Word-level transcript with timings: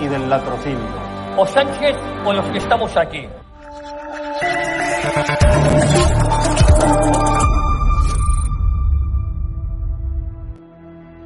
y 0.00 0.06
del 0.06 0.28
latrocinio. 0.28 0.78
O 1.36 1.46
Sánchez 1.46 1.96
o 2.24 2.32
los 2.32 2.44
que 2.46 2.58
estamos 2.58 2.96
aquí. 2.96 3.26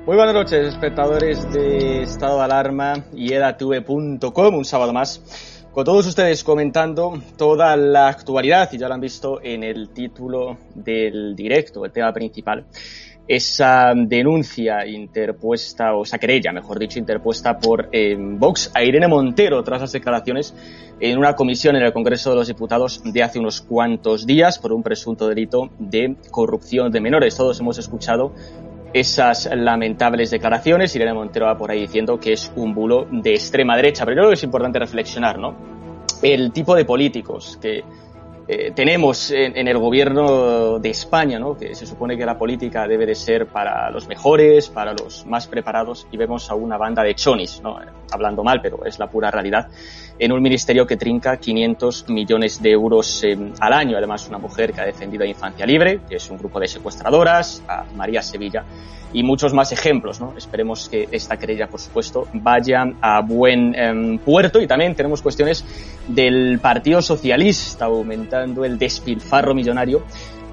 Muy 0.07 0.17
buenas 0.17 0.35
noches, 0.35 0.69
espectadores 0.69 1.51
de 1.51 2.03
Estado 2.03 2.39
de 2.39 2.45
Alarma 2.45 2.93
y 3.15 3.33
edatv.com, 3.33 4.55
un 4.55 4.65
sábado 4.65 4.93
más, 4.93 5.65
con 5.73 5.85
todos 5.85 6.07
ustedes 6.07 6.45
comentando 6.45 7.19
toda 7.39 7.75
la 7.77 8.09
actualidad, 8.09 8.71
y 8.73 8.79
ya 8.79 8.89
lo 8.89 8.95
han 8.95 9.01
visto 9.01 9.41
en 9.43 9.65
el 9.65 9.89
título 9.91 10.59
del 10.75 11.35
directo, 11.35 11.87
el 11.87 11.93
tema 11.93 12.13
principal, 12.13 12.67
esa 13.27 13.93
denuncia 13.97 14.87
interpuesta, 14.87 15.95
o 15.95 16.03
esa 16.03 16.19
querella, 16.19 16.53
mejor 16.53 16.79
dicho, 16.79 16.99
interpuesta 16.99 17.59
por 17.59 17.89
eh, 17.93 18.17
Vox 18.19 18.71
a 18.75 18.83
Irene 18.83 19.09
Montero 19.09 19.63
tras 19.63 19.81
las 19.81 19.93
declaraciones 19.93 20.55
en 21.01 21.19
una 21.19 21.35
comisión 21.35 21.77
en 21.77 21.83
el 21.83 21.93
Congreso 21.93 22.31
de 22.31 22.37
los 22.37 22.49
Diputados 22.49 23.03
de 23.05 23.23
hace 23.23 23.39
unos 23.39 23.61
cuantos 23.63 24.27
días 24.27 24.59
por 24.59 24.73
un 24.73 24.83
presunto 24.83 25.29
delito 25.29 25.71
de 25.79 26.17
corrupción 26.31 26.93
de 26.93 27.01
menores. 27.01 27.37
Todos 27.37 27.59
hemos 27.61 27.79
escuchado 27.79 28.33
esas 28.93 29.49
lamentables 29.55 30.31
declaraciones. 30.31 30.95
Irene 30.95 31.15
Montero 31.15 31.47
va 31.47 31.57
por 31.57 31.71
ahí 31.71 31.81
diciendo 31.81 32.21
que 32.21 32.35
es 32.35 32.53
un 32.57 32.75
bulo 32.75 33.07
de 33.11 33.35
extrema 33.35 33.77
derecha, 33.77 34.05
pero 34.05 34.17
yo 34.17 34.21
creo 34.21 34.31
que 34.31 34.35
es 34.35 34.45
importante 34.45 34.79
reflexionar, 34.79 35.39
¿no? 35.39 35.57
El 36.23 36.53
tipo 36.53 36.77
de 36.77 36.85
políticos 36.85 37.59
que 37.61 37.83
eh, 38.47 38.73
tenemos 38.75 39.31
en, 39.31 39.67
el 39.67 39.79
gobierno 39.79 40.79
de 40.79 40.91
España, 40.91 41.39
¿no? 41.39 41.57
que 41.57 41.75
se 41.75 41.87
supone 41.87 42.17
que 42.17 42.27
la 42.27 42.37
política 42.37 42.87
debe 42.87 43.07
de 43.07 43.15
ser 43.15 43.47
para 43.47 43.91
los 43.91 44.07
mejores, 44.07 44.69
para 44.69 44.93
los 44.93 45.25
más 45.25 45.47
preparados, 45.47 46.07
y 46.13 46.19
vemos 46.19 46.51
a 46.51 46.55
una 46.55 46.77
banda 46.77 47.03
de 47.03 47.15
chonis, 47.15 47.63
¿no? 47.63 47.79
hablando 48.11 48.45
mal, 48.45 48.61
pero 48.61 48.85
es 48.85 48.99
la 48.99 49.09
pura 49.09 49.31
realidad, 49.31 49.69
en 50.19 50.31
un 50.31 50.43
ministerio 50.43 50.87
que 50.87 50.99
trinca 50.99 51.39
500 51.39 52.11
millones 52.11 52.61
de 52.61 52.71
euros 52.71 53.25
eh, 53.25 53.37
al 53.61 53.73
año. 53.73 53.97
Además, 53.97 54.29
una 54.29 54.39
mujer 54.39 54.75
que 54.75 54.81
ha 54.83 54.87
defendido 54.87 55.25
a 55.25 55.27
Infancia 55.27 55.65
Libre, 55.65 56.01
que 56.07 56.17
es 56.17 56.31
un 56.31 56.37
grupo 56.37 56.61
de 56.61 56.69
secuestradoras, 56.69 57.63
a 57.67 57.85
María 57.97 58.21
Sevilla, 58.21 58.65
y 59.15 59.23
muchos 59.23 59.55
más 59.55 59.73
ejemplos. 59.73 60.21
¿no? 60.21 60.35
Esperemos 60.37 60.89
que 60.89 61.09
esta 61.11 61.39
querella, 61.39 61.69
por 61.69 61.81
supuesto, 61.81 62.29
vaya 62.35 62.85
a 63.01 63.23
buen 63.23 63.75
eh, 63.75 64.21
puerto. 64.23 64.61
Y 64.61 64.67
también 64.67 64.95
tenemos 64.95 65.23
cuestiones 65.23 65.65
del 66.09 66.59
Partido 66.61 67.03
Socialista 67.03 67.87
aumentando 67.87 68.65
el 68.65 68.79
despilfarro 68.79 69.55
millonario 69.55 70.03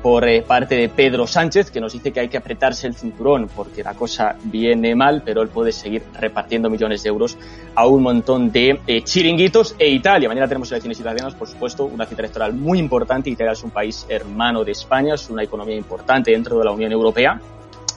por 0.01 0.27
eh, 0.27 0.41
parte 0.41 0.75
de 0.75 0.89
Pedro 0.89 1.27
Sánchez, 1.27 1.69
que 1.69 1.79
nos 1.79 1.93
dice 1.93 2.11
que 2.11 2.21
hay 2.21 2.27
que 2.27 2.37
apretarse 2.37 2.87
el 2.87 2.95
cinturón 2.95 3.49
porque 3.55 3.83
la 3.83 3.93
cosa 3.93 4.35
viene 4.43 4.95
mal, 4.95 5.21
pero 5.23 5.41
él 5.41 5.49
puede 5.49 5.71
seguir 5.71 6.03
repartiendo 6.19 6.69
millones 6.69 7.03
de 7.03 7.09
euros 7.09 7.37
a 7.75 7.85
un 7.85 8.01
montón 8.01 8.51
de 8.51 8.79
eh, 8.87 9.03
chiringuitos. 9.03 9.75
E 9.77 9.89
Italia, 9.89 10.27
mañana 10.27 10.47
tenemos 10.47 10.71
elecciones 10.71 10.99
italianas, 10.99 11.35
por 11.35 11.47
supuesto, 11.47 11.85
una 11.85 12.05
cita 12.05 12.21
electoral 12.21 12.53
muy 12.53 12.79
importante. 12.79 13.29
Italia 13.29 13.53
es 13.53 13.63
un 13.63 13.71
país 13.71 14.05
hermano 14.09 14.63
de 14.63 14.71
España, 14.71 15.13
es 15.13 15.29
una 15.29 15.43
economía 15.43 15.75
importante 15.75 16.31
dentro 16.31 16.57
de 16.57 16.65
la 16.65 16.71
Unión 16.71 16.91
Europea. 16.91 17.39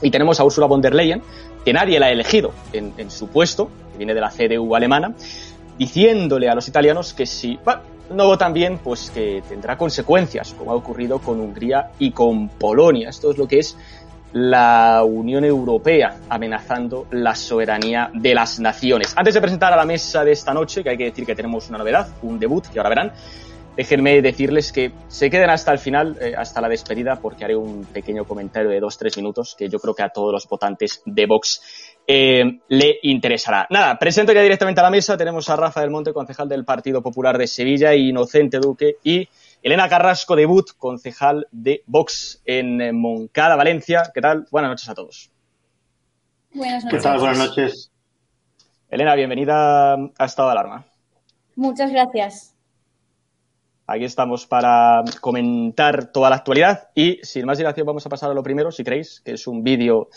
Y 0.03 0.11
tenemos 0.11 0.39
a 0.41 0.45
Ursula 0.45 0.67
von 0.67 0.83
der 0.83 0.95
Leyen, 0.95 1.23
que 1.65 1.73
nadie 1.73 1.99
la 1.99 2.07
ha 2.07 2.11
elegido 2.11 2.53
en, 2.75 2.93
en 2.99 3.11
su 3.11 3.29
puesto, 3.29 3.71
que 3.93 3.99
viene 3.99 4.13
de 4.13 4.21
la 4.21 4.29
CDU 4.29 4.75
alemana, 4.75 5.15
diciéndole 5.79 6.49
a 6.49 6.55
los 6.55 6.69
italianos 6.69 7.13
que 7.15 7.27
si 7.27 7.59
bueno, 7.65 7.83
no 8.11 8.27
votan 8.27 8.53
bien, 8.53 8.79
pues 8.79 9.11
que 9.11 9.43
tendrá 9.49 9.77
consecuencias, 9.77 10.55
como 10.55 10.73
ha 10.73 10.75
ocurrido 10.75 11.19
con 11.19 11.41
Hungría 11.41 11.91
y 11.99 12.11
con 12.11 12.49
Polonia. 12.49 13.09
Esto 13.09 13.31
es 13.31 13.39
lo 13.39 13.49
que 13.49 13.59
es 13.61 13.77
la 14.33 15.05
Unión 15.05 15.45
Europea 15.45 16.17
amenazando 16.29 17.07
la 17.13 17.35
soberanía 17.35 18.11
de 18.13 18.35
las 18.35 18.59
naciones. 18.59 19.15
Antes 19.17 19.35
de 19.35 19.41
presentar 19.41 19.73
a 19.73 19.77
la 19.77 19.85
mesa 19.85 20.25
de 20.25 20.33
esta 20.33 20.53
noche, 20.53 20.83
que 20.83 20.91
hay 20.91 20.97
que 20.97 21.05
decir 21.05 21.25
que 21.25 21.37
tenemos 21.37 21.69
una 21.69 21.79
novedad, 21.79 22.09
un 22.23 22.39
debut, 22.39 22.67
que 22.67 22.79
ahora 22.81 22.89
verán, 22.89 23.13
déjenme 23.77 24.21
decirles 24.23 24.73
que 24.73 24.93
se 25.07 25.31
queden 25.31 25.51
hasta 25.51 25.71
el 25.71 25.79
final, 25.79 26.17
eh, 26.21 26.35
hasta 26.37 26.61
la 26.61 26.69
despedida, 26.69 27.21
porque 27.21 27.45
haré 27.45 27.55
un 27.55 27.85
pequeño 27.85 28.25
comentario 28.25 28.71
de 28.71 28.81
dos, 28.81 28.99
tres 28.99 29.17
minutos 29.17 29.55
que 29.57 29.69
yo 29.69 29.79
creo 29.79 29.95
que 29.95 30.03
a 30.03 30.09
todos 30.09 30.33
los 30.33 30.49
votantes 30.49 31.01
de 31.07 31.27
Vox 31.27 31.63
eh, 32.07 32.61
le 32.69 32.99
interesará. 33.03 33.67
Nada, 33.71 33.99
presento 33.99 34.33
ya 34.33 34.43
directamente 34.43 34.81
a 34.81 34.85
la 34.85 34.91
mesa. 34.91 35.17
Tenemos 35.17 35.49
a 35.49 35.57
Rafa 35.57 35.81
del 35.81 35.91
Monte, 35.91 36.13
concejal 36.13 36.49
del 36.49 36.65
Partido 36.65 37.03
Popular 37.03 37.39
de 37.39 37.47
Sevilla, 37.47 37.95
Inocente 37.95 38.59
Duque 38.59 38.97
y 39.03 39.29
Elena 39.63 39.89
Carrasco 39.89 40.37
de 40.37 40.47
But, 40.47 40.73
concejal 40.77 41.47
de 41.51 41.83
Vox 41.87 42.43
en 42.45 42.95
Moncada, 42.99 43.57
Valencia. 43.57 44.11
¿Qué 44.13 44.21
tal? 44.21 44.47
Buenas 44.51 44.71
noches 44.71 44.89
a 44.89 44.95
todos. 44.95 45.31
Buenas 46.53 46.85
noches. 46.85 47.01
¿Qué 47.01 47.03
tal? 47.03 47.19
Buenas 47.19 47.39
noches. 47.39 47.91
Elena, 48.91 49.15
bienvenida 49.15 49.95
a 49.95 50.25
Estado 50.25 50.49
de 50.49 50.53
Alarma. 50.53 50.85
Muchas 51.57 51.91
gracias. 51.91 52.55
Aquí 53.87 54.05
estamos 54.05 54.47
para 54.47 55.03
comentar 55.21 56.11
toda 56.11 56.31
la 56.31 56.37
actualidad 56.37 56.89
y 56.95 57.19
sin 57.23 57.45
más 57.45 57.59
dilación 57.59 57.87
vamos 57.87 58.07
a 58.07 58.09
pasar 58.09 58.31
a 58.31 58.35
lo 58.35 58.43
primero, 58.43 58.71
si 58.71 58.83
queréis, 58.83 59.21
que 59.21 59.33
es 59.33 59.47
un 59.47 59.63
vídeo 59.63 60.09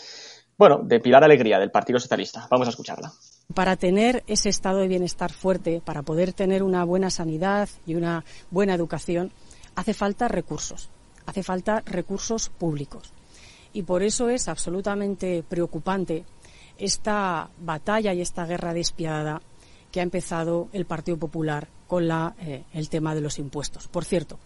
bueno, 0.58 0.80
de 0.82 0.98
Pilar 0.98 1.22
Alegría, 1.22 1.60
del 1.60 1.70
Partido 1.70 2.00
Socialista. 2.00 2.48
Vamos 2.50 2.66
a 2.66 2.70
escucharla. 2.70 3.12
Para 3.54 3.76
tener 3.76 4.24
ese 4.26 4.48
estado 4.48 4.78
de 4.78 4.88
bienestar 4.88 5.32
fuerte, 5.32 5.80
para 5.82 6.02
poder 6.02 6.32
tener 6.32 6.64
una 6.64 6.84
buena 6.84 7.10
sanidad 7.10 7.68
y 7.86 7.94
una 7.94 8.24
buena 8.50 8.74
educación, 8.74 9.30
hace 9.76 9.94
falta 9.94 10.26
recursos, 10.26 10.90
hace 11.26 11.44
falta 11.44 11.82
recursos 11.86 12.48
públicos. 12.48 13.12
Y 13.72 13.84
por 13.84 14.02
eso 14.02 14.28
es 14.28 14.48
absolutamente 14.48 15.44
preocupante 15.48 16.24
esta 16.76 17.50
batalla 17.60 18.12
y 18.12 18.20
esta 18.20 18.44
guerra 18.44 18.74
despiadada 18.74 19.40
que 19.92 20.00
ha 20.00 20.02
empezado 20.02 20.68
el 20.72 20.84
Partido 20.84 21.18
Popular 21.18 21.68
con 21.86 22.10
eh, 22.10 22.64
el 22.72 22.88
tema 22.88 23.14
de 23.14 23.20
los 23.20 23.38
impuestos. 23.38 23.86
Por 23.88 24.04
cierto, 24.04 24.38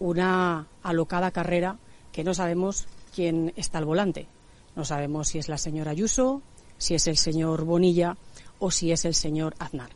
una 0.00 0.66
alocada 0.82 1.30
carrera 1.30 1.76
que 2.10 2.24
no 2.24 2.34
sabemos 2.34 2.86
quién 3.14 3.52
está 3.56 3.78
al 3.78 3.84
volante. 3.84 4.26
No 4.74 4.84
sabemos 4.84 5.28
si 5.28 5.38
es 5.38 5.48
la 5.48 5.58
señora 5.58 5.90
Ayuso, 5.90 6.42
si 6.78 6.94
es 6.94 7.06
el 7.06 7.16
señor 7.16 7.64
Bonilla 7.64 8.16
o 8.58 8.70
si 8.70 8.92
es 8.92 9.04
el 9.04 9.14
señor 9.14 9.54
Aznar. 9.58 9.90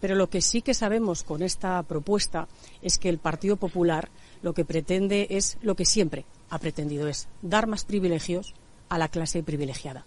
Pero 0.00 0.16
lo 0.16 0.28
que 0.28 0.42
sí 0.42 0.62
que 0.62 0.74
sabemos 0.74 1.22
con 1.22 1.42
esta 1.42 1.82
propuesta 1.84 2.48
es 2.82 2.98
que 2.98 3.08
el 3.08 3.18
Partido 3.18 3.56
Popular 3.56 4.10
lo 4.42 4.52
que 4.52 4.64
pretende 4.64 5.28
es 5.30 5.58
lo 5.62 5.76
que 5.76 5.84
siempre 5.84 6.24
ha 6.50 6.58
pretendido, 6.58 7.08
es 7.08 7.28
dar 7.40 7.66
más 7.66 7.84
privilegios 7.84 8.54
a 8.88 8.98
la 8.98 9.08
clase 9.08 9.42
privilegiada. 9.42 10.04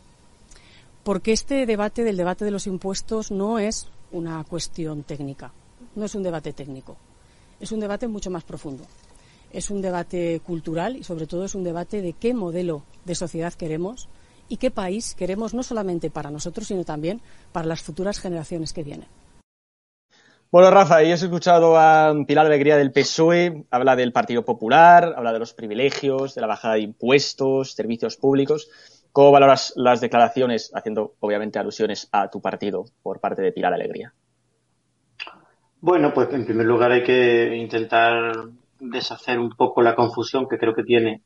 Porque 1.03 1.31
este 1.31 1.65
debate 1.65 2.03
del 2.03 2.17
debate 2.17 2.45
de 2.45 2.51
los 2.51 2.67
impuestos 2.67 3.31
no 3.31 3.57
es 3.57 3.87
una 4.11 4.43
cuestión 4.43 5.03
técnica, 5.03 5.53
no 5.95 6.05
es 6.05 6.13
un 6.13 6.23
debate 6.23 6.53
técnico. 6.53 6.97
es 7.59 7.71
un 7.71 7.79
debate 7.79 8.07
mucho 8.07 8.29
más 8.29 8.43
profundo. 8.43 8.83
Es 9.51 9.69
un 9.69 9.81
debate 9.81 10.41
cultural 10.45 10.95
y 10.95 11.03
sobre 11.03 11.27
todo 11.27 11.45
es 11.45 11.55
un 11.55 11.63
debate 11.63 12.01
de 12.01 12.13
qué 12.13 12.33
modelo 12.33 12.83
de 13.05 13.15
sociedad 13.15 13.53
queremos 13.53 14.09
y 14.49 14.57
qué 14.57 14.71
país 14.71 15.15
queremos 15.15 15.53
no 15.53 15.63
solamente 15.63 16.09
para 16.09 16.31
nosotros, 16.31 16.67
sino 16.67 16.83
también 16.83 17.21
para 17.51 17.67
las 17.67 17.81
futuras 17.81 18.19
generaciones 18.19 18.73
que 18.73 18.83
vienen. 18.83 19.07
Bueno, 20.51 20.71
Rafa, 20.71 21.03
y 21.03 21.11
has 21.11 21.21
escuchado 21.21 21.77
a 21.77 22.13
Pilar 22.25 22.45
Alegría 22.45 22.77
del 22.77 22.91
PSOE, 22.91 23.65
habla 23.71 23.95
del 23.95 24.13
Partido 24.13 24.45
Popular, 24.45 25.13
habla 25.17 25.33
de 25.33 25.39
los 25.39 25.53
privilegios, 25.53 26.35
de 26.35 26.41
la 26.41 26.47
bajada 26.47 26.75
de 26.75 26.81
impuestos, 26.81 27.73
servicios 27.73 28.15
públicos. 28.15 28.69
¿Cómo 29.11 29.31
valoras 29.31 29.73
las 29.75 30.01
declaraciones, 30.01 30.71
haciendo 30.73 31.15
obviamente 31.19 31.59
alusiones 31.59 32.07
a 32.11 32.29
tu 32.29 32.41
partido 32.41 32.85
por 33.01 33.19
parte 33.19 33.41
de 33.41 33.51
Pilar 33.51 33.73
Alegría? 33.73 34.13
Bueno, 35.81 36.13
pues 36.13 36.33
en 36.33 36.45
primer 36.45 36.65
lugar 36.65 36.91
hay 36.91 37.03
que 37.03 37.55
intentar 37.55 38.31
deshacer 38.89 39.39
un 39.39 39.49
poco 39.51 39.81
la 39.81 39.95
confusión 39.95 40.47
que 40.47 40.57
creo 40.57 40.73
que 40.73 40.83
tiene 40.83 41.21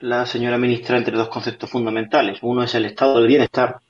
la 0.00 0.26
señora 0.26 0.58
ministra 0.58 0.96
entre 0.96 1.16
dos 1.16 1.28
conceptos 1.28 1.70
fundamentales. 1.70 2.38
Uno 2.42 2.62
es 2.62 2.74
el 2.74 2.86
estado 2.86 3.18
del 3.18 3.26
bienestar 3.26 3.80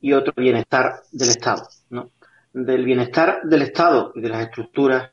y 0.00 0.12
otro 0.12 0.32
el 0.36 0.44
bienestar 0.44 1.02
del 1.12 1.28
Estado. 1.28 1.68
¿no? 1.90 2.10
Del 2.52 2.84
bienestar 2.84 3.42
del 3.44 3.62
Estado 3.62 4.12
y 4.14 4.20
de 4.20 4.28
las 4.28 4.42
estructuras 4.42 5.10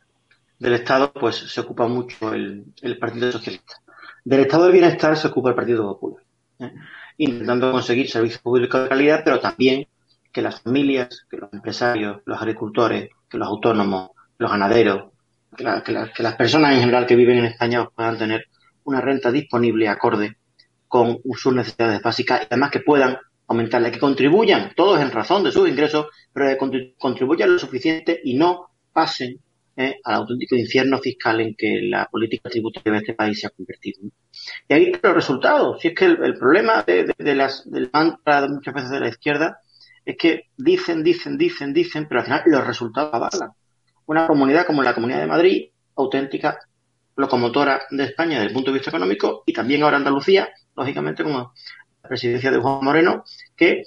del 0.59 0.73
Estado, 0.73 1.11
pues 1.11 1.35
se 1.35 1.61
ocupa 1.61 1.87
mucho 1.87 2.33
el, 2.33 2.65
Partido 2.99 3.31
Socialista. 3.31 3.75
Del 4.23 4.41
Estado 4.41 4.63
del 4.63 4.73
bienestar 4.73 5.17
se 5.17 5.27
ocupa 5.27 5.49
el 5.49 5.55
Partido 5.55 5.83
Popular, 5.83 6.23
¿eh? 6.59 6.73
intentando 7.17 7.71
conseguir 7.71 8.09
servicios 8.09 8.41
públicos 8.41 8.83
de 8.83 8.89
calidad, 8.89 9.21
pero 9.23 9.39
también 9.39 9.87
que 10.31 10.41
las 10.41 10.61
familias, 10.61 11.25
que 11.29 11.37
los 11.37 11.53
empresarios, 11.53 12.21
los 12.25 12.41
agricultores, 12.41 13.09
que 13.29 13.37
los 13.37 13.47
autónomos, 13.47 14.11
los 14.37 14.51
ganaderos, 14.51 15.11
que, 15.55 16.23
las 16.23 16.35
personas 16.35 16.73
en 16.73 16.81
general 16.81 17.05
que 17.05 17.15
viven 17.15 17.37
en 17.37 17.45
España 17.45 17.87
puedan 17.93 18.17
tener 18.17 18.45
una 18.83 19.01
renta 19.01 19.31
disponible 19.31 19.87
acorde 19.87 20.37
con 20.87 21.19
sus 21.35 21.53
necesidades 21.53 22.01
básicas 22.01 22.41
y 22.41 22.45
además 22.45 22.71
que 22.71 22.79
puedan 22.79 23.17
aumentarla, 23.47 23.91
que 23.91 23.99
contribuyan 23.99 24.73
todos 24.75 24.99
en 25.01 25.11
razón 25.11 25.43
de 25.43 25.51
sus 25.51 25.67
ingresos, 25.67 26.07
pero 26.33 26.47
que 26.49 26.93
contribuyan 26.97 27.53
lo 27.53 27.59
suficiente 27.59 28.19
y 28.23 28.35
no 28.35 28.67
pasen 28.91 29.39
eh, 29.77 29.97
al 30.05 30.15
auténtico 30.15 30.55
infierno 30.55 30.99
fiscal 30.99 31.41
en 31.41 31.53
que 31.53 31.81
la 31.81 32.05
política 32.05 32.49
tributaria 32.49 32.93
de 32.93 32.99
este 32.99 33.13
país 33.13 33.39
se 33.39 33.47
ha 33.47 33.49
convertido. 33.49 34.09
Y 34.67 34.73
ahí 34.73 34.85
están 34.85 35.11
los 35.11 35.15
resultados. 35.15 35.81
Si 35.81 35.89
es 35.89 35.95
que 35.95 36.05
el, 36.05 36.37
problema 36.37 36.83
de, 36.83 37.35
las, 37.35 37.69
del 37.69 37.89
mantra 37.91 38.47
muchas 38.47 38.73
veces 38.73 38.89
de 38.89 38.99
la 39.01 39.09
izquierda 39.09 39.59
es 40.05 40.15
que 40.17 40.43
dicen, 40.55 41.03
dicen, 41.03 41.37
dicen, 41.37 41.73
dicen, 41.73 42.07
pero 42.07 42.21
al 42.21 42.25
final 42.25 42.43
los 42.45 42.65
resultados 42.65 43.13
avalan. 43.13 43.51
Una 44.07 44.27
comunidad 44.27 44.65
como 44.65 44.83
la 44.83 44.93
Comunidad 44.93 45.19
de 45.19 45.27
Madrid, 45.27 45.69
auténtica 45.95 46.59
locomotora 47.15 47.83
de 47.89 48.03
España 48.03 48.35
desde 48.35 48.47
el 48.47 48.53
punto 48.53 48.71
de 48.71 48.77
vista 48.77 48.89
económico, 48.89 49.43
y 49.45 49.53
también 49.53 49.83
ahora 49.83 49.97
Andalucía, 49.97 50.49
lógicamente 50.75 51.23
como 51.23 51.53
la 52.03 52.09
presidencia 52.09 52.51
de 52.51 52.59
Juan 52.59 52.83
Moreno, 52.83 53.23
que 53.55 53.83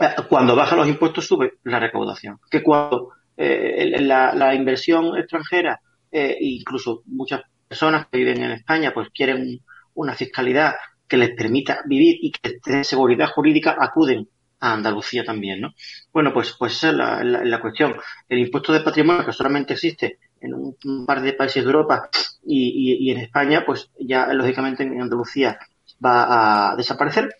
eh, 0.00 0.14
cuando 0.28 0.54
baja 0.54 0.76
los 0.76 0.88
impuestos 0.88 1.26
sube 1.26 1.54
la 1.64 1.80
recaudación, 1.80 2.38
que 2.50 2.62
cuando 2.62 3.10
eh, 3.36 4.00
la, 4.00 4.54
inversión 4.54 5.16
extranjera, 5.16 5.80
eh, 6.10 6.36
incluso 6.40 7.02
muchas 7.06 7.42
personas 7.66 8.06
que 8.08 8.18
viven 8.18 8.42
en 8.42 8.52
España, 8.52 8.92
pues 8.92 9.08
quieren 9.10 9.60
una 9.94 10.14
fiscalidad 10.14 10.74
que 11.08 11.16
les 11.16 11.30
permita 11.34 11.80
vivir 11.86 12.16
y 12.20 12.30
que 12.30 12.58
tengan 12.62 12.84
seguridad 12.84 13.28
jurídica, 13.28 13.76
acuden 13.78 14.28
a 14.62 14.72
Andalucía 14.72 15.24
también, 15.24 15.60
¿no? 15.60 15.74
Bueno, 16.12 16.32
pues, 16.32 16.54
pues 16.56 16.84
es 16.84 16.94
la, 16.94 17.22
la, 17.24 17.60
cuestión. 17.60 17.96
El 18.28 18.38
impuesto 18.38 18.72
de 18.72 18.80
patrimonio, 18.80 19.26
que 19.26 19.32
solamente 19.32 19.72
existe 19.72 20.20
en 20.40 20.54
un, 20.54 21.04
par 21.04 21.20
de 21.20 21.32
países 21.32 21.64
de 21.64 21.70
Europa 21.70 22.08
y, 22.46 23.10
en 23.10 23.18
España, 23.18 23.64
pues 23.66 23.90
ya 23.98 24.32
lógicamente 24.32 24.84
en 24.84 25.02
Andalucía 25.02 25.58
va 26.04 26.70
a 26.70 26.76
desaparecer, 26.76 27.34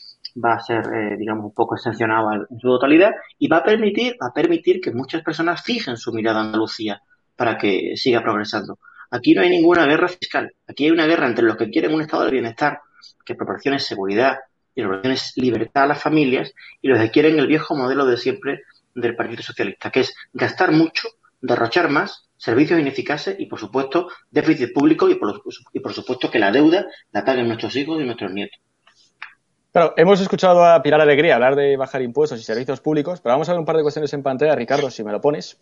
va 0.44 0.54
a 0.54 0.60
ser, 0.60 0.82
eh, 0.92 1.16
digamos, 1.16 1.44
un 1.44 1.54
poco 1.54 1.76
extensionado 1.76 2.32
en 2.32 2.58
su 2.58 2.68
totalidad 2.68 3.12
y 3.38 3.46
va 3.46 3.58
a 3.58 3.64
permitir, 3.64 4.16
a 4.20 4.32
permitir 4.32 4.80
que 4.80 4.90
muchas 4.90 5.22
personas 5.22 5.62
fijen 5.62 5.96
su 5.96 6.12
mirada 6.12 6.40
a 6.40 6.42
Andalucía 6.42 7.02
para 7.36 7.56
que 7.56 7.92
siga 7.94 8.20
progresando. 8.20 8.80
Aquí 9.12 9.34
no 9.34 9.42
hay 9.42 9.50
ninguna 9.50 9.86
guerra 9.86 10.08
fiscal. 10.08 10.52
Aquí 10.66 10.86
hay 10.86 10.90
una 10.90 11.06
guerra 11.06 11.28
entre 11.28 11.44
los 11.44 11.56
que 11.56 11.70
quieren 11.70 11.94
un 11.94 12.00
estado 12.00 12.24
del 12.24 12.32
bienestar 12.32 12.80
que 13.24 13.36
proporcione 13.36 13.78
seguridad 13.78 14.38
y 14.74 14.82
proporcione 14.82 15.18
libertad 15.36 15.84
a 15.84 15.88
las 15.88 16.02
familias 16.02 16.52
y 16.80 16.88
los 16.88 16.98
que 16.98 17.10
quieren 17.10 17.38
el 17.38 17.46
viejo 17.46 17.76
modelo 17.76 18.06
de 18.06 18.16
siempre 18.16 18.62
del 18.94 19.16
Partido 19.16 19.42
Socialista, 19.42 19.90
que 19.90 20.00
es 20.00 20.14
gastar 20.32 20.72
mucho, 20.72 21.08
derrochar 21.40 21.88
más, 21.88 22.28
servicios 22.36 22.80
ineficaces 22.80 23.36
y, 23.38 23.46
por 23.46 23.58
supuesto, 23.58 24.08
déficit 24.30 24.72
público 24.72 25.08
y 25.08 25.14
por, 25.14 25.42
y 25.72 25.80
por 25.80 25.92
supuesto 25.92 26.30
que 26.30 26.38
la 26.38 26.50
deuda 26.50 26.86
la 27.12 27.24
paguen 27.24 27.46
nuestros 27.46 27.76
hijos 27.76 28.00
y 28.00 28.04
nuestros 28.04 28.32
nietos. 28.32 28.58
Claro, 29.72 29.94
hemos 29.96 30.20
escuchado 30.20 30.64
a 30.64 30.82
Pilar 30.82 31.00
Alegría 31.00 31.36
hablar 31.36 31.56
de 31.56 31.78
bajar 31.78 32.02
impuestos 32.02 32.38
y 32.38 32.42
servicios 32.42 32.80
públicos, 32.80 33.20
pero 33.22 33.34
vamos 33.34 33.48
a 33.48 33.52
ver 33.52 33.60
un 33.60 33.64
par 33.64 33.76
de 33.76 33.82
cuestiones 33.82 34.12
en 34.12 34.22
pantalla, 34.22 34.54
Ricardo, 34.54 34.90
si 34.90 35.02
me 35.02 35.12
lo 35.12 35.20
pones. 35.20 35.58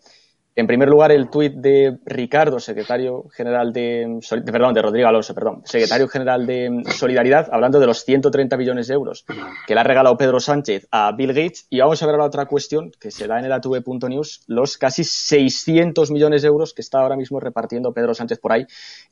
En 0.53 0.67
primer 0.67 0.89
lugar, 0.89 1.13
el 1.13 1.29
tuit 1.29 1.53
de 1.53 1.97
Ricardo, 2.05 2.59
secretario 2.59 3.29
general 3.29 3.71
de, 3.71 4.19
perdón, 4.45 4.73
de 4.73 4.81
Rodrigo 4.81 5.07
Alonso, 5.07 5.33
perdón, 5.33 5.61
secretario 5.63 6.09
general 6.09 6.45
de 6.45 6.83
Solidaridad, 6.93 7.47
hablando 7.53 7.79
de 7.79 7.87
los 7.87 8.03
130 8.03 8.57
millones 8.57 8.87
de 8.87 8.95
euros 8.95 9.23
que 9.65 9.73
le 9.73 9.79
ha 9.79 9.83
regalado 9.83 10.17
Pedro 10.17 10.41
Sánchez 10.41 10.89
a 10.91 11.13
Bill 11.13 11.29
Gates. 11.29 11.67
Y 11.69 11.79
vamos 11.79 12.03
a 12.03 12.05
ver 12.05 12.17
la 12.17 12.25
otra 12.25 12.47
cuestión 12.47 12.91
que 12.99 13.11
se 13.11 13.27
da 13.27 13.39
en 13.39 13.45
el 13.45 13.53
ATV.news, 13.53 14.43
los 14.47 14.77
casi 14.77 15.05
600 15.05 16.11
millones 16.11 16.41
de 16.41 16.49
euros 16.49 16.73
que 16.73 16.81
está 16.81 16.99
ahora 16.99 17.15
mismo 17.15 17.39
repartiendo 17.39 17.93
Pedro 17.93 18.13
Sánchez 18.13 18.39
por 18.39 18.51
ahí 18.51 18.65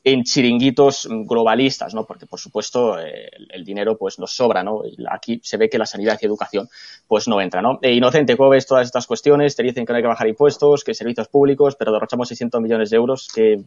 en 0.04 0.24
chiringuitos 0.24 1.08
globalistas, 1.10 1.94
¿no? 1.94 2.04
Porque, 2.04 2.26
por 2.26 2.38
supuesto, 2.38 2.98
el, 2.98 3.64
dinero 3.64 3.96
pues 3.96 4.18
nos 4.18 4.32
sobra, 4.32 4.62
¿no? 4.62 4.82
aquí 5.10 5.40
se 5.42 5.56
ve 5.56 5.68
que 5.68 5.78
la 5.78 5.86
sanidad 5.86 6.18
y 6.20 6.26
educación 6.26 6.68
pues 7.06 7.28
no 7.28 7.40
entra, 7.40 7.62
¿no? 7.62 7.78
E 7.82 7.92
Inocente, 7.92 8.36
¿cómo 8.36 8.50
ves 8.50 8.66
todas 8.66 8.86
estas 8.86 9.06
cuestiones? 9.06 9.56
Te 9.56 9.62
dicen 9.62 9.86
que 9.86 9.92
no 9.92 9.96
hay 9.96 10.02
que 10.02 10.08
bajar 10.08 10.28
impuestos, 10.28 10.84
que 10.84 10.94
servicios 10.94 11.28
públicos, 11.30 11.76
pero 11.76 11.92
derrochamos 11.92 12.28
600 12.28 12.60
millones 12.60 12.90
de 12.90 12.96
euros. 12.96 13.28
¿Qué 13.32 13.64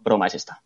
broma 0.00 0.26
es 0.28 0.36
esta? 0.36 0.62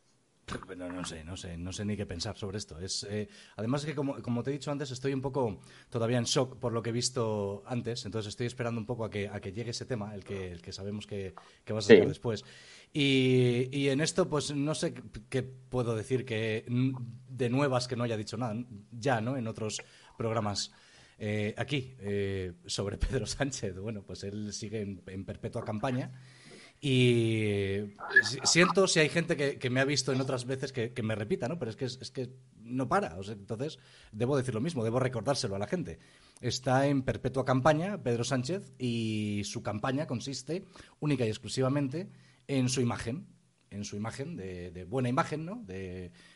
no 0.77 1.05
sé, 1.05 1.25
no 1.25 1.37
sé, 1.37 1.57
no 1.57 1.73
sé 1.73 1.85
ni 1.85 1.97
qué 1.97 2.07
pensar 2.07 2.37
sobre 2.37 2.59
esto. 2.59 2.79
Es, 2.79 3.07
eh, 3.09 3.29
además 3.57 3.85
que, 3.85 3.95
como, 3.95 4.21
como, 4.23 4.43
te 4.43 4.51
he 4.51 4.53
dicho 4.53 4.71
antes, 4.71 4.91
estoy 4.91 5.13
un 5.13 5.21
poco 5.21 5.61
todavía 5.89 6.19
en 6.19 6.25
shock 6.25 6.57
por 6.57 6.73
lo 6.73 6.83
que 6.83 6.91
he 6.91 6.93
visto 6.93 7.63
antes, 7.67 8.05
entonces 8.05 8.29
estoy 8.31 8.47
esperando 8.47 8.81
un 8.81 8.87
poco 8.87 9.05
a 9.05 9.11
que, 9.11 9.29
a 9.29 9.41
que 9.41 9.53
llegue 9.53 9.71
ese 9.71 9.85
tema, 9.85 10.15
el 10.15 10.25
que, 10.25 10.51
el 10.51 10.61
que 10.61 10.73
sabemos 10.73 11.07
que, 11.07 11.35
que 11.65 11.73
vas 11.73 11.85
a 11.87 11.89
sacar 11.89 12.09
después. 12.09 12.45
Y, 12.93 13.69
y, 13.71 13.89
en 13.89 14.01
esto, 14.01 14.29
pues 14.29 14.55
no 14.55 14.75
sé 14.75 14.95
qué 15.29 15.43
puedo 15.43 15.95
decir 15.95 16.25
que 16.25 16.65
de 17.29 17.51
nuevas 17.51 17.87
que 17.87 17.97
no 17.97 18.05
haya 18.05 18.17
dicho 18.17 18.37
nada, 18.37 18.55
ya, 18.91 19.21
¿no? 19.21 19.37
En 19.37 19.47
otros 19.47 19.81
programas. 20.17 20.73
Eh, 21.23 21.55
aquí, 21.59 21.95
eh, 22.01 22.55
sobre 22.65 22.97
Pedro 22.99 23.27
Sánchez, 23.27 23.79
bueno, 23.79 24.03
pues 24.03 24.25
él 24.25 24.55
sigue 24.55 24.81
en, 24.81 25.25
perpetua 25.25 25.63
campaña. 25.63 26.11
Y 26.81 27.77
siento 28.45 28.89
si 28.89 29.01
hay 29.01 29.11
gente 29.11 29.37
que, 29.37 29.71
me 29.71 29.81
ha 29.81 29.85
visto 29.85 30.15
en 30.15 30.21
otras 30.23 30.47
veces 30.47 30.73
que, 30.73 31.03
me 31.03 31.15
repita, 31.15 31.47
¿no? 31.47 31.59
Pero 31.59 31.71
es 31.71 31.77
que, 31.77 31.85
es, 31.85 32.11
que 32.11 32.31
no 32.57 32.89
para. 32.89 33.19
entonces, 33.29 33.79
debo 34.13 34.35
decir 34.35 34.55
lo 34.55 34.63
mismo, 34.63 34.83
debo 34.83 34.99
recordárselo 34.99 35.57
a 35.57 35.59
la 35.59 35.67
gente. 35.67 35.99
Está 36.41 36.87
en 36.87 37.03
perpetua 37.03 37.45
campaña 37.45 38.03
Pedro 38.03 38.25
Sánchez 38.25 38.73
y 38.79 39.43
su 39.45 39.63
campaña 39.63 40.07
consiste 40.07 40.65
única 41.01 41.27
y 41.27 41.29
exclusivamente 41.29 42.09
en 42.49 42.71
su 42.71 42.81
imagen, 42.81 43.27
en 43.69 43.85
su 43.85 43.97
imagen 43.97 44.37
de, 44.37 44.87
buena 44.89 45.11
imagen, 45.11 45.45
¿no? 45.45 45.63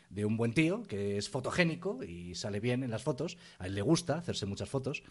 De 0.09 0.25
un 0.25 0.37
buen 0.37 0.53
tío 0.53 0.83
que 0.83 1.17
es 1.17 1.29
fotogénico 1.29 2.03
y 2.03 2.35
sale 2.35 2.59
bien 2.59 2.83
en 2.83 2.91
las 2.91 3.03
fotos. 3.03 3.37
A 3.59 3.67
él 3.67 3.75
le 3.75 3.81
gusta 3.81 4.17
hacerse 4.17 4.45
muchas 4.45 4.69
fotos. 4.69 5.03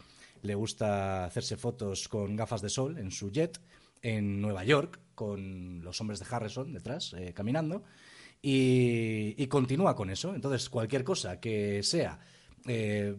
Le 0.43 0.55
gusta 0.55 1.25
hacerse 1.25 1.57
fotos 1.57 2.09
con 2.09 2.37
gafas 2.37 2.63
de 2.63 2.69
sol 2.69 2.99
en 2.99 3.11
su 3.11 3.31
jet 3.31 3.61
en 4.03 4.41
Nueva 4.41 4.65
York 4.65 5.01
con 5.15 5.83
los 5.83 6.01
hombres 6.01 6.21
de 6.21 6.27
Harrison 6.31 6.73
detrás 6.73 7.15
eh, 7.15 7.33
caminando 7.33 7.85
y, 8.47 9.47
continúa 9.47 9.97
con 9.97 10.11
eso. 10.11 10.35
Entonces, 10.35 10.69
cualquier 10.69 11.03
cosa 11.03 11.41
que 11.41 11.83
sea 11.83 12.19
eh, 12.67 13.17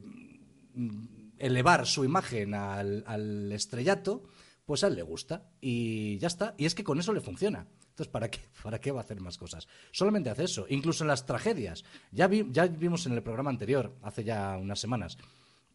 elevar 1.39 1.88
su 1.88 2.05
imagen 2.05 2.53
al, 2.53 3.03
al 3.08 3.51
estrellato, 3.51 4.24
pues 4.65 4.84
a 4.84 4.88
él 4.88 4.96
le 4.96 5.01
gusta 5.01 5.50
y 5.60 6.20
ya 6.20 6.27
está. 6.27 6.53
Y 6.60 6.65
es 6.65 6.75
que 6.75 6.84
con 6.84 7.00
eso 7.00 7.12
le 7.12 7.22
funciona. 7.22 7.67
Entonces, 7.96 8.12
¿para 8.12 8.30
qué, 8.30 8.42
¿para 8.64 8.80
qué 8.80 8.92
va 8.92 9.00
a 9.00 9.04
hacer 9.04 9.22
más 9.22 9.38
cosas? 9.38 9.68
Solamente 9.92 10.30
hace 10.30 10.44
eso. 10.44 10.66
Incluso 10.70 11.06
en 11.06 11.08
las 11.08 11.25
tragedias. 11.25 11.86
Ya, 12.12 12.30
ya 12.30 12.68
vimos 12.68 13.06
en 13.06 13.14
el 13.14 13.24
programa 13.24 13.50
anterior, 13.50 13.94
hace 14.04 14.25
ya 14.25 14.58
unas 14.58 14.80
semanas, 14.80 15.18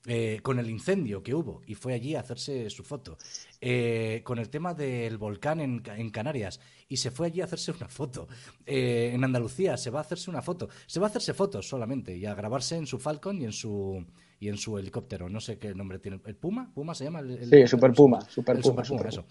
eh, 0.07 0.41
con 0.43 0.59
el 0.59 0.71
incendio 0.71 1.23
que 1.23 1.35
hubo 1.35 1.61
y 1.67 1.75
fue 1.75 1.93
allí 1.93 2.15
a 2.15 2.21
hacerse 2.21 2.71
su 2.71 2.83
foto, 2.83 3.19
eh, 3.61 4.23
con 4.25 4.39
el 4.39 4.49
tema 4.49 4.73
del 4.73 5.19
volcán 5.19 5.61
en, 5.61 5.83
en, 5.95 6.09
Canarias 6.09 6.59
y 6.89 6.97
se 6.97 7.11
fue 7.11 7.27
allí 7.27 7.43
a 7.43 7.45
hacerse 7.45 7.71
una 7.73 7.87
foto, 7.87 8.27
eh, 8.65 9.11
en 9.13 9.23
Andalucía 9.23 9.77
se 9.77 9.91
va 9.91 9.99
a 9.99 10.03
hacerse 10.03 10.31
una 10.31 10.41
foto, 10.41 10.71
se 10.87 11.01
va 11.01 11.09
a 11.09 11.11
hacerse 11.11 11.35
fotos 11.35 11.69
solamente 11.69 12.17
y 12.17 12.25
a 12.25 12.35
grabarse 12.35 12.77
en 12.77 12.87
su 12.87 12.99
Falcon 12.99 13.43
y 13.43 13.45
en 13.45 13.53
su 13.53 14.03
y 14.39 14.49
en 14.49 14.57
su 14.57 14.79
helicóptero, 14.79 15.29
no 15.29 15.39
sé 15.39 15.59
qué 15.59 15.75
nombre 15.75 15.99
tiene, 15.99 16.19
¿el 16.25 16.35
Puma? 16.35 16.73
¿Puma 16.73 16.95
se 16.95 17.05
llama? 17.05 17.21
El, 17.21 17.47
sí, 17.47 17.67
Super 17.67 17.93
Puma, 17.93 18.23
Super 18.23 18.59
Puma, 18.59 18.83
Super 18.83 19.03
Puma, 19.03 19.09
eso. 19.11 19.27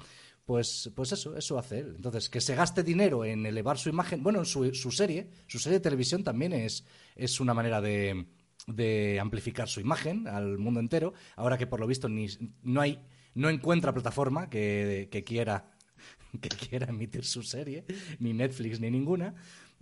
Pues, 0.45 0.91
pues 0.95 1.11
eso, 1.11 1.35
eso 1.35 1.57
hace 1.57 1.79
él. 1.79 1.93
Entonces, 1.95 2.29
que 2.29 2.41
se 2.41 2.55
gaste 2.55 2.83
dinero 2.83 3.25
en 3.25 3.45
elevar 3.45 3.77
su 3.77 3.89
imagen, 3.89 4.21
bueno, 4.23 4.39
en 4.39 4.45
su, 4.45 4.71
su 4.73 4.91
serie, 4.91 5.29
su 5.47 5.57
serie 5.57 5.79
de 5.79 5.83
televisión 5.83 6.23
también 6.23 6.53
es, 6.53 6.85
es 7.15 7.39
una 7.39 7.53
manera 7.53 7.81
de, 7.81 8.25
de 8.73 9.19
amplificar 9.19 9.67
su 9.67 9.81
imagen 9.81 10.27
al 10.27 10.57
mundo 10.57 10.79
entero, 10.79 11.13
ahora 11.35 11.57
que 11.57 11.67
por 11.67 11.79
lo 11.79 11.87
visto 11.87 12.09
ni, 12.09 12.27
no 12.63 12.81
hay 12.81 12.99
no 13.35 13.49
encuentra 13.49 13.93
plataforma 13.93 14.49
que, 14.49 15.07
que 15.11 15.23
quiera 15.23 15.71
que 16.41 16.49
quiera 16.49 16.87
emitir 16.87 17.25
su 17.25 17.43
serie, 17.43 17.85
ni 18.19 18.33
Netflix 18.33 18.79
ni 18.79 18.89
ninguna. 18.91 19.35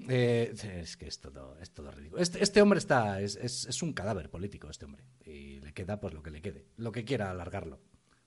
Eh, 0.07 0.53
es 0.79 0.95
que 0.95 1.07
es 1.07 1.19
todo, 1.19 1.57
es 1.59 1.71
todo 1.71 1.89
ridículo. 1.91 2.21
Este, 2.21 2.43
este 2.43 2.61
hombre 2.61 2.77
está, 2.77 3.19
es, 3.19 3.35
es, 3.35 3.65
es, 3.65 3.81
un 3.81 3.93
cadáver 3.93 4.29
político, 4.29 4.69
este 4.69 4.85
hombre. 4.85 5.03
Y 5.25 5.59
le 5.59 5.73
queda 5.73 5.99
pues 5.99 6.13
lo 6.13 6.21
que 6.21 6.29
le 6.29 6.41
quede, 6.41 6.65
lo 6.77 6.91
que 6.91 7.03
quiera 7.03 7.31
alargarlo. 7.31 7.79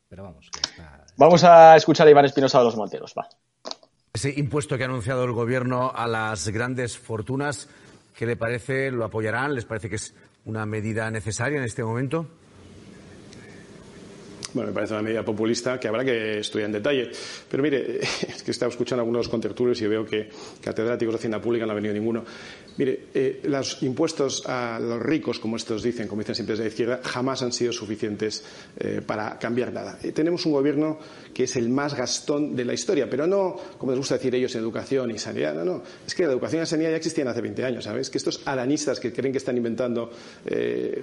Pero 0.09 0.25
vamos, 0.25 0.51
que 0.51 0.61
está, 0.69 1.07
Vamos 1.17 1.45
a 1.45 1.77
escuchar 1.77 2.09
a 2.09 2.11
Iván 2.11 2.25
Espinosa 2.25 2.59
de 2.59 2.65
los 2.65 2.77
Monteros, 2.77 3.15
va. 3.17 3.29
Ese 4.13 4.31
impuesto 4.37 4.77
que 4.77 4.83
ha 4.83 4.87
anunciado 4.87 5.23
el 5.23 5.33
gobierno 5.33 5.93
a 5.95 6.09
las 6.09 6.49
grandes 6.49 6.99
fortunas, 6.99 7.69
¿qué 8.17 8.27
le 8.27 8.37
parece? 8.37 8.91
¿Lo 8.91 9.05
apoyarán? 9.05 9.55
¿Les 9.55 9.65
parece 9.65 9.89
que 9.89 9.95
es 9.95 10.13
una 10.51 10.67
medida 10.67 11.11
necesaria 11.11 11.59
en 11.59 11.65
este 11.65 11.85
momento? 11.85 12.27
Bueno, 14.53 14.71
me 14.71 14.75
parece 14.75 14.95
una 14.95 15.03
medida 15.03 15.25
populista 15.25 15.79
que 15.79 15.89
habrá 15.89 16.05
que 16.05 16.41
estudiar 16.41 16.67
en 16.67 16.73
detalle. 16.73 17.11
Pero 17.49 17.63
mire, 17.63 18.01
es 18.29 18.43
que 18.43 18.51
estaba 18.51 18.71
escuchando 18.71 19.03
algunos 19.03 19.29
contertulios 19.29 19.81
y 19.81 19.87
veo 19.87 20.05
que 20.05 20.29
catedráticos 20.61 21.15
de 21.15 21.19
Hacienda 21.19 21.41
Pública 21.41 21.67
no 21.67 21.73
ha 21.73 21.75
venido 21.75 21.95
ninguno. 21.95 22.25
Mire, 22.77 23.07
eh, 23.15 23.41
los 23.45 23.83
impuestos 23.83 24.43
a 24.47 24.79
los 24.81 25.01
ricos, 25.01 25.39
como 25.39 25.57
estos 25.57 25.83
dicen, 25.83 26.09
como 26.09 26.23
dicen 26.23 26.35
siempre 26.35 26.55
desde 26.55 26.65
la 26.65 26.71
izquierda, 26.71 27.01
jamás 27.05 27.43
han 27.43 27.53
sido 27.53 27.73
suficientes 27.73 28.43
eh, 28.79 29.03
para 29.05 29.39
cambiar 29.39 29.73
nada. 29.73 29.99
Eh, 30.03 30.13
tenemos 30.13 30.47
un 30.47 30.53
gobierno 30.53 30.99
que 31.35 31.45
es 31.45 31.57
el 31.57 31.69
más 31.69 31.95
gastón 31.95 32.57
de 32.57 32.65
la 32.65 32.73
historia, 32.73 33.09
pero 33.11 33.27
no, 33.27 33.57
como 33.79 33.93
les 33.93 33.99
gusta 33.99 34.17
decir 34.17 34.35
ellos, 34.35 34.55
educación 34.55 35.11
y 35.11 35.19
sanidad. 35.19 35.55
No, 35.55 35.65
no. 35.65 35.83
Es 36.07 36.15
que 36.15 36.25
la 36.25 36.33
educación 36.33 36.59
y 36.59 36.63
la 36.63 36.67
sanidad 36.67 36.91
ya 36.91 36.97
existían 36.97 37.29
hace 37.29 37.41
20 37.41 37.65
años, 37.65 37.85
¿sabes? 37.85 38.11
Que 38.11 38.19
estos 38.19 38.43
alanistas 38.47 38.99
que 38.99 39.13
creen 39.13 39.33
que 39.33 39.39
están 39.39 39.57
inventando 39.57 40.11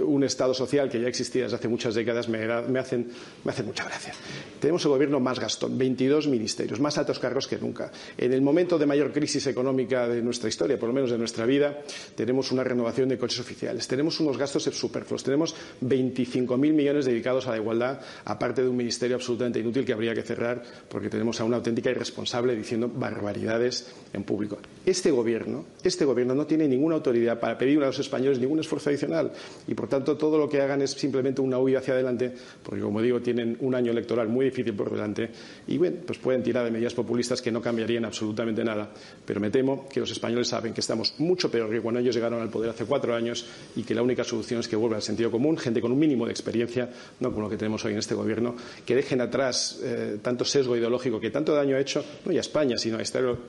un 0.04 0.24
Estado 0.24 0.54
social 0.54 0.89
que 0.89 1.00
ya 1.00 1.08
existía 1.08 1.44
desde 1.44 1.56
hace 1.56 1.68
muchas 1.68 1.96
décadas 1.96 2.27
me, 2.27 2.80
hacen, 2.80 3.10
me 3.44 3.51
hacen 3.51 3.65
mucha 3.65 3.84
gracia. 3.84 4.13
Tenemos 4.60 4.84
el 4.86 4.91
gobierno 4.91 5.20
más 5.20 5.39
gastón, 5.39 5.77
22 5.77 6.27
ministerios, 6.27 6.79
más 6.79 6.98
altos 6.98 7.20
cargos 7.20 7.48
que 7.48 7.58
nunca. 7.58 7.91
En 8.17 8.34
el 8.34 8.41
momento 8.41 8.77
de 8.77 8.86
mayor 8.86 9.12
crisis 9.12 9.48
económica 9.48 10.08
de 10.08 10.22
nuestra 10.22 10.50
historia, 10.50 10.79
por 10.79 10.89
lo 10.89 10.94
menos 10.94 11.12
de 11.12 11.17
nuestra 11.17 11.46
vida, 11.46 11.79
tenemos 12.15 12.51
una 12.51 12.63
renovación 12.63 13.10
de 13.10 13.17
coches 13.17 13.39
oficiales, 13.39 13.88
tenemos 13.88 14.20
unos 14.20 14.38
gastos 14.38 14.63
superfluos, 14.63 15.24
tenemos 15.24 15.56
25.000 15.84 16.58
millones 16.58 17.06
dedicados 17.06 17.48
a 17.48 17.51
la 17.51 17.58
igualdad, 17.58 18.01
aparte 18.25 18.63
de 18.63 18.70
un 18.70 18.77
ministerio 18.77 19.15
absolutamente 19.15 19.60
inútil 19.60 19.86
que 19.86 19.94
habría 19.94 20.13
que 20.13 20.24
cerrar 20.24 20.63
porque 20.89 21.10
tenemos 21.10 21.39
a 21.39 21.44
una 21.44 21.58
auténtica 21.58 21.89
irresponsable 21.89 22.56
diciendo 22.56 22.89
barbaridades 22.94 23.91
en 24.13 24.24
público. 24.24 24.58
Este 24.86 25.12
gobierno, 25.12 25.65
este 25.84 26.06
gobierno 26.06 26.36
no 26.36 26.46
tiene 26.46 26.67
ninguna 26.67 26.96
autoridad 26.96 27.39
para 27.39 27.58
pedir 27.58 27.82
a 27.84 27.88
los 27.88 28.00
españoles 28.00 28.39
ningún 28.39 28.60
esfuerzo 28.60 28.89
adicional 28.89 29.32
y, 29.67 29.74
por 29.74 29.88
tanto, 29.88 30.17
todo 30.17 30.38
lo 30.38 30.50
que 30.50 30.62
hagan 30.62 30.82
es 30.82 30.91
simplemente 30.91 31.41
una 31.41 31.60
huida 31.60 31.79
hacia 31.79 31.94
adelante, 31.94 32.34
porque, 32.63 32.82
como 32.82 33.01
digo, 33.01 33.22
tienen 33.28 33.58
un 33.60 33.76
año 33.76 33.92
electoral 33.92 34.30
muy 34.30 34.46
difícil 34.46 34.74
por 34.74 34.90
delante 34.90 35.30
y, 35.68 35.78
bueno, 35.78 35.98
pues 36.06 36.18
pueden 36.18 36.42
tirar 36.42 36.64
de 36.64 36.72
medidas 36.72 36.94
populistas 36.94 37.42
que 37.42 37.52
no 37.52 37.62
cambiarían 37.62 38.06
absolutamente 38.06 38.64
nada. 38.64 38.90
Pero 39.26 39.42
me 39.42 39.50
temo 39.50 39.86
que 39.90 40.00
los 40.00 40.10
españoles 40.10 40.48
saben 40.48 40.74
que 40.74 40.80
estamos 40.80 41.16
mucho 41.18 41.52
peor 41.52 41.70
que 41.70 41.82
cuando 41.82 42.00
ellos 42.00 42.16
llegaron 42.16 42.42
al 42.42 42.50
poder 42.50 42.70
hace 42.70 42.86
cuatro 42.86 43.14
años 43.14 43.46
y 43.76 43.84
que 43.84 43.94
la 43.94 44.02
única 44.02 44.24
solución 44.24 44.62
es 44.62 44.70
que 44.70 44.78
vuelva 44.78 44.96
al 44.96 45.02
sentido 45.02 45.30
común, 45.30 45.58
gente 45.58 45.82
con 45.82 45.92
un 45.92 46.00
mínimo 46.00 46.26
de 46.26 46.32
experiencia, 46.32 46.90
no 47.20 47.32
como 47.32 47.44
lo 47.44 47.50
que 47.50 47.58
tenemos 47.58 47.84
hoy 47.84 47.92
en 47.92 47.98
este 47.98 48.16
gobierno, 48.16 48.56
que 48.86 48.96
dejen 48.96 49.20
atrás 49.20 49.82
eh, 49.84 50.20
tanto 50.22 50.46
sesgo 50.46 50.78
ideológico 50.78 51.20
que 51.20 51.30
tanto 51.30 51.54
daño 51.54 51.76
ha 51.76 51.82
hecho, 51.82 52.06
no 52.24 52.32
ya 52.32 52.40
a 52.40 52.42
España, 52.42 52.78
sino 52.78 52.98
a, 52.98 53.02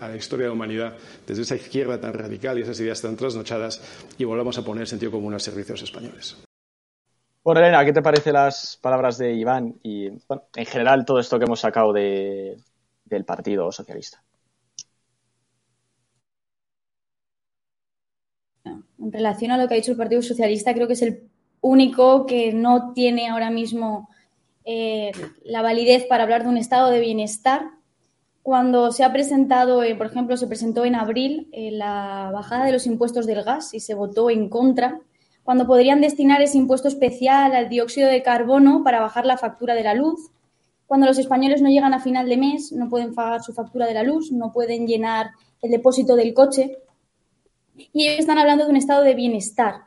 a 0.05 0.09
la 0.09 0.17
historia 0.17 0.47
de 0.47 0.49
la 0.49 0.55
humanidad, 0.55 0.97
desde 1.25 1.43
esa 1.43 1.55
izquierda 1.55 2.01
tan 2.01 2.15
radical 2.15 2.59
y 2.59 2.63
esas 2.63 2.81
ideas 2.81 3.01
tan 3.01 3.15
trasnochadas, 3.15 3.81
y 4.19 4.25
volvamos 4.25 4.59
a 4.59 4.65
poner 4.65 4.83
el 4.83 4.89
sentido 4.89 5.13
común 5.13 5.35
al 5.35 5.41
servicio 5.41 5.75
de 5.75 5.81
los 5.81 5.89
españoles. 5.89 6.48
Bueno, 7.49 7.63
Elena, 7.63 7.83
¿qué 7.83 7.95
te 7.95 8.03
parecen 8.03 8.35
las 8.35 8.77
palabras 8.77 9.17
de 9.17 9.33
Iván 9.33 9.77
y, 9.83 10.05
en 10.05 10.67
general, 10.67 11.07
todo 11.07 11.19
esto 11.19 11.39
que 11.39 11.47
hemos 11.47 11.61
sacado 11.61 11.95
de, 11.95 12.59
del 13.07 13.25
Partido 13.25 13.73
Socialista? 13.73 14.23
en 18.65 19.11
relación 19.11 19.51
a 19.51 19.57
lo 19.57 19.67
que 19.67 19.73
ha 19.73 19.77
dicho 19.79 19.93
el 19.93 19.97
Partido 19.97 20.21
Socialista, 20.21 20.75
creo 20.75 20.87
que 20.89 20.93
es 20.93 21.01
el 21.01 21.23
único 21.63 22.27
que 22.27 22.53
no 22.53 22.93
tiene 22.93 23.31
ahora 23.31 23.51
mismo 23.51 24.11
eh, 24.67 25.13
la 25.43 25.63
validez 25.63 26.05
para 26.05 26.25
hablar 26.25 26.43
de 26.43 26.51
un 26.51 26.59
estado 26.59 26.91
de 26.91 27.01
bienestar. 27.01 27.71
Cuando 28.43 28.93
se 28.93 29.05
ha 29.05 29.13
presentado, 29.15 29.83
eh, 29.83 29.95
por 29.95 30.09
ejemplo, 30.09 30.37
se 30.37 30.49
presentó 30.49 30.85
en 30.85 30.97
abril 30.97 31.49
eh, 31.53 31.71
la 31.71 32.31
bajada 32.31 32.67
de 32.67 32.73
los 32.73 32.85
impuestos 32.85 33.25
del 33.25 33.43
gas 33.43 33.73
y 33.73 33.81
se 33.81 33.95
votó 33.95 34.29
en 34.29 34.51
contra, 34.51 35.01
cuando 35.49 35.67
podrían 35.67 36.03
destinar 36.03 36.43
ese 36.43 36.59
impuesto 36.59 36.89
especial 36.89 37.55
al 37.55 37.71
dióxido 37.71 38.11
de 38.11 38.23
carbono 38.23 38.85
para 38.85 39.01
bajar 39.01 39.25
la 39.25 39.39
factura 39.39 39.75
de 39.75 39.83
la 39.83 39.95
luz, 39.95 40.31
cuando 40.87 41.07
los 41.07 41.17
españoles 41.17 41.63
no 41.63 41.71
llegan 41.71 41.95
a 41.95 42.01
final 42.01 42.29
de 42.29 42.37
mes, 42.37 42.71
no 42.71 42.91
pueden 42.91 43.15
pagar 43.15 43.43
su 43.43 43.55
factura 43.55 43.87
de 43.87 43.95
la 43.95 44.03
luz, 44.03 44.31
no 44.31 44.53
pueden 44.53 44.87
llenar 44.87 45.31
el 45.63 45.71
depósito 45.71 46.17
del 46.17 46.35
coche, 46.35 46.77
y 47.75 48.09
ellos 48.09 48.19
están 48.19 48.37
hablando 48.37 48.65
de 48.65 48.71
un 48.73 48.77
estado 48.77 49.03
de 49.03 49.15
bienestar. 49.15 49.85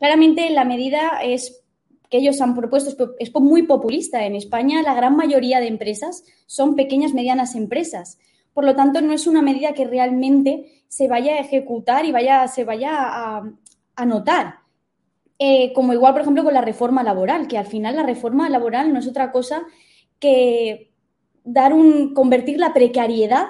Claramente 0.00 0.50
la 0.50 0.64
medida 0.64 1.20
es 1.22 1.62
que 2.10 2.18
ellos 2.18 2.40
han 2.40 2.56
propuesto 2.56 3.14
es 3.20 3.32
muy 3.36 3.62
populista. 3.62 4.24
En 4.24 4.34
España 4.34 4.82
la 4.82 4.94
gran 4.94 5.14
mayoría 5.14 5.60
de 5.60 5.68
empresas 5.68 6.24
son 6.46 6.74
pequeñas, 6.74 7.14
medianas 7.14 7.54
empresas. 7.54 8.18
Por 8.52 8.64
lo 8.64 8.74
tanto, 8.74 9.00
no 9.00 9.12
es 9.12 9.28
una 9.28 9.42
medida 9.42 9.74
que 9.74 9.84
realmente 9.84 10.82
se 10.88 11.06
vaya 11.06 11.34
a 11.34 11.38
ejecutar 11.38 12.04
y 12.04 12.12
se 12.52 12.64
vaya 12.64 13.44
a, 13.96 14.04
notar. 14.06 14.63
Eh, 15.38 15.72
como 15.72 15.92
igual, 15.92 16.12
por 16.12 16.22
ejemplo, 16.22 16.44
con 16.44 16.54
la 16.54 16.60
reforma 16.60 17.02
laboral, 17.02 17.48
que 17.48 17.58
al 17.58 17.66
final 17.66 17.96
la 17.96 18.04
reforma 18.04 18.48
laboral 18.48 18.92
no 18.92 19.00
es 19.00 19.08
otra 19.08 19.32
cosa 19.32 19.64
que 20.20 20.92
dar 21.44 21.72
un, 21.72 22.14
convertir 22.14 22.58
la 22.58 22.72
precariedad 22.72 23.48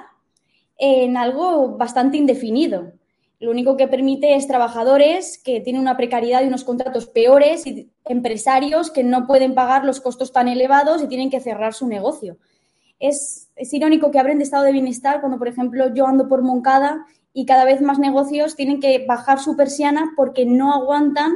en 0.79 1.17
algo 1.17 1.77
bastante 1.77 2.17
indefinido. 2.17 2.93
Lo 3.41 3.51
único 3.51 3.77
que 3.77 3.89
permite 3.89 4.35
es 4.37 4.47
trabajadores 4.47 5.39
que 5.39 5.61
tienen 5.61 5.83
una 5.83 5.97
precariedad 5.97 6.43
y 6.43 6.49
unos 6.49 6.65
contratos 6.65 7.07
peores 7.07 7.67
y 7.67 7.91
empresarios 8.05 8.91
que 8.91 9.05
no 9.05 9.27
pueden 9.27 9.55
pagar 9.55 9.85
los 9.85 10.01
costos 10.01 10.33
tan 10.33 10.49
elevados 10.49 11.03
y 11.03 11.09
tienen 11.09 11.31
que 11.31 11.41
cerrar 11.41 11.75
su 11.75 11.87
negocio. 11.87 12.39
Es, 12.99 13.51
irónico 13.71 14.11
que 14.11 14.19
abren 14.19 14.39
de 14.39 14.45
estado 14.45 14.65
de 14.65 14.73
bienestar 14.73 15.21
cuando, 15.21 15.39
por 15.39 15.49
ejemplo, 15.49 15.93
yo 15.95 16.07
ando 16.07 16.29
por 16.29 16.43
Moncada 16.43 17.05
y 17.33 17.45
cada 17.45 17.65
vez 17.65 17.83
más 17.83 17.99
negocios 17.99 18.57
tienen 18.57 18.81
que 18.81 19.05
bajar 19.07 19.41
su 19.41 19.57
persiana 19.57 20.13
porque 20.17 20.47
no 20.47 20.73
aguantan 20.73 21.35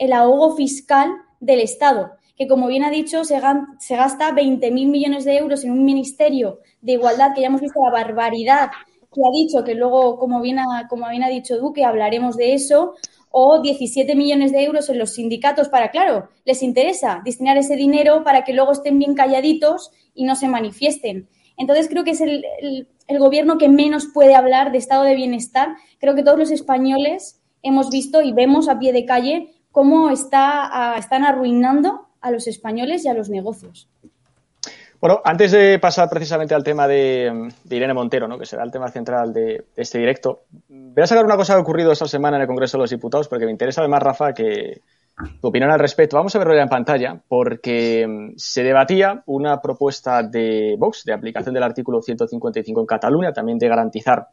el 0.00 0.14
ahogo 0.14 0.56
fiscal 0.56 1.12
del 1.40 1.60
Estado, 1.60 2.12
que 2.36 2.48
como 2.48 2.68
bien 2.68 2.84
ha 2.84 2.90
dicho, 2.90 3.22
se, 3.22 3.38
se 3.78 3.96
gasta 3.96 4.30
20.000 4.30 4.70
millones 4.70 5.24
de 5.26 5.36
euros 5.36 5.62
en 5.62 5.72
un 5.72 5.84
ministerio 5.84 6.60
de 6.80 6.92
igualdad, 6.92 7.34
que 7.34 7.42
ya 7.42 7.48
hemos 7.48 7.60
visto 7.60 7.84
la 7.84 7.90
barbaridad 7.90 8.70
que 9.12 9.20
ha 9.20 9.30
dicho, 9.30 9.62
que 9.62 9.74
luego, 9.74 10.18
como 10.18 10.40
bien, 10.40 10.58
ha, 10.58 10.88
como 10.88 11.06
bien 11.10 11.22
ha 11.22 11.28
dicho 11.28 11.58
Duque, 11.58 11.84
hablaremos 11.84 12.38
de 12.38 12.54
eso, 12.54 12.94
o 13.30 13.60
17 13.60 14.14
millones 14.14 14.52
de 14.52 14.64
euros 14.64 14.88
en 14.88 14.98
los 14.98 15.14
sindicatos 15.14 15.68
para, 15.68 15.90
claro, 15.90 16.30
les 16.46 16.62
interesa 16.62 17.20
destinar 17.22 17.58
ese 17.58 17.76
dinero 17.76 18.24
para 18.24 18.42
que 18.42 18.54
luego 18.54 18.72
estén 18.72 18.98
bien 18.98 19.14
calladitos 19.14 19.90
y 20.14 20.24
no 20.24 20.34
se 20.34 20.48
manifiesten. 20.48 21.28
Entonces 21.58 21.88
creo 21.88 22.04
que 22.04 22.12
es 22.12 22.22
el, 22.22 22.44
el, 23.06 23.18
gobierno 23.18 23.58
que 23.58 23.68
menos 23.68 24.06
puede 24.14 24.34
hablar 24.34 24.72
de 24.72 24.78
estado 24.78 25.04
de 25.04 25.14
bienestar. 25.14 25.76
Creo 25.98 26.14
que 26.14 26.22
todos 26.22 26.38
los 26.38 26.50
españoles 26.50 27.42
hemos 27.62 27.90
visto 27.90 28.22
y 28.22 28.32
vemos 28.32 28.68
a 28.68 28.78
pie 28.78 28.94
de 28.94 29.04
calle 29.04 29.59
cómo 29.72 30.10
está, 30.10 30.94
están 30.98 31.24
arruinando 31.24 32.08
a 32.20 32.30
los 32.30 32.46
españoles 32.46 33.04
y 33.04 33.08
a 33.08 33.14
los 33.14 33.30
negocios. 33.30 33.88
Bueno, 35.00 35.22
antes 35.24 35.52
de 35.52 35.78
pasar 35.78 36.10
precisamente 36.10 36.54
al 36.54 36.62
tema 36.62 36.86
de, 36.86 37.50
Irene 37.70 37.94
Montero, 37.94 38.28
¿no? 38.28 38.38
que 38.38 38.44
será 38.44 38.64
el 38.64 38.70
tema 38.70 38.88
central 38.88 39.32
de, 39.32 39.64
este 39.74 39.98
directo, 39.98 40.42
voy 40.68 41.02
a 41.02 41.06
sacar 41.06 41.24
una 41.24 41.36
cosa 41.36 41.54
que 41.54 41.58
ha 41.58 41.62
ocurrido 41.62 41.90
esta 41.90 42.06
semana 42.06 42.36
en 42.36 42.42
el 42.42 42.46
Congreso 42.46 42.76
de 42.76 42.82
los 42.82 42.90
Diputados, 42.90 43.26
porque 43.26 43.46
me 43.46 43.50
interesa 43.50 43.80
además, 43.80 44.02
Rafa, 44.02 44.34
que, 44.34 44.82
tu 45.40 45.48
opinión 45.48 45.70
al 45.70 45.78
respecto. 45.78 46.16
Vamos 46.16 46.34
a 46.34 46.38
verlo 46.38 46.54
ya 46.54 46.62
en 46.62 46.68
pantalla 46.68 47.20
porque 47.28 48.06
mm, 48.06 48.32
se 48.36 48.62
debatía 48.62 49.22
una 49.26 49.60
propuesta 49.60 50.22
de 50.22 50.76
Vox 50.78 51.04
de 51.04 51.12
aplicación 51.12 51.54
del 51.54 51.62
artículo 51.62 52.00
155 52.02 52.80
en 52.80 52.86
Cataluña, 52.86 53.32
también 53.32 53.58
de 53.58 53.68
garantizar 53.68 54.28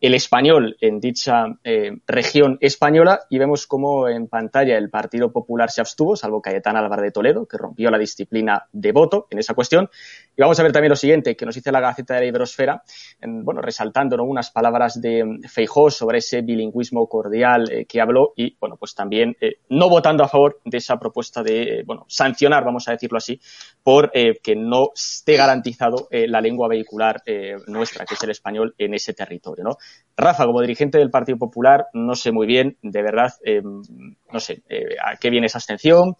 el 0.00 0.14
español 0.14 0.76
en 0.80 1.00
dicha 1.00 1.46
eh, 1.64 1.98
región 2.06 2.58
española 2.60 3.20
y 3.30 3.38
vemos 3.38 3.66
cómo 3.66 4.08
en 4.08 4.28
pantalla 4.28 4.76
el 4.76 4.90
Partido 4.90 5.32
Popular 5.32 5.70
se 5.70 5.80
abstuvo, 5.80 6.16
salvo 6.16 6.42
Cayetán 6.42 6.76
Álvarez 6.76 7.04
de 7.04 7.10
Toledo, 7.12 7.46
que 7.46 7.56
rompió 7.56 7.90
la 7.90 7.98
disciplina 7.98 8.66
de 8.72 8.92
voto 8.92 9.26
en 9.30 9.38
esa 9.38 9.54
cuestión. 9.54 9.88
Y 10.36 10.42
vamos 10.42 10.58
a 10.60 10.62
ver 10.62 10.72
también 10.72 10.90
lo 10.90 10.96
siguiente, 10.96 11.36
que 11.36 11.46
nos 11.46 11.54
dice 11.54 11.72
la 11.72 11.80
Gaceta 11.80 12.14
de 12.14 12.20
la 12.20 12.26
Iberosfera, 12.26 12.82
en, 13.20 13.44
bueno, 13.44 13.60
resaltando 13.62 14.22
unas 14.22 14.50
palabras 14.50 15.00
de 15.00 15.24
Feijó 15.48 15.90
sobre 15.90 16.18
ese 16.18 16.42
bilingüismo 16.42 17.08
cordial 17.08 17.70
eh, 17.70 17.86
que 17.86 18.00
habló 18.00 18.32
y, 18.36 18.56
bueno, 18.58 18.76
pues 18.76 18.94
también 18.94 19.36
eh, 19.40 19.60
no 19.70 19.88
votando 19.88 20.24
a 20.24 20.28
favor 20.28 20.60
de 20.64 20.78
esa 20.78 20.98
propuesta 20.98 21.42
de, 21.42 21.82
bueno, 21.86 22.04
sancionar, 22.08 22.64
vamos 22.64 22.88
a 22.88 22.92
decirlo 22.92 23.18
así, 23.18 23.40
por 23.82 24.10
que 24.10 24.56
no 24.56 24.90
esté 24.94 25.36
garantizado 25.36 26.08
la 26.10 26.40
lengua 26.40 26.68
vehicular 26.68 27.22
nuestra, 27.66 28.04
que 28.04 28.14
es 28.14 28.22
el 28.22 28.30
español, 28.30 28.74
en 28.78 28.94
ese 28.94 29.12
territorio, 29.12 29.64
¿no? 29.64 29.76
Rafa, 30.16 30.46
como 30.46 30.60
dirigente 30.60 30.98
del 30.98 31.10
Partido 31.10 31.38
Popular, 31.38 31.86
no 31.92 32.14
sé 32.14 32.32
muy 32.32 32.46
bien, 32.46 32.76
de 32.82 33.02
verdad, 33.02 33.32
eh, 33.44 33.62
no 33.62 34.40
sé 34.40 34.62
eh, 34.68 34.96
a 35.02 35.16
qué 35.16 35.30
viene 35.30 35.46
esa 35.46 35.58
abstención 35.58 36.16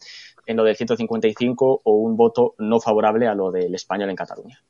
en 0.47 0.57
lo 0.57 0.65
del 0.65 0.77
155 0.77 1.83
o 1.85 1.93
un 1.93 2.17
voto 2.17 2.55
no 2.59 2.81
favorable 2.81 3.27
a 3.27 3.35
lo 3.35 3.51
del 3.51 3.75
español 3.75 4.11
en 4.11 4.17
Cataluña. 4.17 4.61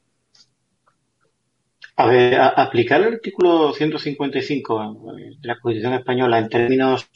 A 1.96 2.06
ver, 2.06 2.38
aplicar 2.38 3.00
el 3.00 3.14
artículo 3.14 3.72
155 3.72 5.14
de 5.14 5.36
la 5.42 5.58
Constitución 5.58 5.94
española 5.94 6.38
en 6.38 6.48
términos, 6.48 7.08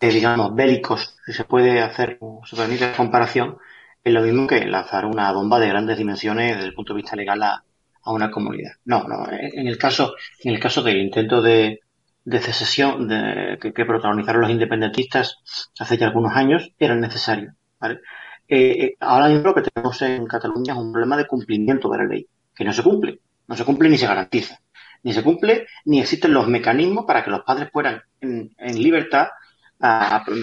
eh, 0.00 0.08
digamos, 0.08 0.54
bélicos, 0.54 1.16
si 1.26 1.32
se 1.32 1.44
puede 1.44 1.80
hacer, 1.80 2.18
se 2.44 2.56
permite 2.56 2.86
la 2.86 2.96
comparación, 2.96 3.58
es 4.02 4.12
lo 4.12 4.22
mismo 4.22 4.46
que 4.46 4.64
lanzar 4.64 5.04
una 5.04 5.30
bomba 5.32 5.60
de 5.60 5.68
grandes 5.68 5.98
dimensiones 5.98 6.56
desde 6.56 6.68
el 6.68 6.74
punto 6.74 6.94
de 6.94 7.02
vista 7.02 7.16
legal 7.16 7.42
a, 7.42 7.64
a 8.02 8.12
una 8.12 8.30
comunidad. 8.30 8.72
No, 8.86 9.04
no. 9.06 9.26
En 9.30 9.68
el 9.68 9.76
caso, 9.76 10.14
en 10.42 10.54
el 10.54 10.60
caso 10.60 10.82
del 10.82 10.96
intento 10.96 11.42
de, 11.42 11.80
de 12.28 12.40
secesión 12.40 13.08
de, 13.08 13.58
que, 13.58 13.84
protagonizaron 13.86 14.42
los 14.42 14.50
independentistas 14.50 15.38
hace 15.78 15.96
ya 15.96 16.06
algunos 16.08 16.36
años, 16.36 16.72
era 16.78 16.94
necesario. 16.94 17.54
¿Vale? 17.80 18.00
Eh, 18.48 18.84
eh, 18.84 18.96
ahora 19.00 19.28
mismo 19.28 19.48
lo 19.48 19.54
que 19.54 19.62
tenemos 19.70 20.00
en 20.02 20.26
Cataluña 20.26 20.72
es 20.72 20.78
un 20.78 20.92
problema 20.92 21.16
de 21.16 21.26
cumplimiento 21.26 21.88
de 21.90 21.98
la 21.98 22.04
ley, 22.04 22.26
que 22.54 22.64
no 22.64 22.72
se 22.72 22.82
cumple. 22.82 23.20
No 23.46 23.56
se 23.56 23.64
cumple 23.64 23.88
ni 23.88 23.98
se 23.98 24.06
garantiza. 24.06 24.58
Ni 25.02 25.12
se 25.12 25.22
cumple, 25.22 25.66
ni 25.84 26.00
existen 26.00 26.32
los 26.32 26.48
mecanismos 26.48 27.04
para 27.06 27.24
que 27.24 27.30
los 27.30 27.42
padres 27.42 27.70
puedan, 27.72 28.02
en, 28.20 28.50
libertad, 28.82 29.28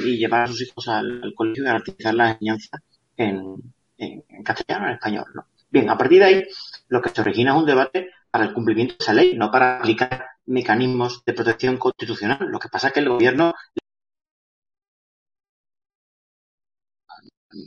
y 0.06 0.18
llevar 0.18 0.44
a 0.44 0.48
sus 0.48 0.62
hijos 0.62 0.88
al, 0.88 1.34
colegio 1.36 1.63
y 1.63 1.65
garantizar 1.65 2.13
la 2.13 2.32
enseñanza 2.32 2.80
en, 3.18 3.56
en, 3.98 4.24
en 4.30 4.44
castellano, 4.44 4.88
en 4.88 4.94
español. 4.94 5.25
Bien, 5.70 5.89
a 5.89 5.98
partir 5.98 6.20
de 6.20 6.25
ahí, 6.25 6.44
lo 6.88 7.01
que 7.01 7.10
se 7.10 7.22
origina 7.22 7.51
es 7.51 7.58
un 7.58 7.65
debate 7.65 8.12
para 8.32 8.46
el 8.46 8.54
cumplimiento 8.54 8.96
de 8.98 9.04
esa 9.04 9.13
ley, 9.13 9.36
no 9.36 9.51
para 9.51 9.77
aplicar 9.77 10.25
mecanismos 10.46 11.24
de 11.25 11.34
protección 11.34 11.77
constitucional. 11.77 12.39
Lo 12.42 12.60
que 12.60 12.70
pasa 12.70 12.88
es 12.88 12.94
que 12.94 13.00
el 13.01 13.10
gobierno 13.10 13.54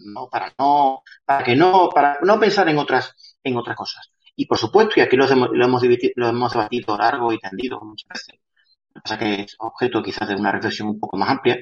no 0.04 0.28
para 0.28 0.52
no 0.58 1.02
para 1.24 1.44
que 1.44 1.56
no 1.56 1.88
para 1.94 2.18
no 2.22 2.38
pensar 2.38 2.68
en 2.68 2.78
otras 2.78 3.36
en 3.42 3.56
otras 3.56 3.76
cosas 3.76 4.10
y 4.36 4.46
por 4.46 4.58
supuesto 4.58 4.94
y 4.96 5.00
aquí 5.00 5.16
lo 5.16 5.26
hemos 5.26 5.50
lo 5.52 5.64
hemos, 5.64 5.82
lo 6.16 6.28
hemos 6.28 6.52
debatido 6.52 6.96
largo 6.96 7.32
y 7.32 7.38
tendido 7.38 7.80
muchas 7.80 8.08
veces 8.08 8.40
que 9.18 9.42
es 9.42 9.56
objeto 9.58 10.02
quizás 10.02 10.28
de 10.28 10.34
una 10.34 10.52
reflexión 10.52 10.88
un 10.88 11.00
poco 11.00 11.16
más 11.16 11.30
amplia 11.30 11.58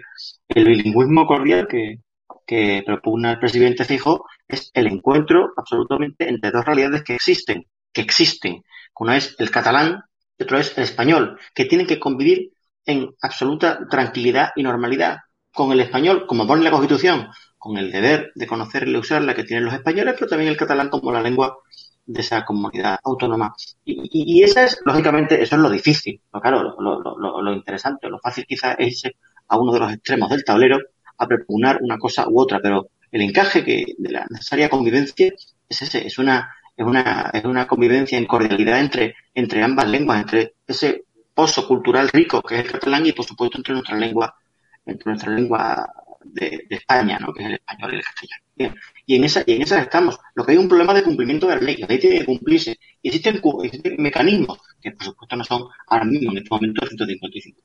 el 0.48 0.64
bilingüismo 0.64 1.26
cordial 1.26 1.66
que, 1.68 2.00
que 2.46 2.82
propugna 2.86 3.32
el 3.32 3.38
presidente 3.38 3.84
Fijo 3.84 4.26
es 4.48 4.70
el 4.74 4.86
encuentro 4.86 5.52
absolutamente 5.56 6.28
entre 6.28 6.50
dos 6.52 6.64
realidades 6.64 7.02
que 7.02 7.14
existen, 7.14 7.66
que 7.92 8.00
existen. 8.00 8.62
Uno 8.98 9.12
es 9.12 9.34
el 9.38 9.50
catalán 9.50 10.02
y 10.38 10.44
otro 10.44 10.58
es 10.58 10.76
el 10.78 10.84
español, 10.84 11.38
que 11.54 11.64
tienen 11.64 11.86
que 11.86 11.98
convivir 11.98 12.52
en 12.84 13.14
absoluta 13.20 13.80
tranquilidad 13.90 14.50
y 14.54 14.62
normalidad 14.62 15.18
con 15.52 15.72
el 15.72 15.80
español, 15.80 16.26
como 16.26 16.46
pone 16.46 16.62
la 16.62 16.70
Constitución, 16.70 17.28
con 17.66 17.78
el 17.78 17.90
deber 17.92 18.32
de 18.34 18.46
conocerla 18.46 18.98
y 18.98 19.00
usarla 19.00 19.34
que 19.34 19.44
tienen 19.44 19.64
los 19.64 19.74
españoles, 19.74 20.14
pero 20.18 20.28
también 20.28 20.50
el 20.50 20.56
catalán 20.56 20.88
como 20.88 21.12
la 21.12 21.22
lengua 21.22 21.58
de 22.06 22.20
esa 22.20 22.44
comunidad 22.44 22.98
autónoma. 23.02 23.54
Y, 23.84 24.08
y, 24.12 24.42
esa 24.42 24.64
es, 24.64 24.80
lógicamente, 24.84 25.42
eso 25.42 25.56
es 25.56 25.62
lo 25.62 25.70
difícil. 25.70 26.20
Lo, 26.32 26.40
claro, 26.40 26.62
lo, 26.62 27.00
lo, 27.00 27.42
lo 27.42 27.52
interesante, 27.52 28.08
lo 28.08 28.18
fácil 28.18 28.46
quizás 28.46 28.76
es 28.78 28.88
irse 28.88 29.16
a 29.48 29.58
uno 29.58 29.72
de 29.72 29.80
los 29.80 29.92
extremos 29.92 30.30
del 30.30 30.44
tablero 30.44 30.78
a 31.18 31.26
propugnar 31.26 31.78
una 31.82 31.98
cosa 31.98 32.28
u 32.28 32.40
otra, 32.40 32.60
pero 32.60 32.88
el 33.10 33.22
encaje 33.22 33.64
que 33.64 33.84
de 33.98 34.10
la 34.10 34.26
necesaria 34.30 34.68
convivencia 34.68 35.32
es 35.68 35.82
ese, 35.82 36.06
es 36.06 36.18
una, 36.18 36.54
es 36.76 36.86
una, 36.86 37.30
es 37.32 37.44
una 37.44 37.66
convivencia 37.66 38.18
en 38.18 38.26
cordialidad 38.26 38.80
entre, 38.80 39.14
entre 39.34 39.62
ambas 39.62 39.88
lenguas, 39.88 40.20
entre 40.20 40.54
ese 40.66 41.04
pozo 41.34 41.66
cultural 41.66 42.08
rico 42.08 42.42
que 42.42 42.56
es 42.56 42.64
el 42.64 42.72
catalán 42.72 43.06
y 43.06 43.12
por 43.12 43.24
supuesto 43.24 43.58
entre 43.58 43.74
nuestra 43.74 43.96
lengua, 43.96 44.34
entre 44.84 45.10
nuestra 45.10 45.32
lengua 45.32 45.86
de, 46.32 46.66
España, 46.70 47.18
¿no? 47.18 47.32
que 47.32 47.42
es 47.42 47.48
el 47.48 47.54
español 47.54 47.92
y 47.92 47.96
el 47.96 48.02
castellano. 48.02 48.74
Y 49.06 49.16
en 49.16 49.24
esa, 49.24 49.42
y 49.46 49.52
en 49.52 49.62
esa 49.62 49.80
estamos. 49.80 50.18
Lo 50.34 50.44
que 50.44 50.52
hay 50.52 50.58
un 50.58 50.68
problema 50.68 50.94
de 50.94 51.02
cumplimiento 51.02 51.46
de 51.46 51.56
la 51.56 51.62
ley, 51.62 51.76
la 51.76 51.86
ley 51.86 51.98
tiene 51.98 52.20
que 52.20 52.24
cumplirse. 52.24 52.78
Y 53.02 53.08
existen, 53.08 53.40
existen 53.62 53.96
mecanismos 53.98 54.58
que 54.80 54.92
por 54.92 55.04
supuesto 55.04 55.36
no 55.36 55.44
son 55.44 55.64
ahora 55.88 56.04
mismo 56.04 56.32
en 56.32 56.38
este 56.38 56.50
momento 56.50 56.86
155. 56.86 57.60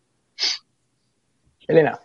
Elena. 1.67 1.99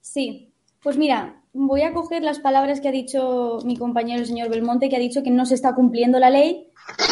Sí, 0.00 0.52
pues 0.82 0.96
mira, 0.96 1.42
voy 1.52 1.82
a 1.82 1.92
coger 1.92 2.22
las 2.22 2.38
palabras 2.38 2.80
que 2.80 2.88
ha 2.88 2.92
dicho 2.92 3.58
mi 3.64 3.76
compañero 3.76 4.20
el 4.20 4.26
señor 4.26 4.48
Belmonte, 4.48 4.88
que 4.88 4.96
ha 4.96 5.00
dicho 5.00 5.22
que 5.22 5.30
no 5.30 5.46
se 5.46 5.54
está 5.54 5.74
cumpliendo 5.74 6.18
la 6.18 6.30
ley, 6.30 6.68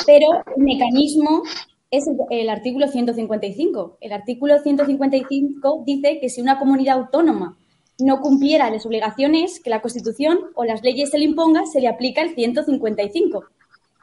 pero 0.07 0.27
el 0.57 0.63
mecanismo 0.63 1.43
es 1.91 2.05
el, 2.31 2.49
artículo 2.49 2.89
155. 2.89 3.99
El 4.01 4.13
artículo 4.13 4.59
155 4.59 5.83
dice 5.87 6.19
que 6.21 6.29
si 6.29 6.41
una 6.41 6.59
comunidad 6.59 6.99
autónoma 6.99 7.59
no 7.99 8.21
cumpliera 8.21 8.71
las 8.71 8.85
obligaciones 8.85 9.61
que 9.61 9.71
la 9.71 9.81
Constitución 9.81 10.39
o 10.55 10.65
las 10.65 10.83
leyes 10.83 11.11
se 11.11 11.19
le 11.19 11.25
imponga, 11.25 11.67
se 11.67 11.81
le 11.81 11.89
aplica 11.89 12.23
el 12.23 12.35
155. 12.35 13.45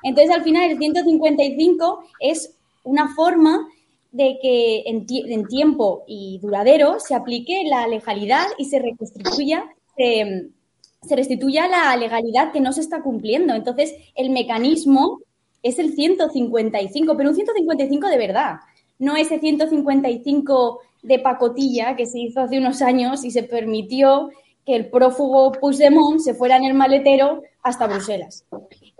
Entonces, 0.03 0.35
al 0.35 0.43
final, 0.43 0.69
el 0.69 0.77
155 0.77 2.03
es 2.19 2.55
una 2.83 3.13
forma 3.15 3.67
de 4.11 4.37
que 4.41 4.83
en, 4.85 5.47
tiempo 5.47 6.03
y 6.07 6.39
duradero 6.39 6.99
se 6.99 7.15
aplique 7.15 7.63
la 7.65 7.87
legalidad 7.87 8.45
y 8.57 8.65
se 8.65 8.79
se, 11.01 11.15
restituya 11.15 11.67
la 11.67 11.95
legalidad 11.97 12.51
que 12.51 12.61
no 12.61 12.73
se 12.73 12.81
está 12.81 13.01
cumpliendo. 13.01 13.53
Entonces, 13.55 13.93
el 14.15 14.29
mecanismo 14.29 15.19
es 15.63 15.79
el 15.79 15.93
155, 15.93 17.17
pero 17.17 17.29
un 17.29 17.35
155 17.35 18.07
de 18.07 18.17
verdad, 18.17 18.57
no 18.99 19.15
ese 19.15 19.39
155 19.39 20.79
de 21.03 21.19
pacotilla 21.19 21.95
que 21.95 22.05
se 22.05 22.19
hizo 22.19 22.41
hace 22.41 22.57
unos 22.57 22.81
años 22.81 23.23
y 23.23 23.31
se 23.31 23.43
permitió 23.43 24.29
que 24.65 24.75
el 24.75 24.89
prófugo 24.89 25.51
Puigdemont 25.51 26.19
se 26.19 26.33
fuera 26.33 26.55
en 26.57 26.63
el 26.63 26.73
maletero 26.73 27.43
hasta 27.61 27.87
Bruselas. 27.87 28.45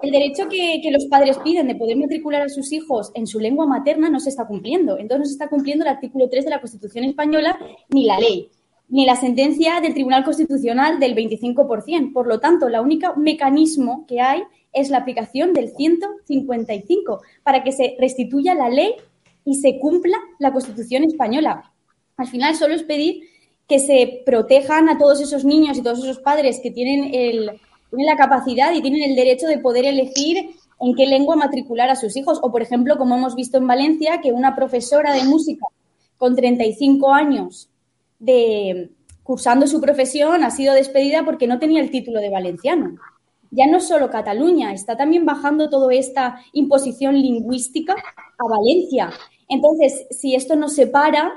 El 0.01 0.11
derecho 0.11 0.49
que, 0.49 0.81
los 0.91 1.05
padres 1.05 1.37
piden 1.37 1.67
de 1.67 1.75
poder 1.75 1.97
matricular 1.97 2.41
a 2.41 2.49
sus 2.49 2.73
hijos 2.73 3.11
en 3.15 3.25
su 3.25 3.39
lengua 3.39 3.65
materna 3.65 4.09
no 4.09 4.19
se 4.19 4.29
está 4.29 4.45
cumpliendo. 4.45 4.97
Entonces 4.97 5.19
no 5.19 5.25
se 5.25 5.31
está 5.31 5.47
cumpliendo 5.47 5.85
el 5.85 5.91
artículo 5.91 6.29
3 6.29 6.43
de 6.43 6.51
la 6.51 6.59
Constitución 6.59 7.05
española 7.05 7.57
ni 7.89 8.05
la 8.05 8.19
ley, 8.19 8.49
ni 8.89 9.05
la 9.05 9.15
sentencia 9.15 9.79
del 9.79 9.93
Tribunal 9.93 10.25
Constitucional 10.25 10.99
del 10.99 11.15
25%. 11.15 12.11
Por 12.11 12.27
lo 12.27 12.39
tanto, 12.39 12.67
el 12.67 12.79
único 12.79 13.15
mecanismo 13.15 14.05
que 14.05 14.19
hay 14.19 14.43
es 14.73 14.89
la 14.89 14.97
aplicación 14.97 15.53
del 15.53 15.69
155 15.69 17.21
para 17.43 17.63
que 17.63 17.71
se 17.71 17.95
restituya 17.99 18.55
la 18.55 18.69
ley 18.69 18.95
y 19.45 19.55
se 19.55 19.79
cumpla 19.79 20.17
la 20.39 20.51
Constitución 20.51 21.03
española. 21.03 21.72
Al 22.17 22.27
final 22.27 22.55
solo 22.55 22.73
es 22.73 22.83
pedir 22.83 23.23
que 23.67 23.79
se 23.79 24.21
protejan 24.25 24.89
a 24.89 24.97
todos 24.97 25.21
esos 25.21 25.45
niños 25.45 25.77
y 25.77 25.81
todos 25.81 25.99
esos 25.99 26.19
padres 26.19 26.59
que 26.61 26.71
tienen, 26.71 27.11
tienen 27.11 27.57
la 27.91 28.17
capacidad 28.17 28.73
y 28.73 28.81
tienen 28.81 29.03
el 29.03 29.15
derecho 29.15 29.47
de 29.47 29.57
poder 29.59 29.85
elegir 29.85 30.55
en 30.79 30.95
qué 30.95 31.05
lengua 31.05 31.35
matricular 31.35 31.89
a 31.89 31.95
sus 31.95 32.15
hijos. 32.15 32.39
O, 32.43 32.51
por 32.51 32.61
ejemplo, 32.61 32.97
como 32.97 33.15
hemos 33.15 33.35
visto 33.35 33.57
en 33.57 33.67
Valencia, 33.67 34.21
que 34.21 34.31
una 34.31 34.55
profesora 34.55 35.13
de 35.13 35.23
música 35.23 35.65
con 36.17 36.35
35 36.35 37.11
años 37.11 37.69
de 38.19 38.91
cursando 39.23 39.67
su 39.67 39.79
profesión 39.79 40.43
ha 40.43 40.51
sido 40.51 40.73
despedida 40.73 41.23
porque 41.23 41.47
no 41.47 41.59
tenía 41.59 41.81
el 41.81 41.89
título 41.89 42.19
de 42.19 42.29
valenciano. 42.29 42.97
Ya 43.51 43.67
no 43.67 43.79
solo 43.79 44.09
Cataluña, 44.09 44.73
está 44.73 44.97
también 44.97 45.25
bajando 45.25 45.69
toda 45.69 45.93
esta 45.93 46.39
imposición 46.53 47.15
lingüística 47.15 47.93
a 47.93 48.47
Valencia. 48.47 49.11
Entonces, 49.47 50.07
si 50.11 50.35
esto 50.35 50.55
no 50.55 50.69
se 50.69 50.87
para, 50.87 51.31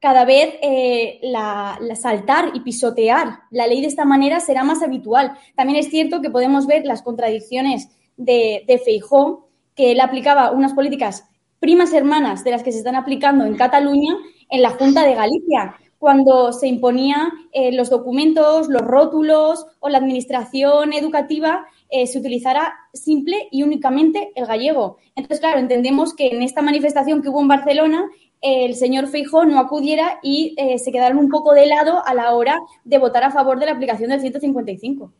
cada 0.00 0.24
vez 0.24 0.54
eh, 0.62 1.18
la, 1.22 1.78
saltar 1.94 2.50
y 2.54 2.60
pisotear 2.60 3.40
la 3.50 3.66
ley 3.66 3.80
de 3.80 3.86
esta 3.86 4.04
manera 4.04 4.40
será 4.40 4.62
más 4.62 4.82
habitual. 4.82 5.32
También 5.54 5.78
es 5.78 5.90
cierto 5.90 6.20
que 6.20 6.30
podemos 6.30 6.66
ver 6.66 6.84
las 6.84 7.02
contradicciones 7.02 7.88
de, 8.16 8.64
de 8.66 8.78
Feijó, 8.78 9.48
que 9.74 9.92
él 9.92 10.00
aplicaba 10.00 10.50
unas 10.52 10.74
políticas 10.74 11.24
primas 11.60 11.92
hermanas 11.92 12.44
de 12.44 12.50
las 12.50 12.62
que 12.62 12.72
se 12.72 12.78
están 12.78 12.96
aplicando 12.96 13.44
en 13.44 13.56
Cataluña 13.56 14.16
en 14.48 14.62
la 14.62 14.70
Junta 14.70 15.04
de 15.04 15.14
Galicia. 15.14 15.76
cuando 15.98 16.52
se 16.52 16.68
imponía 16.68 17.32
eh, 17.52 17.72
los 17.72 17.88
documentos, 17.88 18.68
los 18.68 18.82
rótulos 18.82 19.66
o 19.80 19.88
la 19.88 19.98
administración 19.98 20.92
educativa 20.92 21.66
eh, 21.88 22.06
se 22.06 22.18
utilizara 22.18 22.74
simple 22.92 23.48
y 23.50 23.62
únicamente 23.62 24.30
el 24.34 24.46
gallego. 24.46 24.98
Entonces, 25.16 25.40
claro, 25.40 25.58
entendemos 25.58 26.14
que 26.14 26.28
en 26.28 26.42
esta 26.42 26.60
manifestación 26.60 27.22
que 27.22 27.30
hubo 27.30 27.40
en 27.40 27.48
Barcelona, 27.48 28.10
el 28.46 28.74
señor 28.74 29.08
Feijó 29.08 29.44
no 29.44 29.58
acudiera 29.58 30.18
y 30.22 30.54
eh, 30.56 30.78
se 30.78 30.92
quedaron 30.92 31.18
un 31.18 31.28
poco 31.28 31.52
de 31.52 31.66
lado 31.66 32.02
a 32.06 32.14
la 32.14 32.32
hora 32.34 32.60
de 32.84 32.98
votar 32.98 33.24
a 33.24 33.30
favor 33.30 33.58
de 33.58 33.66
la 33.66 33.72
aplicación 33.72 34.10
del 34.10 34.20
155. 34.20 35.12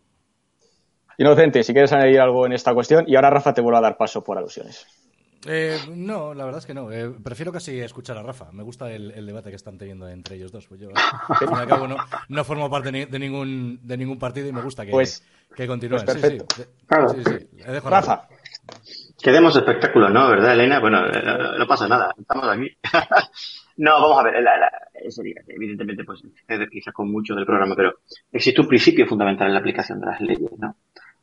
Inocente, 1.19 1.63
si 1.63 1.73
quieres 1.73 1.93
añadir 1.93 2.21
algo 2.21 2.47
en 2.47 2.53
esta 2.53 2.75
cuestión, 2.75 3.05
y 3.09 3.17
ahora 3.17 3.31
Rafa 3.31 3.55
te 3.55 3.61
vuelvo 3.61 3.79
a 3.79 3.83
dar 3.83 3.97
paso 3.97 4.23
por 4.23 4.37
alusiones. 4.37 4.87
Eh, 5.49 5.79
no, 5.95 6.35
la 6.35 6.45
verdad 6.45 6.59
es 6.59 6.67
que 6.67 6.75
no. 6.75 6.91
Eh, 6.91 7.11
prefiero 7.23 7.53
casi 7.53 7.79
escuchar 7.79 8.19
a 8.19 8.23
Rafa. 8.23 8.51
Me 8.53 8.63
gusta 8.63 8.91
el, 8.91 9.25
debate 9.27 9.51
que 9.51 9.57
están 9.57 9.79
teniendo 9.79 10.09
entre 10.09 10.37
ellos 10.37 10.51
dos. 10.51 10.67
Pues 10.67 10.81
yo, 10.81 10.89
al 10.93 11.37
fin 11.39 11.49
y 11.51 11.55
al 11.55 11.69
cabo, 11.69 11.87
no, 12.29 12.45
formo 12.45 12.69
parte 12.69 12.91
de, 12.91 13.19
ningún, 13.19 13.79
de 13.83 13.97
ningún 13.97 14.19
partido 14.19 14.49
y 14.49 14.53
me 14.53 14.63
gusta 14.63 14.85
que, 14.85 14.91
pues, 14.91 15.23
que 15.55 15.67
continúen. 15.67 16.05
Pues 16.05 16.17
perfecto. 16.17 16.47
Sí, 16.57 17.23
sí. 17.25 17.63
Rafa. 17.85 18.29
Quedemos 19.23 19.57
espectáculo, 19.57 20.09
¿no? 20.09 20.29
¿Verdad, 20.29 20.53
Elena? 20.53 20.79
Bueno, 20.81 21.07
eh, 21.07 21.59
no, 21.59 21.67
pasa 21.67 21.89
nada. 21.89 22.15
Estamos 22.19 22.49
aquí. 22.49 22.69
no, 23.79 23.93
vamos 24.01 24.19
a 24.19 24.23
ver. 24.25 24.35
evidentemente, 25.49 26.05
pues, 26.05 26.23
quizás 26.71 26.95
con 26.95 27.11
mucho 27.11 27.35
del 27.35 27.47
programa, 27.47 27.75
pero 27.75 27.95
existe 28.31 28.61
un 28.61 28.69
principio 28.69 29.07
fundamental 29.07 29.49
en 29.49 29.55
la 29.55 29.61
aplicación 29.61 30.01
de 30.01 30.07
las 30.07 30.21
leyes, 30.21 30.51
¿no? 30.59 30.77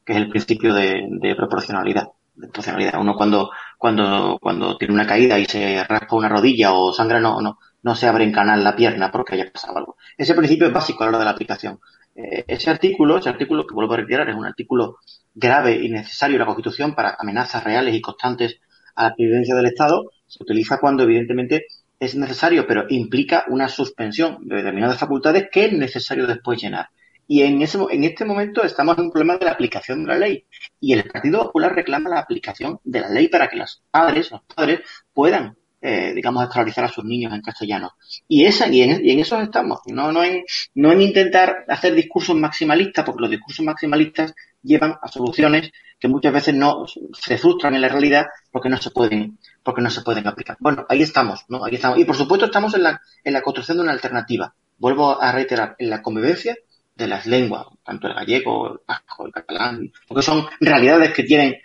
Que 0.03 0.13
es 0.13 0.17
el 0.17 0.29
principio 0.29 0.73
de 0.73 1.35
proporcionalidad 1.35 2.09
de 2.35 2.97
Uno 2.97 3.15
cuando, 3.15 3.51
cuando, 3.77 4.39
cuando 4.41 4.77
tiene 4.77 4.93
una 4.93 5.05
caída 5.05 5.37
y 5.37 5.45
se 5.45 5.83
raspa 5.83 6.15
una 6.15 6.29
rodilla 6.29 6.73
o 6.73 6.91
sangra, 6.91 7.19
no, 7.19 7.41
no, 7.41 7.59
no 7.83 7.95
se 7.95 8.07
abre 8.07 8.23
en 8.23 8.31
canal 8.31 8.63
la 8.63 8.75
pierna 8.75 9.11
porque 9.11 9.35
haya 9.35 9.51
pasado 9.51 9.77
algo. 9.77 9.97
Ese 10.17 10.33
principio 10.33 10.67
es 10.67 10.73
básico 10.73 11.03
a 11.03 11.05
la 11.05 11.09
hora 11.09 11.19
de 11.19 11.25
la 11.25 11.31
aplicación. 11.31 11.79
Eh, 12.15 12.45
ese 12.47 12.69
artículo, 12.69 13.17
ese 13.17 13.29
artículo 13.29 13.65
que 13.65 13.73
vuelvo 13.73 13.93
a 13.93 13.97
reiterar, 13.97 14.29
es 14.29 14.35
un 14.35 14.45
artículo 14.45 14.97
grave 15.33 15.79
y 15.83 15.89
necesario 15.89 16.35
en 16.35 16.41
la 16.41 16.45
Constitución 16.45 16.93
para 16.93 17.15
amenazas 17.19 17.63
reales 17.63 17.95
y 17.95 18.01
constantes 18.01 18.59
a 18.95 19.03
la 19.03 19.15
presidencia 19.15 19.55
del 19.55 19.65
Estado, 19.65 20.11
se 20.27 20.43
utiliza 20.43 20.79
cuando 20.79 21.03
evidentemente 21.03 21.65
es 21.99 22.15
necesario, 22.15 22.67
pero 22.67 22.85
implica 22.89 23.45
una 23.47 23.69
suspensión 23.69 24.47
de 24.47 24.57
determinadas 24.57 24.99
facultades 24.99 25.47
que 25.51 25.65
es 25.65 25.73
necesario 25.73 26.27
después 26.27 26.61
llenar. 26.61 26.89
Y 27.27 27.41
en, 27.43 27.61
ese, 27.61 27.79
en 27.89 28.03
este 28.03 28.25
momento 28.25 28.63
estamos 28.63 28.97
en 28.97 29.05
un 29.05 29.11
problema 29.11 29.37
de 29.37 29.45
la 29.45 29.51
aplicación 29.51 30.03
de 30.03 30.09
la 30.09 30.19
ley. 30.19 30.45
Y 30.79 30.93
el 30.93 31.05
Partido 31.05 31.43
Popular 31.43 31.73
reclama 31.73 32.09
la 32.09 32.19
aplicación 32.19 32.79
de 32.83 32.99
la 32.99 33.09
ley 33.09 33.29
para 33.29 33.47
que 33.47 33.55
los 33.55 33.81
padres, 33.89 34.29
los 34.31 34.41
padres, 34.43 34.81
puedan, 35.13 35.57
eh, 35.85 36.13
digamos, 36.15 36.43
escolarizar 36.43 36.85
a 36.85 36.87
sus 36.87 37.03
niños 37.03 37.33
en 37.33 37.41
castellano. 37.41 37.91
Y, 38.29 38.45
esa, 38.45 38.69
y, 38.69 38.81
en, 38.81 39.05
y 39.05 39.11
en 39.11 39.19
eso 39.19 39.39
estamos. 39.41 39.79
No, 39.87 40.13
no, 40.13 40.23
en, 40.23 40.45
no 40.75 40.93
en 40.93 41.01
intentar 41.01 41.65
hacer 41.67 41.93
discursos 41.93 42.37
maximalistas, 42.37 43.03
porque 43.03 43.21
los 43.21 43.29
discursos 43.29 43.65
maximalistas 43.65 44.33
llevan 44.61 44.95
a 45.01 45.09
soluciones 45.09 45.71
que 45.99 46.07
muchas 46.07 46.31
veces 46.31 46.55
no 46.55 46.85
se 46.87 47.37
frustran 47.37 47.75
en 47.75 47.81
la 47.81 47.89
realidad 47.89 48.27
porque 48.49 48.69
no 48.69 48.77
se 48.77 48.91
pueden 48.91 49.37
porque 49.61 49.81
no 49.81 49.89
se 49.89 50.01
pueden 50.01 50.25
aplicar. 50.25 50.55
Bueno, 50.59 50.85
ahí 50.87 51.01
estamos, 51.01 51.45
¿no? 51.49 51.65
Ahí 51.65 51.75
estamos. 51.75 51.99
Y 51.99 52.05
por 52.05 52.15
supuesto 52.15 52.45
estamos 52.45 52.73
en 52.75 52.83
la, 52.83 53.01
en 53.23 53.33
la 53.33 53.41
construcción 53.41 53.77
de 53.77 53.83
una 53.83 53.91
alternativa. 53.91 54.53
Vuelvo 54.77 55.21
a 55.21 55.31
reiterar, 55.33 55.75
en 55.79 55.89
la 55.89 56.01
convivencia 56.01 56.55
de 56.95 57.07
las 57.07 57.25
lenguas, 57.25 57.65
tanto 57.83 58.07
el 58.07 58.13
gallego, 58.13 58.71
el 58.71 58.79
vasco, 58.87 59.25
el 59.25 59.31
catalán, 59.31 59.91
porque 60.07 60.21
son 60.21 60.45
realidades 60.59 61.13
que 61.13 61.23
tienen 61.23 61.55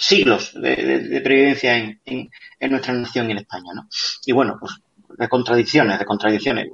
siglos 0.00 0.52
de, 0.54 1.20
previdencia 1.22 1.76
en, 1.76 2.00
en, 2.04 2.70
nuestra 2.70 2.94
nación 2.94 3.28
y 3.28 3.32
en 3.32 3.38
España, 3.38 3.72
¿no? 3.74 3.86
Y 4.24 4.32
bueno, 4.32 4.56
pues 4.58 4.72
de 5.18 5.28
contradicciones, 5.28 5.98
de 5.98 6.04
contradicciones. 6.04 6.68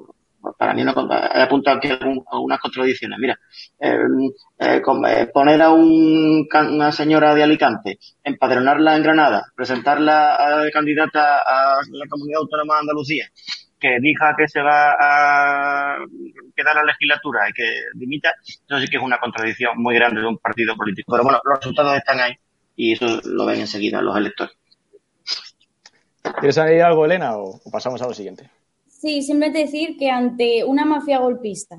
Para 0.56 0.74
mí 0.74 0.84
no, 0.84 0.92
he 1.34 1.42
apuntado 1.42 1.78
aquí 1.78 1.88
algunas 1.88 2.60
contradicciones. 2.60 3.18
Mira, 3.18 3.36
eh, 3.80 3.98
eh, 4.60 4.80
eh, 4.80 5.26
poner 5.34 5.62
a 5.62 5.70
un, 5.70 6.46
una 6.52 6.92
señora 6.92 7.34
de 7.34 7.42
Alicante, 7.42 7.98
empadronarla 8.22 8.96
en 8.96 9.02
Granada, 9.02 9.52
presentarla 9.56 10.36
a 10.36 10.70
candidata 10.70 11.38
a 11.38 11.80
la 11.90 12.06
Comunidad 12.08 12.42
Autónoma 12.42 12.74
de 12.74 12.80
Andalucía, 12.80 13.26
que 13.80 13.98
diga 14.00 14.36
que 14.38 14.46
se 14.46 14.62
va 14.62 14.92
a 15.00 15.96
quedar 16.54 16.76
la 16.76 16.84
legislatura 16.84 17.48
y 17.50 17.52
que 17.52 17.80
dimita, 17.94 18.32
eso 18.40 18.78
sí 18.78 18.86
que 18.86 18.98
es 18.98 19.02
una 19.02 19.18
contradicción 19.18 19.72
muy 19.76 19.96
grande 19.96 20.20
de 20.20 20.28
un 20.28 20.38
partido 20.38 20.76
político. 20.76 21.10
Pero 21.10 21.24
bueno, 21.24 21.40
los 21.44 21.58
resultados 21.58 21.96
están 21.96 22.20
ahí 22.20 22.32
y 22.76 22.92
eso 22.92 23.06
lo 23.24 23.46
ven 23.46 23.60
enseguida 23.60 24.02
los 24.02 24.16
electores. 24.16 24.54
¿Quieres 26.38 26.58
añadir 26.58 26.82
algo, 26.82 27.04
Elena, 27.04 27.36
o 27.36 27.60
pasamos 27.70 28.02
a 28.02 28.06
lo 28.06 28.14
siguiente? 28.14 28.50
Sí, 28.86 29.22
simplemente 29.22 29.60
decir 29.60 29.96
que 29.98 30.10
ante 30.10 30.64
una 30.64 30.84
mafia 30.84 31.18
golpista 31.18 31.78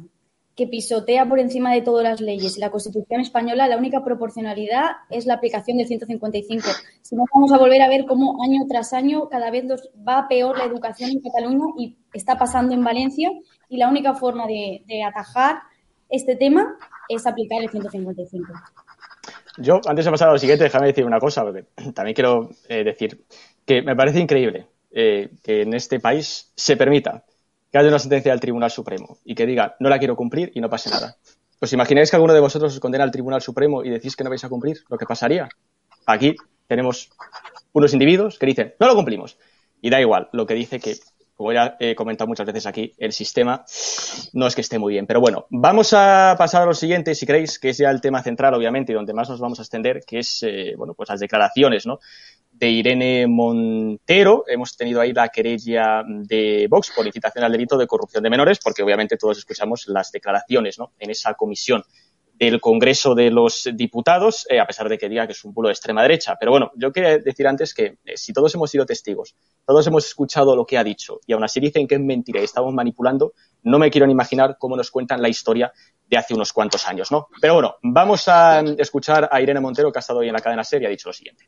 que 0.57 0.65
pisotea 0.65 1.29
por 1.29 1.39
encima 1.39 1.71
de 1.71 1.83
todas 1.83 2.03
las 2.03 2.19
leyes 2.19 2.57
y 2.57 2.59
la 2.59 2.71
Constitución 2.71 3.21
española, 3.21 3.67
la 3.67 3.77
única 3.77 4.03
proporcionalidad 4.03 4.85
es 5.11 5.27
la 5.27 5.35
aplicación 5.35 5.77
del 5.77 5.85
155. 5.85 6.67
Si 7.03 7.15
no, 7.15 7.25
vamos 7.31 7.51
a 7.51 7.59
volver 7.59 7.83
a 7.83 7.87
ver 7.87 8.05
cómo 8.05 8.43
año 8.43 8.65
tras 8.67 8.91
año 8.91 9.29
cada 9.29 9.51
vez 9.51 9.65
va 10.07 10.27
peor 10.27 10.57
la 10.57 10.65
educación 10.65 11.11
en 11.11 11.21
Cataluña 11.21 11.65
y 11.77 11.95
está 12.11 12.39
pasando 12.39 12.73
en 12.73 12.83
Valencia 12.83 13.29
y 13.69 13.77
la 13.77 13.87
única 13.87 14.15
forma 14.15 14.47
de, 14.47 14.81
atajar 15.03 15.57
este 16.09 16.35
tema 16.35 16.75
es 17.07 17.27
aplicar 17.27 17.61
el 17.61 17.69
155. 17.69 18.51
Yo, 19.57 19.79
antes 19.87 20.05
de 20.05 20.11
pasar 20.11 20.29
a 20.29 20.33
lo 20.33 20.37
siguiente, 20.37 20.63
déjame 20.63 20.87
decir 20.87 21.05
una 21.05 21.19
cosa, 21.19 21.43
porque 21.43 21.65
también 21.93 22.13
quiero 22.13 22.49
eh, 22.69 22.83
decir 22.83 23.23
que 23.65 23.81
me 23.81 23.95
parece 23.95 24.19
increíble 24.19 24.67
eh, 24.91 25.29
que 25.43 25.63
en 25.63 25.73
este 25.73 25.99
país 25.99 26.51
se 26.55 26.77
permita 26.77 27.23
que 27.71 27.77
haya 27.77 27.89
una 27.89 27.99
sentencia 27.99 28.31
del 28.31 28.39
Tribunal 28.39 28.71
Supremo 28.71 29.17
y 29.25 29.35
que 29.35 29.45
diga 29.45 29.75
no 29.79 29.89
la 29.89 29.99
quiero 29.99 30.15
cumplir 30.15 30.51
y 30.53 30.61
no 30.61 30.69
pase 30.69 30.89
nada. 30.89 31.17
Pues 31.59 31.73
imagináis 31.73 32.09
que 32.09 32.15
alguno 32.15 32.33
de 32.33 32.39
vosotros 32.39 32.73
os 32.73 32.79
condena 32.79 33.03
al 33.03 33.11
Tribunal 33.11 33.41
Supremo 33.41 33.83
y 33.83 33.89
decís 33.89 34.15
que 34.15 34.23
no 34.23 34.29
vais 34.29 34.43
a 34.43 34.49
cumplir, 34.49 34.77
lo 34.89 34.97
que 34.97 35.05
pasaría. 35.05 35.49
Aquí 36.05 36.35
tenemos 36.67 37.09
unos 37.73 37.93
individuos 37.93 38.37
que 38.37 38.45
dicen 38.45 38.75
no 38.79 38.87
lo 38.87 38.95
cumplimos. 38.95 39.37
Y 39.81 39.89
da 39.89 39.99
igual, 39.99 40.29
lo 40.31 40.45
que 40.45 40.53
dice 40.53 40.79
que, 40.79 40.95
como 41.37 41.53
ya 41.53 41.77
he 41.79 41.95
comentado 41.95 42.27
muchas 42.27 42.47
veces 42.47 42.65
aquí, 42.65 42.93
el 42.97 43.13
sistema 43.13 43.63
no 44.33 44.47
es 44.47 44.55
que 44.55 44.61
esté 44.61 44.79
muy 44.79 44.93
bien. 44.93 45.05
Pero 45.05 45.21
bueno, 45.21 45.45
vamos 45.51 45.93
a 45.93 46.35
pasar 46.37 46.63
a 46.63 46.65
lo 46.65 46.73
siguiente, 46.73 47.13
si 47.13 47.27
queréis, 47.27 47.59
que 47.59 47.69
es 47.69 47.77
ya 47.77 47.91
el 47.91 48.01
tema 48.01 48.23
central, 48.23 48.55
obviamente, 48.55 48.91
y 48.91 48.95
donde 48.95 49.13
más 49.13 49.29
nos 49.29 49.39
vamos 49.39 49.59
a 49.59 49.61
extender, 49.61 50.01
que 50.05 50.19
es, 50.19 50.41
eh, 50.41 50.73
bueno, 50.75 50.95
pues 50.95 51.09
las 51.09 51.19
declaraciones, 51.19 51.85
¿no? 51.85 51.99
de 52.51 52.69
Irene 52.69 53.27
Montero. 53.27 54.45
Hemos 54.47 54.75
tenido 54.75 54.99
ahí 54.99 55.13
la 55.13 55.29
querella 55.29 56.03
de 56.07 56.67
Vox 56.67 56.91
por 56.95 57.05
incitación 57.05 57.43
al 57.43 57.51
delito 57.51 57.77
de 57.77 57.85
corrupción 57.85 58.23
de 58.23 58.31
menores, 58.31 58.57
porque 58.63 58.81
obviamente 58.81 59.15
todos 59.15 59.37
escuchamos 59.37 59.87
las 59.87 60.11
declaraciones 60.11 60.79
¿no? 60.79 60.93
en 60.97 61.11
esa 61.11 61.35
comisión 61.35 61.83
del 62.37 62.61
Congreso 62.61 63.15
de 63.15 63.31
los 63.31 63.67
Diputados, 63.73 64.45
eh, 64.49 64.59
a 64.59 64.65
pesar 64.65 64.87
de 64.89 64.97
que 64.97 65.09
diga 65.09 65.25
que 65.25 65.33
es 65.33 65.43
un 65.43 65.53
bulo 65.53 65.69
de 65.69 65.73
extrema 65.73 66.01
derecha. 66.01 66.35
Pero 66.39 66.51
bueno, 66.51 66.71
yo 66.75 66.91
quería 66.91 67.17
decir 67.17 67.47
antes 67.47 67.73
que 67.73 67.97
eh, 68.05 68.15
si 68.15 68.33
todos 68.33 68.53
hemos 68.55 68.69
sido 68.69 68.85
testigos, 68.85 69.35
todos 69.65 69.85
hemos 69.87 70.05
escuchado 70.05 70.55
lo 70.55 70.65
que 70.65 70.77
ha 70.77 70.83
dicho 70.83 71.19
y 71.25 71.33
aún 71.33 71.43
así 71.43 71.59
dicen 71.59 71.87
que 71.87 71.95
es 71.95 72.01
mentira 72.01 72.39
y 72.39 72.43
estamos 72.43 72.73
manipulando, 72.73 73.33
no 73.63 73.79
me 73.79 73.89
quiero 73.89 74.05
ni 74.05 74.13
imaginar 74.13 74.57
cómo 74.59 74.77
nos 74.77 74.91
cuentan 74.91 75.21
la 75.21 75.29
historia 75.29 75.71
de 76.07 76.17
hace 76.17 76.33
unos 76.33 76.53
cuantos 76.53 76.87
años, 76.87 77.11
¿no? 77.11 77.27
Pero 77.41 77.55
bueno, 77.55 77.75
vamos 77.81 78.27
a 78.27 78.61
escuchar 78.77 79.27
a 79.31 79.41
Irene 79.41 79.59
Montero, 79.59 79.91
que 79.91 79.99
ha 79.99 80.01
estado 80.01 80.19
hoy 80.19 80.27
en 80.27 80.33
la 80.33 80.39
cadena 80.39 80.63
serie, 80.63 80.87
ha 80.87 80.91
dicho 80.91 81.09
lo 81.09 81.13
siguiente 81.13 81.47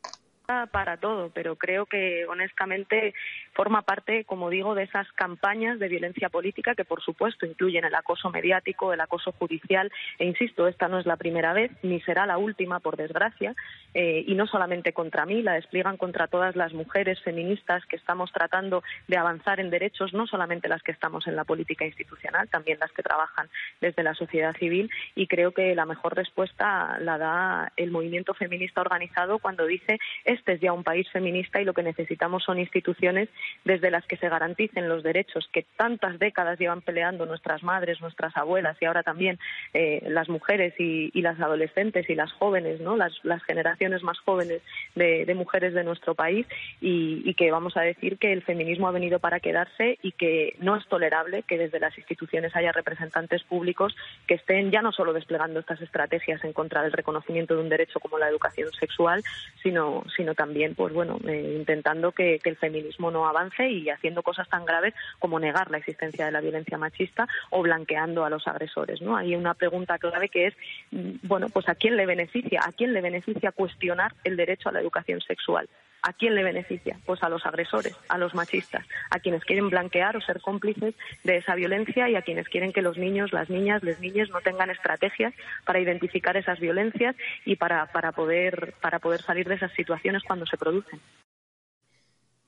para 0.71 0.97
todo, 0.97 1.29
pero 1.29 1.55
creo 1.57 1.85
que 1.85 2.25
honestamente 2.25 3.13
forma 3.53 3.83
parte, 3.83 4.23
como 4.25 4.49
digo, 4.49 4.73
de 4.73 4.83
esas 4.83 5.11
campañas 5.11 5.77
de 5.77 5.87
violencia 5.87 6.29
política 6.29 6.73
que, 6.73 6.85
por 6.85 7.03
supuesto, 7.03 7.45
incluyen 7.45 7.85
el 7.85 7.93
acoso 7.93 8.31
mediático, 8.31 8.91
el 8.91 9.01
acoso 9.01 9.31
judicial. 9.33 9.91
E 10.17 10.25
insisto, 10.25 10.67
esta 10.67 10.87
no 10.87 10.99
es 10.99 11.05
la 11.05 11.17
primera 11.17 11.53
vez 11.53 11.71
ni 11.83 12.01
será 12.01 12.25
la 12.25 12.39
última, 12.39 12.79
por 12.79 12.97
desgracia, 12.97 13.53
eh, 13.93 14.23
y 14.25 14.33
no 14.33 14.47
solamente 14.47 14.91
contra 14.91 15.25
mí, 15.25 15.43
la 15.43 15.53
despliegan 15.53 15.97
contra 15.97 16.27
todas 16.27 16.55
las 16.55 16.73
mujeres 16.73 17.21
feministas 17.21 17.85
que 17.85 17.95
estamos 17.95 18.31
tratando 18.31 18.83
de 19.07 19.17
avanzar 19.17 19.59
en 19.59 19.69
derechos, 19.69 20.13
no 20.13 20.25
solamente 20.25 20.67
las 20.67 20.81
que 20.81 20.91
estamos 20.91 21.27
en 21.27 21.35
la 21.35 21.43
política 21.43 21.85
institucional, 21.85 22.49
también 22.49 22.79
las 22.79 22.91
que 22.91 23.03
trabajan 23.03 23.49
desde 23.81 24.01
la 24.01 24.15
sociedad 24.15 24.55
civil. 24.57 24.89
Y 25.13 25.27
creo 25.27 25.51
que 25.51 25.75
la 25.75 25.85
mejor 25.85 26.15
respuesta 26.15 26.97
la 26.99 27.19
da 27.19 27.71
el 27.75 27.91
movimiento 27.91 28.33
feminista 28.33 28.81
organizado 28.81 29.37
cuando 29.37 29.67
dice 29.67 29.99
este 30.39 30.53
es 30.53 30.61
ya 30.61 30.73
un 30.73 30.83
país 30.83 31.07
feminista 31.11 31.61
y 31.61 31.65
lo 31.65 31.73
que 31.73 31.83
necesitamos 31.83 32.43
son 32.43 32.59
instituciones 32.59 33.29
desde 33.65 33.91
las 33.91 34.05
que 34.05 34.17
se 34.17 34.29
garanticen 34.29 34.89
los 34.89 35.03
derechos 35.03 35.49
que 35.51 35.65
tantas 35.75 36.17
décadas 36.17 36.57
llevan 36.59 36.81
peleando 36.81 37.25
nuestras 37.25 37.61
madres, 37.63 38.01
nuestras 38.01 38.35
abuelas 38.35 38.77
y 38.81 38.85
ahora 38.85 39.03
también 39.03 39.37
eh, 39.73 40.01
las 40.07 40.29
mujeres 40.29 40.73
y, 40.79 41.11
las 41.19 41.39
adolescentes 41.41 42.09
y 42.09 42.15
las 42.15 42.31
jóvenes, 42.31 42.79
¿no? 42.79 42.95
las, 42.95 43.13
generaciones 43.43 44.03
más 44.03 44.17
jóvenes 44.19 44.61
de, 44.95 45.33
mujeres 45.35 45.73
de 45.73 45.83
nuestro 45.83 46.15
país 46.15 46.47
y, 46.81 47.33
que 47.33 47.51
vamos 47.51 47.77
a 47.77 47.81
decir 47.81 48.17
que 48.17 48.33
el 48.33 48.41
feminismo 48.41 48.87
ha 48.87 48.91
venido 48.91 49.19
para 49.19 49.39
quedarse 49.39 49.97
y 50.01 50.13
que 50.13 50.55
no 50.59 50.75
es 50.75 50.85
tolerable 50.87 51.43
que 51.43 51.57
desde 51.57 51.79
las 51.79 51.97
instituciones 51.97 52.55
haya 52.55 52.71
representantes 52.71 53.43
públicos 53.43 53.95
que 54.27 54.35
estén 54.35 54.71
ya 54.71 54.81
no 54.81 54.91
solo 54.91 55.13
desplegando 55.13 55.59
estas 55.59 55.81
estrategias 55.81 56.43
en 56.43 56.53
contra 56.53 56.81
del 56.81 56.91
reconocimiento 56.91 57.55
de 57.55 57.61
un 57.61 57.69
derecho 57.69 57.99
como 57.99 58.17
la 58.17 58.29
educación 58.29 58.71
sexual, 58.73 59.23
sino, 59.61 60.03
sino 60.15 60.28
también, 60.35 60.75
pues 60.75 60.93
bueno, 60.93 61.19
eh, 61.27 61.55
intentando 61.57 62.11
que, 62.11 62.39
el 62.43 62.57
feminismo 62.57 63.11
no 63.11 63.27
avance 63.27 63.69
y 63.69 63.89
haciendo 63.89 64.23
cosas 64.23 64.49
tan 64.49 64.65
graves 64.65 64.95
como 65.19 65.39
negar 65.39 65.69
la 65.69 65.77
existencia 65.77 66.25
de 66.25 66.31
la 66.31 66.41
violencia 66.41 66.79
machista 66.79 67.27
o 67.51 67.61
blanqueando 67.61 68.25
a 68.25 68.29
los 68.29 68.47
agresores, 68.47 69.01
¿no? 69.01 69.15
Hay 69.15 69.35
una 69.35 69.53
pregunta 69.53 69.99
clave 69.99 70.29
que 70.29 70.47
es, 70.47 70.55
mm, 70.91 71.17
bueno, 71.23 71.49
pues 71.49 71.69
a 71.69 71.75
quién 71.75 71.95
le 71.95 72.07
beneficia, 72.07 72.61
a 72.65 72.71
quién 72.71 72.93
le 72.93 73.01
beneficia 73.01 73.51
cuestionar 73.51 74.13
el 74.23 74.35
derecho 74.35 74.69
a 74.69 74.71
la 74.71 74.81
educación 74.81 75.21
sexual. 75.21 75.69
¿A 76.01 76.13
quién 76.13 76.35
le 76.35 76.43
beneficia? 76.43 76.97
Pues 77.05 77.21
a 77.23 77.29
los 77.29 77.45
agresores, 77.45 77.95
a 78.07 78.17
los 78.17 78.33
machistas, 78.33 78.85
a 79.09 79.19
quienes 79.19 79.43
quieren 79.43 79.69
blanquear 79.69 80.15
o 80.15 80.21
ser 80.21 80.41
cómplices 80.41 80.95
de 81.23 81.37
esa 81.37 81.55
violencia 81.55 82.09
y 82.09 82.15
a 82.15 82.21
quienes 82.21 82.47
quieren 82.47 82.71
que 82.71 82.81
los 82.81 82.97
niños, 82.97 83.33
las 83.33 83.49
niñas, 83.49 83.83
las 83.83 83.99
niñas 83.99 84.29
no 84.29 84.39
tengan 84.41 84.69
estrategias 84.69 85.33
para 85.65 85.79
identificar 85.79 86.37
esas 86.37 86.59
violencias 86.59 87.15
y 87.45 87.57
para, 87.57 87.87
para, 87.87 88.11
poder, 88.13 88.73
para 88.81 88.99
poder 88.99 89.21
salir 89.21 89.47
de 89.47 89.55
esas 89.55 89.71
situaciones 89.73 90.23
cuando 90.23 90.45
se 90.45 90.57
producen. 90.57 90.99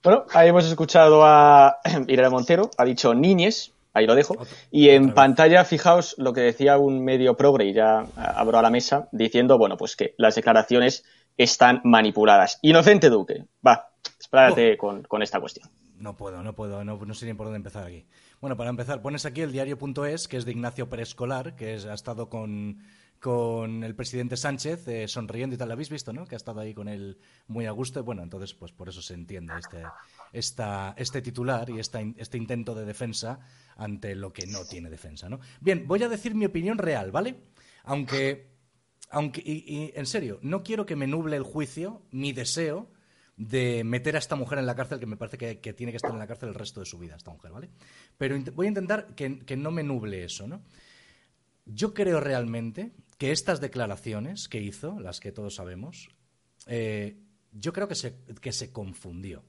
Bueno, 0.04 0.26
ahí 0.34 0.50
hemos 0.50 0.66
escuchado 0.66 1.24
a 1.26 1.78
Irene 2.08 2.30
Montero, 2.30 2.72
ha 2.78 2.86
dicho 2.86 3.14
niñes, 3.14 3.74
ahí 3.94 4.08
lo 4.08 4.16
dejo. 4.16 4.36
Y 4.72 4.90
en 4.90 5.14
pantalla, 5.14 5.64
fijaos 5.66 6.16
lo 6.18 6.34
que 6.34 6.42
decía 6.42 6.78
un 6.78 7.04
medio 7.04 7.36
progre, 7.36 7.66
y 7.66 7.74
ya 7.74 8.06
abro 8.16 8.58
a 8.58 8.62
la 8.62 8.70
mesa, 8.70 9.10
diciendo, 9.12 9.58
bueno, 9.58 9.78
pues 9.78 9.96
que 9.96 10.16
las 10.18 10.36
declaraciones 10.36 11.04
están 11.44 11.82
manipuladas. 11.84 12.60
Inocente 12.62 13.10
Duque, 13.10 13.46
va, 13.66 13.90
espérate 14.20 14.78
con, 14.78 15.22
esta 15.22 15.40
cuestión. 15.40 15.70
No 15.98 16.16
puedo, 16.16 16.42
no 16.42 16.54
puedo, 16.54 16.84
no, 16.84 17.14
sé 17.14 17.26
ni 17.26 17.34
por 17.34 17.46
dónde 17.46 17.58
empezar 17.58 17.86
aquí. 17.86 18.06
Bueno, 18.40 18.58
para 18.58 18.70
empezar, 18.70 19.02
pones 19.02 19.26
aquí 19.26 19.42
el 19.42 19.52
diario.es, 19.52 20.28
que 20.28 20.38
es 20.38 20.46
de 20.46 20.52
Ignacio 20.52 20.90
Preescolar, 20.90 21.56
que 21.56 21.76
es, 21.76 21.86
ha 21.86 21.94
estado 21.94 22.28
con, 22.28 22.80
con 23.20 23.84
el 23.84 23.96
presidente 23.96 24.36
Sánchez 24.36 24.88
eh, 24.88 25.08
sonriendo 25.08 25.56
y 25.56 25.60
tal, 25.60 25.68
lo 25.68 25.74
habéis 25.74 25.92
visto, 25.92 26.12
¿no? 26.12 26.26
Que 26.26 26.36
ha 26.36 26.38
estado 26.38 26.60
ahí 26.60 26.74
con 26.74 26.88
él 26.88 27.20
muy 27.48 27.68
a 27.68 27.72
gusto. 27.72 28.04
Bueno, 28.04 28.24
entonces, 28.24 28.56
pues 28.56 28.72
por 28.72 28.90
eso 28.90 29.02
se 29.02 29.14
entiende 29.14 29.54
este, 29.60 29.84
esta, 30.34 30.96
este 30.98 31.22
titular 31.22 31.70
y 31.70 31.80
esta, 31.80 32.02
este 32.18 32.38
intento 32.38 32.74
de 32.74 32.86
defensa 32.86 33.40
ante 33.78 34.16
lo 34.16 34.34
que 34.34 34.48
no 34.48 34.66
tiene 34.66 34.90
defensa, 34.90 35.30
¿no? 35.30 35.40
Bien, 35.60 35.88
voy 35.88 36.02
a 36.02 36.10
decir 36.10 36.34
mi 36.34 36.46
opinión 36.46 36.80
real, 36.80 37.12
¿vale? 37.12 37.36
Aunque 37.84 38.51
aunque, 39.12 39.42
y, 39.46 39.92
en 39.94 40.06
serio, 40.06 40.40
no 40.42 40.64
quiero 40.64 40.86
que 40.86 40.96
me 40.96 41.06
nuble 41.06 41.36
el 41.36 41.44
juicio, 41.44 42.02
mi 42.12 42.32
deseo 42.32 42.90
de 43.36 43.84
meter 43.84 44.16
a 44.16 44.20
esta 44.20 44.36
mujer 44.36 44.60
en 44.60 44.66
la 44.66 44.76
cárcel, 44.76 45.00
que 45.00 45.06
me 45.06 45.18
parece 45.18 45.38
que, 45.38 45.74
tiene 45.74 45.92
que 45.92 45.98
estar 45.98 46.12
en 46.12 46.20
la 46.20 46.28
cárcel 46.28 46.50
el 46.50 46.56
resto 46.56 46.80
de 46.80 46.86
su 46.86 46.98
vida, 46.98 47.16
esta 47.16 47.32
mujer, 47.32 47.52
¿vale? 47.52 47.70
Pero 48.18 48.40
voy 48.54 48.68
a 48.68 48.70
intentar 48.70 49.14
que, 49.16 49.58
no 49.58 49.72
me 49.72 49.84
nuble 49.84 50.24
eso, 50.24 50.48
¿no? 50.48 50.64
Yo 51.66 51.94
creo 51.94 52.20
realmente 52.20 52.94
que 53.18 53.32
estas 53.32 53.60
declaraciones 53.60 54.48
que 54.48 54.62
hizo, 54.62 55.00
las 55.00 55.20
que 55.20 55.32
todos 55.32 55.56
sabemos, 55.56 56.10
eh, 56.68 57.18
yo 57.52 57.74
creo 57.74 57.88
que 57.88 57.96
se, 57.96 58.16
que 58.42 58.52
se 58.52 58.72
confundió. 58.72 59.44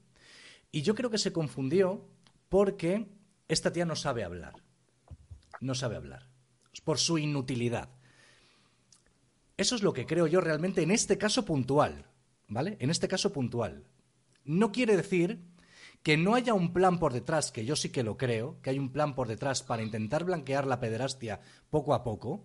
Y 0.71 0.81
yo 0.81 0.95
creo 0.95 1.09
que 1.09 1.17
se 1.17 1.31
confundió 1.31 2.09
porque 2.49 3.07
esta 3.47 3.71
tía 3.71 3.85
no 3.85 3.95
sabe 3.95 4.23
hablar. 4.23 4.55
No 5.61 5.75
sabe 5.75 5.95
hablar. 5.95 6.29
Por 6.83 6.97
su 6.97 7.17
inutilidad. 7.17 7.89
Eso 9.63 9.75
es 9.75 9.81
lo 9.81 9.93
que 9.93 10.05
creo 10.05 10.27
yo 10.27 10.41
realmente 10.41 10.81
en 10.81 10.91
este 10.91 11.17
caso 11.17 11.45
puntual, 11.45 12.05
¿vale? 12.49 12.75
En 12.81 12.89
este 12.89 13.07
caso 13.07 13.31
puntual. 13.31 13.85
No 14.43 14.73
quiere 14.73 14.97
decir 14.97 15.39
que 16.03 16.17
no 16.17 16.35
haya 16.35 16.53
un 16.53 16.73
plan 16.73 16.99
por 16.99 17.13
detrás, 17.13 17.53
que 17.53 17.63
yo 17.63 17.77
sí 17.77 17.87
que 17.87 18.03
lo 18.03 18.17
creo, 18.17 18.59
que 18.61 18.71
hay 18.71 18.77
un 18.77 18.91
plan 18.91 19.15
por 19.15 19.29
detrás 19.29 19.63
para 19.63 19.81
intentar 19.81 20.25
blanquear 20.25 20.67
la 20.67 20.81
pederastia 20.81 21.39
poco 21.69 21.93
a 21.93 22.03
poco, 22.03 22.43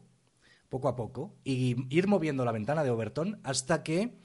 poco 0.69 0.87
a 0.87 0.95
poco, 0.95 1.35
y 1.43 1.75
ir 1.93 2.07
moviendo 2.07 2.45
la 2.45 2.53
ventana 2.53 2.85
de 2.85 2.91
Overton 2.91 3.41
hasta 3.43 3.83
que 3.83 4.21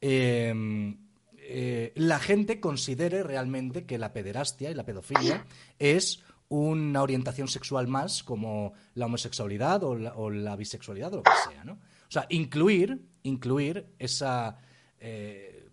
em, 0.00 1.06
eh, 1.36 1.92
la 1.96 2.18
gente 2.18 2.60
considere 2.60 3.24
realmente 3.24 3.84
que 3.84 3.98
la 3.98 4.14
pederastia 4.14 4.70
y 4.70 4.74
la 4.74 4.86
pedofilia 4.86 5.44
es 5.78 6.24
una 6.48 7.02
orientación 7.02 7.48
sexual 7.48 7.88
más 7.88 8.22
como 8.22 8.72
la 8.94 9.04
homosexualidad 9.04 9.84
o 9.84 9.96
la, 9.96 10.14
o 10.14 10.30
la 10.30 10.56
bisexualidad 10.56 11.12
o 11.12 11.16
lo 11.16 11.22
que 11.24 11.30
sea, 11.46 11.62
¿no? 11.64 11.78
O 12.08 12.10
sea, 12.10 12.26
incluir, 12.30 13.00
incluir 13.22 13.86
esa, 13.98 14.58
eh, 14.98 15.68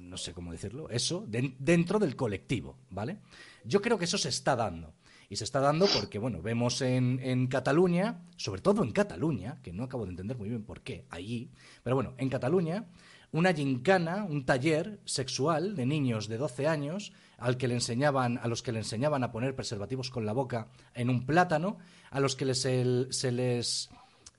no 0.00 0.16
sé 0.16 0.32
cómo 0.32 0.52
decirlo, 0.52 0.88
eso 0.90 1.24
dentro 1.28 1.98
del 1.98 2.16
colectivo, 2.16 2.78
¿vale? 2.90 3.18
Yo 3.64 3.80
creo 3.80 3.98
que 3.98 4.06
eso 4.06 4.18
se 4.18 4.30
está 4.30 4.56
dando. 4.56 4.94
Y 5.28 5.36
se 5.36 5.44
está 5.44 5.60
dando 5.60 5.86
porque, 5.86 6.18
bueno, 6.18 6.42
vemos 6.42 6.82
en, 6.82 7.20
en, 7.22 7.46
Cataluña, 7.46 8.22
sobre 8.36 8.62
todo 8.62 8.82
en 8.82 8.90
Cataluña, 8.90 9.60
que 9.62 9.72
no 9.72 9.84
acabo 9.84 10.04
de 10.04 10.10
entender 10.10 10.36
muy 10.36 10.48
bien 10.48 10.64
por 10.64 10.80
qué, 10.80 11.06
allí, 11.08 11.52
pero 11.84 11.94
bueno, 11.94 12.14
en 12.18 12.28
Cataluña, 12.28 12.88
una 13.30 13.54
gincana, 13.54 14.24
un 14.24 14.44
taller 14.44 15.00
sexual 15.04 15.76
de 15.76 15.86
niños 15.86 16.26
de 16.26 16.36
12 16.36 16.66
años 16.66 17.12
al 17.38 17.56
que 17.56 17.68
le 17.68 17.74
enseñaban, 17.74 18.38
a 18.38 18.48
los 18.48 18.62
que 18.62 18.72
le 18.72 18.80
enseñaban 18.80 19.22
a 19.22 19.30
poner 19.30 19.54
preservativos 19.54 20.10
con 20.10 20.26
la 20.26 20.32
boca 20.32 20.66
en 20.94 21.10
un 21.10 21.24
plátano, 21.24 21.78
a 22.10 22.18
los 22.18 22.34
que 22.34 22.52
se 22.54 23.32
les 23.32 23.90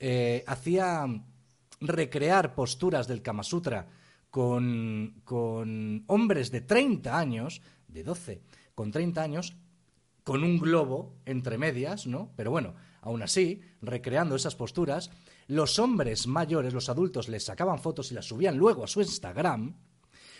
eh, 0.04 0.42
hacía 0.48 1.06
recrear 1.80 2.56
posturas 2.56 3.06
del 3.06 3.22
Kama 3.22 3.44
Sutra 3.44 3.86
con, 4.30 5.22
con 5.22 6.02
hombres 6.08 6.50
de 6.50 6.62
30 6.62 7.16
años, 7.16 7.62
de 7.86 8.02
12, 8.02 8.42
con 8.74 8.90
30 8.90 9.22
años, 9.22 9.54
con 10.24 10.42
un 10.42 10.58
globo 10.58 11.14
entre 11.24 11.56
medias, 11.56 12.08
¿no? 12.08 12.32
Pero 12.34 12.50
bueno, 12.50 12.74
aún 13.00 13.22
así, 13.22 13.60
recreando 13.80 14.34
esas 14.34 14.56
posturas, 14.56 15.12
los 15.46 15.78
hombres 15.78 16.26
mayores, 16.26 16.74
los 16.74 16.88
adultos, 16.88 17.28
les 17.28 17.44
sacaban 17.44 17.78
fotos 17.78 18.10
y 18.10 18.16
las 18.16 18.26
subían 18.26 18.56
luego 18.56 18.82
a 18.82 18.88
su 18.88 19.02
Instagram. 19.02 19.76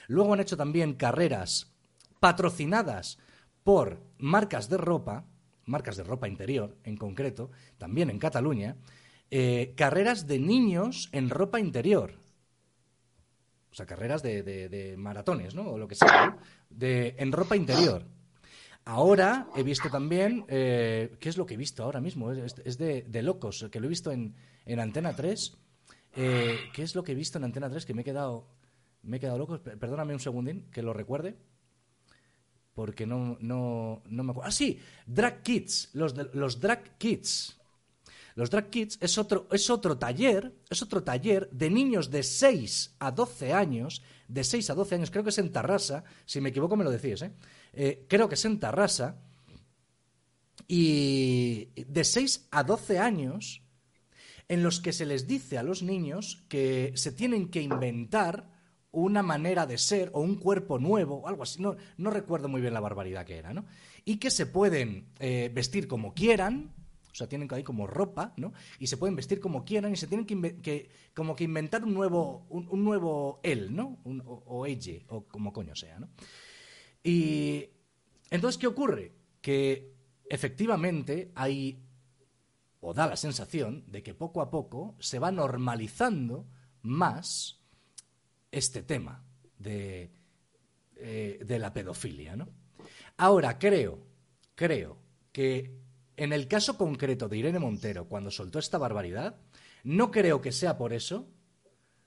Luego 0.09 0.35
han 0.35 0.41
hecho 0.41 0.57
también 0.57 0.95
carreras 0.95 1.73
patrocinadas 2.19 3.17
por 3.63 4.03
marcas 4.19 4.69
de 4.69 4.79
ropa, 4.79 5.25
marcas 5.67 5.97
de 5.97 6.03
ropa 6.03 6.27
interior 6.27 6.77
en 6.83 6.97
concreto, 6.97 7.53
también 7.79 8.11
en 8.11 8.19
Cataluña, 8.19 8.77
eh, 9.35 9.73
carreras 9.79 10.27
de 10.27 10.39
niños 10.39 11.09
en 11.11 11.31
ropa 11.31 11.59
interior. 11.59 12.21
O 13.71 13.75
sea, 13.75 13.87
carreras 13.87 14.23
de, 14.23 14.95
maratones, 14.99 15.55
¿no? 15.55 15.71
O 15.71 15.79
lo 15.79 15.89
que 15.89 15.95
sea, 15.95 16.37
de, 16.69 17.15
en 17.17 17.33
ropa 17.33 17.57
interior. 17.57 18.05
Ahora 18.85 19.49
he 19.57 19.63
visto 19.63 19.89
también, 19.89 20.45
eh, 20.49 21.17
¿qué 21.19 21.31
es 21.31 21.39
lo 21.39 21.47
que 21.47 21.55
he 21.55 21.57
visto 21.57 21.83
ahora 21.83 21.99
mismo? 21.99 22.31
Es, 22.31 22.77
de, 22.77 23.23
locos, 23.23 23.67
que 23.73 23.81
lo 23.81 23.87
he 23.87 23.89
visto 23.89 24.13
en, 24.13 24.35
Antena 24.79 25.17
3. 25.17 25.57
Eh, 26.15 26.59
¿Qué 26.75 26.83
es 26.83 26.95
lo 26.95 27.03
que 27.03 27.13
he 27.13 27.15
visto 27.15 27.39
en 27.39 27.45
Antena 27.45 27.71
3 27.71 27.87
que 27.87 27.95
me 27.95 28.03
he 28.03 28.05
quedado, 28.05 28.47
me 29.01 29.17
he 29.17 29.21
quedado 29.21 29.39
loco? 29.39 29.59
Perdóname 29.63 30.13
un 30.13 30.21
segundín, 30.21 30.71
que 30.71 30.83
lo 30.83 30.93
recuerde. 30.93 31.39
Porque 32.75 33.07
no, 33.07 33.39
no, 33.41 34.03
no 34.05 34.25
me 34.25 34.33
acuerdo. 34.33 34.49
Ah, 34.49 34.53
sí, 34.53 34.79
Drag 35.07 35.43
Kids, 35.43 35.89
los, 35.95 36.15
los 36.35 36.61
Drag 36.61 36.99
Kids. 36.99 37.62
Los 38.35 38.51
Drag 38.51 38.71
Kids 38.71 38.99
es 39.01 39.19
otro, 39.19 39.47
es 39.51 39.69
otro 39.71 39.99
taller, 39.99 40.55
es 40.71 40.83
otro 40.83 41.03
taller 41.03 41.49
de 41.51 41.71
niños 41.71 42.11
de 42.11 42.23
6 42.23 42.97
a 42.99 43.11
12 43.11 43.53
años, 43.53 44.03
de 44.29 44.45
6 44.45 44.71
a 44.71 44.75
12 44.75 44.95
años, 44.95 45.11
creo 45.11 45.25
que 45.25 45.31
es 45.31 45.39
en 45.39 45.53
Tarrasa, 45.53 46.05
si 46.25 46.41
me 46.41 46.49
equivoco 46.49 46.77
me 46.77 46.85
lo 46.85 46.91
decís, 46.91 47.23
¿eh? 47.23 47.33
¿eh? 47.73 48.07
creo 48.09 48.29
que 48.29 48.35
es 48.35 48.45
en 48.45 48.59
Tarrasa, 48.59 49.21
y 50.67 51.69
de 51.75 52.05
6 52.05 52.49
a 52.51 52.63
12 52.65 52.99
años, 52.99 53.63
en 54.49 54.63
los 54.63 54.81
que 54.81 54.93
se 54.93 55.07
les 55.07 55.27
dice 55.27 55.59
a 55.59 55.63
los 55.63 55.83
niños 55.83 56.45
que 56.49 56.93
se 56.95 57.13
tienen 57.13 57.49
que 57.49 57.63
inventar 57.63 58.51
una 58.91 59.23
manera 59.23 59.67
de 59.67 59.79
ser 59.79 60.11
o 60.13 60.21
un 60.21 60.37
cuerpo 60.37 60.79
nuevo, 60.79 61.17
o 61.17 61.29
algo 61.29 61.43
así, 61.43 61.61
no, 61.61 61.77
no 61.97 62.11
recuerdo 62.11 62.49
muy 62.49 62.61
bien 62.61 62.75
la 62.75 62.81
barbaridad 62.81 63.25
que 63.25 63.39
era, 63.39 63.55
¿no? 63.55 63.65
Y 64.05 64.19
que 64.19 64.31
se 64.31 64.47
pueden 64.47 65.07
eh, 65.19 65.51
vestir 65.53 65.89
como 65.89 66.13
quieran, 66.13 66.75
o 67.13 67.15
sea, 67.15 67.29
tienen 67.29 67.47
ahí 67.53 67.63
como 67.63 67.87
ropa, 67.87 68.33
¿no? 68.39 68.55
Y 68.79 68.87
se 68.87 68.97
pueden 68.97 69.15
vestir 69.15 69.39
como 69.39 69.65
quieran 69.65 69.93
y 69.93 69.97
se 69.97 70.07
tienen 70.07 70.25
que, 70.27 70.89
como 71.15 71.37
que 71.37 71.45
inventar 71.45 71.85
un 71.85 71.93
nuevo, 71.93 72.47
un, 72.49 72.85
nuevo 72.85 73.41
él, 73.43 73.77
¿no? 73.77 73.99
o, 74.25 74.65
ella, 74.65 74.95
o 75.09 75.25
como 75.25 75.53
coño 75.53 75.77
sea, 75.77 75.99
¿no? 75.99 76.09
Y 77.05 77.69
entonces, 78.31 78.59
¿qué 78.59 78.67
ocurre? 78.67 79.13
Que 79.43 79.93
efectivamente 80.31 81.33
hay, 81.35 81.85
o 82.81 82.95
da 82.95 83.07
la 83.07 83.17
sensación, 83.17 83.85
de 83.89 84.03
que 84.03 84.15
poco 84.15 84.41
a 84.41 84.51
poco 84.51 84.97
se 84.99 85.19
va 85.19 85.31
normalizando 85.31 86.47
más 86.81 87.61
este 88.51 88.83
tema 88.83 89.23
de, 89.59 90.11
eh, 90.97 91.41
de 91.45 91.59
la 91.59 91.75
pedofilia, 91.75 92.37
¿no? 92.37 92.49
Ahora, 93.19 93.59
creo, 93.59 94.07
creo 94.55 94.97
que 95.31 95.82
en 96.17 96.33
el 96.33 96.49
caso 96.49 96.77
concreto 96.77 97.29
de 97.29 97.39
Irene 97.39 97.59
Montero, 97.59 98.07
cuando 98.09 98.31
soltó 98.31 98.59
esta 98.59 98.79
barbaridad, 98.79 99.37
no 99.85 100.11
creo 100.11 100.41
que 100.41 100.53
sea 100.53 100.77
por 100.77 100.93
eso, 100.93 101.29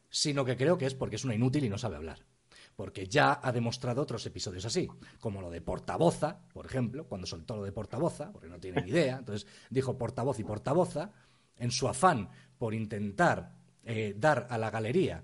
sino 0.10 0.46
que 0.46 0.56
creo 0.58 0.78
que 0.78 0.86
es 0.86 0.94
porque 0.94 1.16
es 1.18 1.26
una 1.26 1.36
inútil 1.36 1.66
y 1.66 1.70
no 1.70 1.78
sabe 1.78 1.96
hablar. 1.98 2.20
Porque 2.76 3.08
ya 3.08 3.40
ha 3.42 3.52
demostrado 3.52 4.02
otros 4.02 4.26
episodios 4.26 4.66
así, 4.66 4.88
como 5.20 5.42
lo 5.42 5.50
de 5.50 5.62
portavoza, 5.62 6.40
por 6.54 6.66
ejemplo, 6.66 7.06
cuando 7.08 7.26
soltó 7.26 7.56
lo 7.56 7.64
de 7.64 7.72
portavoza, 7.72 8.32
porque 8.32 8.50
no 8.50 8.60
tiene 8.60 8.82
ni 8.82 8.90
idea, 8.92 9.18
entonces 9.20 9.48
dijo 9.70 9.98
portavoz 9.98 10.40
y 10.40 10.44
portavoza, 10.44 11.12
en 11.58 11.72
su 11.72 11.88
afán 11.88 12.30
por 12.58 12.74
intentar 12.74 13.54
eh, 13.86 14.14
dar 14.18 14.48
a 14.50 14.58
la 14.58 14.70
galería 14.72 15.24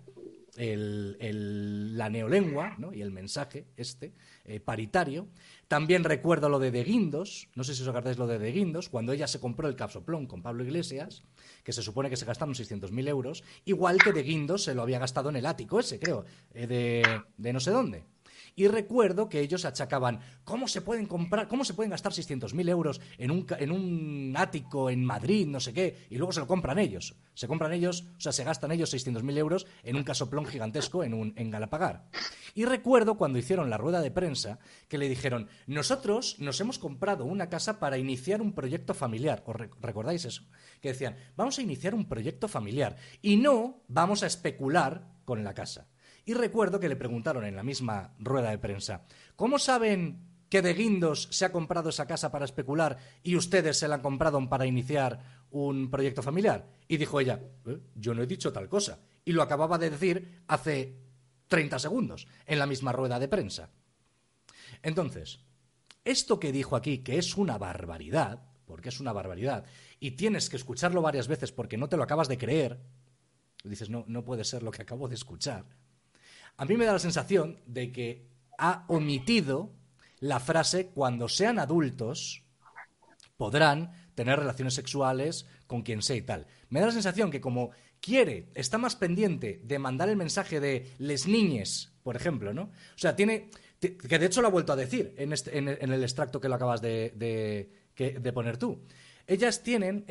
el- 0.56 1.18
el- 1.20 1.98
la 1.98 2.10
neolengua 2.10 2.76
¿no? 2.78 2.94
y 2.94 3.02
el 3.02 3.12
mensaje 3.12 3.68
este 3.76 4.14
eh, 4.46 4.60
paritario. 4.60 5.28
También 5.72 6.04
recuerdo 6.04 6.50
lo 6.50 6.60
de 6.60 6.70
De 6.70 6.84
Guindos, 6.84 7.48
no 7.56 7.64
sé 7.64 7.74
si 7.74 7.82
os 7.82 7.88
acordáis 7.88 8.18
lo 8.18 8.28
de 8.28 8.38
De 8.38 8.52
Guindos, 8.52 8.90
cuando 8.90 9.14
ella 9.14 9.26
se 9.26 9.40
compró 9.40 9.70
el 9.70 9.78
capsoplón 9.78 10.28
con 10.28 10.42
Pablo 10.42 10.66
Iglesias, 10.66 11.24
que 11.64 11.72
se 11.72 11.82
supone 11.82 12.10
que 12.10 12.18
se 12.18 12.26
gastaron 12.26 12.56
600.000 12.56 13.08
euros, 13.08 13.42
igual 13.64 13.98
que 14.04 14.12
De 14.12 14.22
Guindos 14.22 14.66
se 14.66 14.76
lo 14.76 14.82
había 14.82 15.00
gastado 15.00 15.30
en 15.30 15.38
el 15.38 15.46
ático 15.46 15.80
ese, 15.80 15.98
creo, 15.98 16.26
eh, 16.54 16.68
de, 16.68 17.22
de 17.38 17.54
no 17.54 17.62
sé 17.62 17.72
dónde. 17.72 18.04
Y 18.56 18.68
recuerdo 18.68 19.30
que 19.30 19.40
ellos 19.40 19.64
achacaban, 19.66 20.20
¿cómo 20.44 20.68
se 20.68 20.82
pueden 20.82 21.06
comprar, 21.06 21.48
cómo 21.48 21.64
se 21.64 21.74
pueden 21.74 21.92
gastar 21.92 22.12
600.000 22.12 22.70
euros 22.70 23.00
en 23.18 23.32
un, 23.32 23.46
en 23.60 23.72
un 23.72 24.34
ático 24.38 24.90
en 24.90 25.06
Madrid, 25.06 25.48
no 25.48 25.60
sé 25.60 25.74
qué, 25.74 26.06
y 26.10 26.18
luego 26.18 26.32
se 26.34 26.42
lo 26.42 26.48
compran 26.48 26.78
ellos? 26.78 27.16
Se 27.34 27.48
compran 27.48 27.72
ellos, 27.74 28.06
o 28.18 28.20
sea, 28.20 28.32
se 28.32 28.44
gastan 28.44 28.72
ellos 28.72 28.94
600.000 28.94 29.38
euros 29.38 29.66
en 29.84 29.96
un 29.96 30.04
casoplón 30.04 30.46
gigantesco 30.46 31.04
en, 31.04 31.14
un, 31.14 31.34
en 31.38 31.50
Galapagar. 31.50 32.10
Y 32.54 32.66
recuerdo 32.66 33.16
cuando 33.16 33.40
hicieron 33.40 33.70
la 33.70 33.78
rueda 33.78 34.02
de 34.02 34.12
prensa 34.12 34.60
que 34.90 34.98
le 34.98 35.08
dijeron, 35.08 35.48
nosotros 35.68 36.36
nos 36.40 36.60
hemos 36.60 36.78
comprado 36.78 37.24
una 37.26 37.48
casa 37.50 37.80
para 37.80 37.98
iniciar 37.98 38.42
un 38.42 38.52
proyecto 38.54 38.94
familiar. 38.94 39.44
¿Os 39.46 39.56
rec- 39.56 39.76
recordáis 39.80 40.26
eso? 40.26 40.44
Que 40.82 40.90
decían, 40.90 41.16
vamos 41.38 41.58
a 41.58 41.62
iniciar 41.62 41.96
un 41.96 42.10
proyecto 42.10 42.50
familiar 42.50 42.98
y 43.22 43.38
no 43.38 43.84
vamos 43.88 44.24
a 44.24 44.28
especular 44.28 45.08
con 45.24 45.44
la 45.46 45.54
casa. 45.54 45.88
Y 46.26 46.34
recuerdo 46.34 46.80
que 46.80 46.90
le 46.90 46.96
preguntaron 46.96 47.46
en 47.46 47.56
la 47.56 47.64
misma 47.64 48.14
rueda 48.20 48.52
de 48.52 48.58
prensa, 48.60 49.06
¿cómo 49.36 49.58
saben 49.58 50.28
que 50.50 50.62
de 50.62 50.74
Guindos 50.74 51.28
se 51.32 51.46
ha 51.46 51.52
comprado 51.52 51.90
esa 51.90 52.06
casa 52.06 52.32
para 52.32 52.46
especular 52.46 52.98
y 53.24 53.36
ustedes 53.36 53.78
se 53.78 53.88
la 53.88 53.96
han 53.96 54.02
comprado 54.02 54.48
para 54.50 54.66
iniciar 54.66 55.46
un 55.50 55.90
proyecto 55.90 56.22
familiar? 56.22 56.68
Y 56.88 56.98
dijo 56.98 57.20
ella, 57.20 57.42
"Eh, 57.66 57.80
yo 57.96 58.14
no 58.14 58.22
he 58.22 58.28
dicho 58.28 58.54
tal 58.54 58.70
cosa. 58.70 59.00
Y 59.26 59.32
lo 59.32 59.42
acababa 59.42 59.78
de 59.78 59.90
decir 59.90 60.44
hace 60.48 60.98
30 61.48 61.80
segundos 61.80 62.28
en 62.46 62.60
la 62.60 62.66
misma 62.66 62.92
rueda 62.92 63.20
de 63.20 63.28
prensa. 63.28 63.70
Entonces, 64.84 65.40
esto 66.06 66.40
que 66.40 66.52
dijo 66.52 66.76
aquí, 66.76 67.00
que 67.00 67.18
es 67.18 67.36
una 67.38 67.58
barbaridad, 67.58 68.44
porque 68.66 68.90
es 68.90 69.00
una 69.00 69.14
barbaridad, 69.14 69.66
y 70.00 70.12
tienes 70.12 70.50
que 70.50 70.56
escucharlo 70.56 71.02
varias 71.02 71.28
veces 71.28 71.52
porque 71.52 71.78
no 71.78 71.90
te 71.90 71.98
lo 71.98 72.04
acabas 72.04 72.28
de 72.28 72.38
creer, 72.38 72.80
dices, 73.64 73.90
no, 73.90 74.06
no 74.08 74.24
puede 74.24 74.44
ser 74.44 74.64
lo 74.64 74.72
que 74.72 74.82
acabo 74.82 75.08
de 75.08 75.16
escuchar, 75.16 75.66
a 76.58 76.66
mí 76.66 76.78
me 76.78 76.86
da 76.86 76.94
la 76.94 77.00
sensación 77.00 77.60
de 77.66 77.92
que 77.92 78.28
ha 78.58 78.86
omitido 78.88 79.72
la 80.20 80.40
frase 80.40 80.88
cuando 80.88 81.28
sean 81.28 81.58
adultos 81.60 82.44
podrán 83.38 83.92
tener 84.16 84.38
relaciones 84.40 84.74
sexuales 84.76 85.48
con 85.68 85.82
quien 85.82 86.02
sea 86.02 86.16
y 86.16 86.22
tal. 86.22 86.48
Me 86.70 86.80
da 86.80 86.88
la 86.88 86.92
sensación 86.92 87.32
que 87.32 87.42
como 87.42 87.72
quiere, 88.00 88.50
está 88.54 88.78
más 88.78 88.96
pendiente 88.96 89.62
de 89.64 89.80
mandar 89.80 90.10
el 90.10 90.16
mensaje 90.18 90.60
de 90.60 90.92
les 91.00 91.28
niñes, 91.28 91.92
por 92.04 92.16
ejemplo, 92.16 92.54
¿no? 92.54 92.64
O 92.64 92.98
sea, 92.98 93.16
tiene, 93.16 93.50
ti- 93.80 93.98
que 93.98 94.20
de 94.20 94.26
hecho 94.26 94.42
lo 94.42 94.48
ha 94.48 94.52
vuelto 94.52 94.74
a 94.74 94.76
decir 94.76 95.14
en, 95.18 95.34
este- 95.34 95.58
el- 95.58 95.68
extracto 96.04 96.40
que 96.40 96.50
lo 96.50 96.56
acabas 96.56 96.82
de, 96.82 97.14
poner 98.34 98.58
tú. 98.58 98.84
Ellas 99.28 99.64
tienen, 99.64 100.06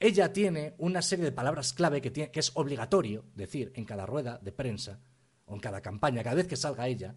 ella, 0.00 0.32
tiene 0.32 0.74
una 0.78 1.00
serie 1.02 1.24
de 1.24 1.32
palabras 1.32 1.72
clave 1.72 2.00
que 2.30 2.40
es 2.40 2.52
obligatorio 2.54 3.24
decir 3.34 3.72
en 3.76 3.84
cada 3.84 4.04
rueda 4.06 4.38
de 4.42 4.52
prensa 4.52 5.00
o 5.46 5.54
en 5.54 5.60
cada 5.60 5.80
campaña, 5.80 6.22
cada 6.22 6.36
vez 6.36 6.46
que 6.46 6.56
salga 6.56 6.88
ella, 6.88 7.14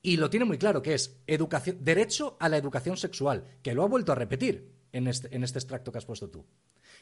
y 0.00 0.16
lo 0.16 0.30
tiene 0.30 0.44
muy 0.44 0.58
claro, 0.58 0.82
que 0.82 0.94
es 0.94 1.20
educación, 1.26 1.78
derecho 1.80 2.36
a 2.40 2.48
la 2.48 2.56
educación 2.56 2.96
sexual, 2.96 3.58
que 3.62 3.74
lo 3.74 3.84
ha 3.84 3.88
vuelto 3.88 4.12
a 4.12 4.16
repetir 4.16 4.72
en 4.92 5.06
este, 5.06 5.34
en 5.34 5.44
este 5.44 5.58
extracto 5.58 5.92
que 5.92 5.98
has 5.98 6.06
puesto 6.06 6.28
tú. 6.28 6.44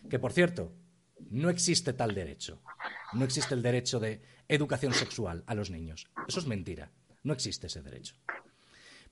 Que, 0.09 0.19
por 0.19 0.33
cierto, 0.33 0.73
no 1.31 1.51
existe 1.51 1.93
tal 1.93 2.15
derecho. 2.15 2.63
No 3.15 3.25
existe 3.25 3.55
el 3.55 3.63
derecho 3.63 4.01
de 4.01 4.21
educación 4.49 4.93
sexual 4.93 5.45
a 5.47 5.55
los 5.55 5.71
niños. 5.71 6.09
Eso 6.29 6.41
es 6.41 6.47
mentira. 6.47 6.91
No 7.23 7.33
existe 7.33 7.67
ese 7.67 7.83
derecho. 7.83 8.17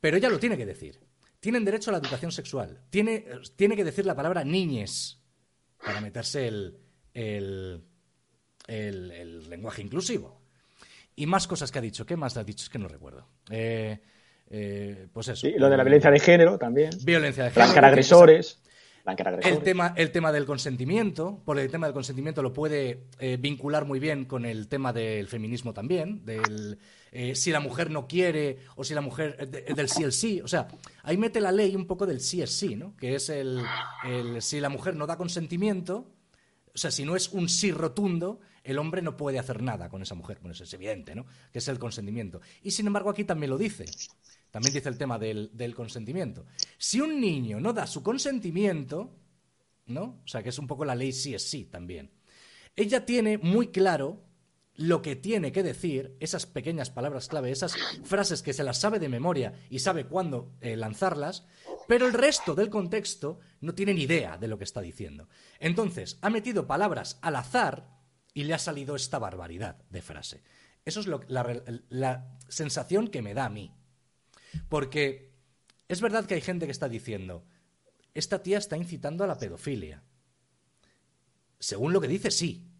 Pero 0.01 0.17
ella 0.17 0.29
lo 0.29 0.39
tiene 0.39 0.57
que 0.57 0.67
decir. 0.67 1.01
Tienen 1.41 1.65
derecho 1.65 1.91
a 1.91 1.93
la 1.93 1.99
educación 1.99 2.33
sexual. 2.33 2.81
Tiene, 2.91 3.27
tiene 3.57 3.77
que 3.77 3.85
decir 3.85 4.07
la 4.07 4.17
palabra 4.17 4.45
niñes 4.45 5.21
para 5.85 6.01
meterse 6.01 6.49
el, 6.49 6.79
el, 7.15 7.85
lenguaje 9.49 9.83
inclusivo. 9.83 10.41
Y 11.19 11.27
más 11.27 11.47
cosas 11.47 11.71
que 11.73 11.79
ha 11.79 11.83
dicho. 11.83 12.07
¿Qué 12.07 12.17
más 12.17 12.37
ha 12.37 12.45
dicho? 12.45 12.65
Es 12.65 12.71
que 12.71 12.79
no 12.79 12.89
recuerdo. 12.89 13.27
Eh, 13.51 13.99
eh, 14.51 15.09
pues 15.13 15.29
eso. 15.29 15.47
Sí, 15.47 15.55
lo 15.59 15.69
de 15.69 15.77
la 15.77 15.83
violencia 15.85 16.11
de 16.11 16.21
género 16.21 16.59
también. 16.59 16.91
Violencia 17.03 17.45
de 17.45 17.51
género. 17.51 17.67
Blanquear 17.67 17.85
agresores. 17.85 18.63
Blanquear 19.05 19.29
agresores. 19.29 19.59
El 19.59 19.65
tema, 19.65 19.95
el 19.97 20.11
tema 20.13 20.33
del 20.33 20.45
consentimiento, 20.47 21.43
por 21.45 21.59
el 21.59 21.71
tema 21.71 21.87
del 21.87 21.95
consentimiento 21.95 22.43
lo 22.43 22.53
puede 22.53 23.05
eh, 23.19 23.37
vincular 23.41 23.85
muy 23.85 23.99
bien 23.99 24.27
con 24.27 24.45
el 24.45 24.69
tema 24.69 24.93
del 24.93 25.27
feminismo 25.29 25.73
también, 25.73 26.25
del 26.25 26.79
eh, 27.11 27.35
si 27.35 27.51
la 27.51 27.61
mujer 27.61 27.91
no 27.91 28.07
quiere 28.07 28.59
o 28.77 28.85
si 28.85 28.95
la 28.95 29.01
mujer 29.01 29.37
eh, 29.41 29.47
de- 29.47 29.75
del 29.75 29.89
sí 29.89 30.03
el 30.03 30.13
sí, 30.13 30.41
o 30.43 30.49
sea, 30.49 30.69
ahí 31.03 31.17
mete 31.17 31.41
la 31.41 31.53
ley 31.53 31.75
un 31.75 31.87
poco 31.87 32.07
del 32.07 32.21
sí 32.21 32.43
es 32.43 32.51
sí, 32.53 32.77
¿no? 32.77 32.95
Que 32.97 33.15
es 33.15 33.29
el, 33.31 33.63
el 34.05 34.43
si 34.43 34.61
la 34.61 34.69
mujer 34.69 34.95
no 34.95 35.07
da 35.07 35.17
consentimiento, 35.17 36.11
o 36.75 36.79
sea, 36.79 36.91
si 36.91 37.05
no 37.05 37.17
es 37.17 37.31
un 37.31 37.49
sí 37.49 37.73
rotundo, 37.73 38.41
el 38.71 38.79
hombre 38.79 39.01
no 39.01 39.17
puede 39.17 39.39
hacer 39.39 39.63
nada 39.63 39.89
con 39.89 40.03
esa 40.03 40.15
mujer. 40.15 40.39
Bueno, 40.41 40.53
eso 40.53 40.65
es 40.65 40.75
evidente, 40.75 41.15
¿no? 41.15 41.25
Que 41.53 41.59
es 41.59 41.69
el 41.69 41.79
consentimiento. 41.79 42.43
Y 42.63 42.71
sin 42.71 42.87
embargo, 42.87 43.09
aquí 43.09 43.25
también 43.25 43.51
lo 43.51 43.57
dice. 43.57 43.87
También 44.51 44.75
dice 44.75 44.89
el 44.89 44.99
tema 44.99 45.19
del, 45.19 45.75
consentimiento. 45.75 46.45
Si 46.77 47.01
un 47.01 47.19
niño 47.19 47.61
no 47.61 47.73
da 47.73 47.87
su 47.87 48.03
consentimiento, 48.03 49.15
¿no? 49.87 50.21
O 50.23 50.29
sea, 50.29 50.43
que 50.43 50.51
es 50.51 50.59
un 50.59 50.67
poco 50.67 50.85
la 50.85 50.95
ley 50.95 51.13
sí 51.13 51.35
es 51.35 51.49
sí 51.49 51.65
también. 51.65 52.11
Ella 52.77 53.07
tiene 53.07 53.39
muy 53.39 53.69
claro 53.69 54.23
lo 54.75 55.03
que 55.03 55.17
tiene 55.17 55.51
que 55.51 55.65
decir, 55.65 56.17
esas 56.21 56.47
pequeñas 56.47 56.91
palabras 56.91 57.27
clave, 57.27 57.51
esas 57.51 57.75
frases 58.05 58.43
que 58.43 58.53
se 58.53 58.63
las 58.63 58.79
sabe 58.79 59.01
de 59.01 59.09
memoria 59.09 59.55
y 59.71 59.81
sabe 59.81 60.05
cuándo 60.05 60.53
eh, 60.61 60.77
lanzarlas, 60.77 61.47
pero 61.89 62.07
el 62.07 62.13
resto 62.13 62.55
del 62.55 62.71
contexto 62.71 63.41
no 63.61 63.75
tiene 63.75 63.95
ni 63.95 64.03
idea 64.03 64.39
de 64.39 64.47
lo 64.47 64.57
que 64.57 64.65
está 64.65 64.81
diciendo. 64.81 65.29
Entonces, 65.59 66.19
ha 66.23 66.31
metido 66.31 66.69
palabras 66.69 67.19
al 67.23 67.37
azar 67.37 67.98
y 68.35 68.45
le 68.45 68.55
ha 68.55 68.59
salido 68.59 68.97
esta 68.97 69.19
barbaridad 69.19 69.83
de 69.91 70.03
frase. 70.03 70.43
Eso 70.85 71.01
es 71.01 71.07
la, 71.89 72.39
sensación 72.49 73.09
que 73.09 73.23
me 73.23 73.35
da 73.35 73.47
a 73.47 73.51
mí. 73.51 73.75
Porque 74.69 75.35
es 75.89 76.01
verdad 76.01 76.25
que 76.25 76.35
hay 76.35 76.41
gente 76.41 76.67
que 76.67 76.73
está 76.73 76.89
diciendo, 76.89 77.45
esta 78.15 78.43
tía 78.43 78.59
está 78.59 78.77
incitando 78.77 79.25
a 79.25 79.27
la 79.27 79.39
pedofilia. 79.39 80.03
Según 81.59 81.93
lo 81.93 82.01
que 82.01 82.09
dice, 82.09 82.31
sí. 82.31 82.71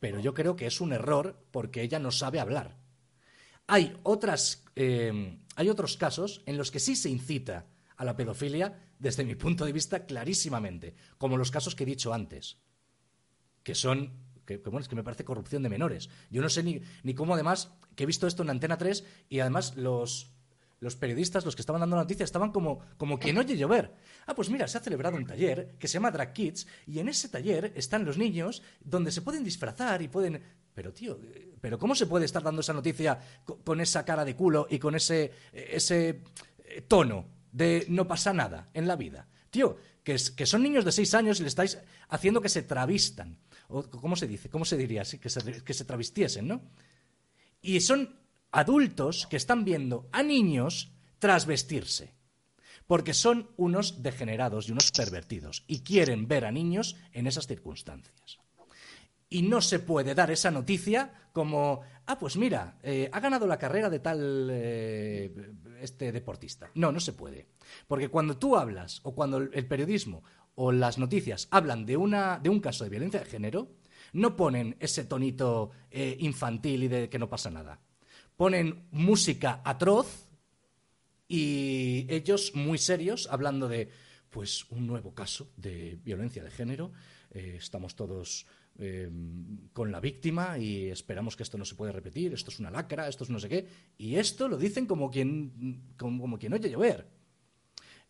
Pero 0.00 0.18
yo 0.18 0.34
creo 0.34 0.56
que 0.56 0.66
es 0.66 0.80
un 0.80 0.92
error 0.92 1.46
porque 1.50 1.82
ella 1.82 1.98
no 1.98 2.10
sabe 2.10 2.40
hablar. 2.40 2.76
Hay, 3.68 3.96
otras, 4.02 4.64
eh, 4.74 5.38
hay 5.54 5.68
otros 5.68 5.96
casos 5.96 6.42
en 6.46 6.56
los 6.56 6.70
que 6.70 6.80
sí 6.80 6.96
se 6.96 7.08
incita 7.08 7.66
a 7.96 8.04
la 8.04 8.16
pedofilia, 8.16 8.80
desde 8.98 9.24
mi 9.24 9.36
punto 9.36 9.64
de 9.64 9.72
vista, 9.72 10.06
clarísimamente, 10.06 10.94
como 11.18 11.36
los 11.36 11.52
casos 11.52 11.76
que 11.76 11.84
he 11.84 11.86
dicho 11.86 12.12
antes, 12.12 12.58
que 13.62 13.76
son, 13.76 14.12
que, 14.46 14.58
bueno, 14.58 14.80
es 14.80 14.88
que 14.88 14.96
me 14.96 15.04
parece 15.04 15.24
corrupción 15.24 15.62
de 15.62 15.68
menores. 15.68 16.08
Yo 16.30 16.42
no 16.42 16.48
sé 16.48 16.62
ni, 16.62 16.80
ni 17.02 17.14
cómo 17.14 17.34
además, 17.34 17.70
que 17.96 18.04
he 18.04 18.06
visto 18.06 18.26
esto 18.26 18.42
en 18.42 18.50
Antena 18.50 18.76
3 18.78 19.04
y 19.28 19.40
además 19.40 19.76
los, 19.76 20.30
los 20.80 20.96
periodistas, 20.96 21.44
los 21.44 21.54
que 21.54 21.62
estaban 21.62 21.80
dando 21.80 21.96
la 21.96 22.02
noticia, 22.02 22.24
estaban 22.24 22.50
como, 22.52 22.80
como 22.96 23.18
quien 23.18 23.38
oye 23.38 23.56
llover. 23.56 23.94
Ah, 24.26 24.34
pues 24.34 24.50
mira, 24.50 24.66
se 24.68 24.78
ha 24.78 24.80
celebrado 24.80 25.16
un 25.16 25.26
taller 25.26 25.76
que 25.78 25.86
se 25.88 25.94
llama 25.94 26.10
Drag 26.10 26.32
Kids 26.32 26.66
y 26.86 26.98
en 26.98 27.08
ese 27.08 27.28
taller 27.28 27.72
están 27.76 28.04
los 28.04 28.18
niños 28.18 28.62
donde 28.80 29.12
se 29.12 29.22
pueden 29.22 29.44
disfrazar 29.44 30.02
y 30.02 30.08
pueden... 30.08 30.42
Pero 30.74 30.92
tío, 30.92 31.20
eh, 31.22 31.54
¿pero 31.60 31.78
cómo 31.78 31.94
se 31.94 32.06
puede 32.06 32.24
estar 32.24 32.42
dando 32.42 32.62
esa 32.62 32.72
noticia 32.72 33.18
co- 33.44 33.58
con 33.62 33.80
esa 33.80 34.04
cara 34.04 34.24
de 34.24 34.34
culo 34.34 34.66
y 34.70 34.78
con 34.78 34.94
ese, 34.94 35.30
ese 35.52 36.22
eh, 36.64 36.80
tono 36.88 37.26
de 37.52 37.84
no 37.90 38.08
pasa 38.08 38.32
nada 38.32 38.70
en 38.72 38.88
la 38.88 38.96
vida? 38.96 39.28
Tío, 39.52 39.76
que, 40.02 40.16
son 40.18 40.62
niños 40.62 40.82
de 40.82 40.92
seis 40.92 41.12
años 41.12 41.38
y 41.38 41.42
le 41.42 41.48
estáis 41.48 41.76
haciendo 42.08 42.40
que 42.40 42.48
se 42.48 42.62
travistan. 42.62 43.36
O, 43.68 43.82
¿Cómo 43.84 44.16
se 44.16 44.26
dice? 44.26 44.48
¿Cómo 44.48 44.64
se 44.64 44.78
diría? 44.78 45.04
Sí, 45.04 45.18
que, 45.18 45.28
se, 45.28 45.62
que 45.62 45.74
se 45.74 45.84
travestiesen, 45.84 46.48
¿no? 46.48 46.62
Y 47.60 47.78
son 47.80 48.16
adultos 48.50 49.26
que 49.28 49.36
están 49.36 49.62
viendo 49.66 50.08
a 50.10 50.22
niños 50.22 50.92
trasvestirse. 51.18 52.14
Porque 52.86 53.12
son 53.12 53.50
unos 53.58 54.02
degenerados 54.02 54.68
y 54.68 54.72
unos 54.72 54.90
pervertidos. 54.90 55.64
Y 55.66 55.80
quieren 55.80 56.26
ver 56.26 56.46
a 56.46 56.50
niños 56.50 56.96
en 57.12 57.26
esas 57.26 57.46
circunstancias. 57.46 58.38
Y 59.28 59.42
no 59.42 59.60
se 59.60 59.80
puede 59.80 60.14
dar 60.14 60.30
esa 60.30 60.50
noticia 60.50 61.28
como, 61.34 61.82
ah, 62.12 62.18
pues 62.18 62.36
mira, 62.36 62.78
eh, 62.82 63.08
ha 63.10 63.20
ganado 63.20 63.46
la 63.46 63.58
carrera 63.58 63.88
de 63.88 63.98
tal 63.98 64.48
eh, 64.52 65.32
este 65.80 66.12
deportista. 66.12 66.70
No, 66.74 66.92
no 66.92 67.00
se 67.00 67.14
puede. 67.14 67.48
Porque 67.86 68.08
cuando 68.08 68.36
tú 68.36 68.56
hablas, 68.56 69.00
o 69.04 69.14
cuando 69.14 69.38
el 69.38 69.66
periodismo 69.66 70.22
o 70.54 70.72
las 70.72 70.98
noticias 70.98 71.48
hablan 71.50 71.86
de, 71.86 71.96
una, 71.96 72.38
de 72.38 72.50
un 72.50 72.60
caso 72.60 72.84
de 72.84 72.90
violencia 72.90 73.20
de 73.20 73.26
género, 73.26 73.68
no 74.12 74.36
ponen 74.36 74.76
ese 74.78 75.04
tonito 75.04 75.70
eh, 75.90 76.16
infantil 76.20 76.82
y 76.82 76.88
de 76.88 77.08
que 77.08 77.18
no 77.18 77.30
pasa 77.30 77.50
nada. 77.50 77.80
Ponen 78.36 78.88
música 78.90 79.62
atroz 79.64 80.28
y 81.28 82.06
ellos 82.10 82.52
muy 82.54 82.76
serios 82.76 83.26
hablando 83.30 83.68
de, 83.68 83.88
pues, 84.28 84.66
un 84.70 84.86
nuevo 84.86 85.14
caso 85.14 85.50
de 85.56 85.98
violencia 86.04 86.44
de 86.44 86.50
género. 86.50 86.92
Estamos 87.30 87.96
todos 87.96 88.46
eh, 88.78 89.10
con 89.72 89.92
la 89.92 90.00
víctima 90.00 90.58
y 90.58 90.88
esperamos 90.88 91.36
que 91.36 91.42
esto 91.42 91.58
no 91.58 91.64
se 91.64 91.74
puede 91.74 91.92
repetir, 91.92 92.32
esto 92.32 92.50
es 92.50 92.58
una 92.58 92.70
lacra, 92.70 93.08
esto 93.08 93.24
es 93.24 93.30
no 93.30 93.38
sé 93.38 93.48
qué. 93.48 93.66
Y 93.98 94.16
esto 94.16 94.48
lo 94.48 94.56
dicen 94.56 94.86
como 94.86 95.10
quien, 95.10 95.94
como, 95.96 96.38
quien 96.38 96.52
oye 96.54 96.70
llover. 96.70 97.06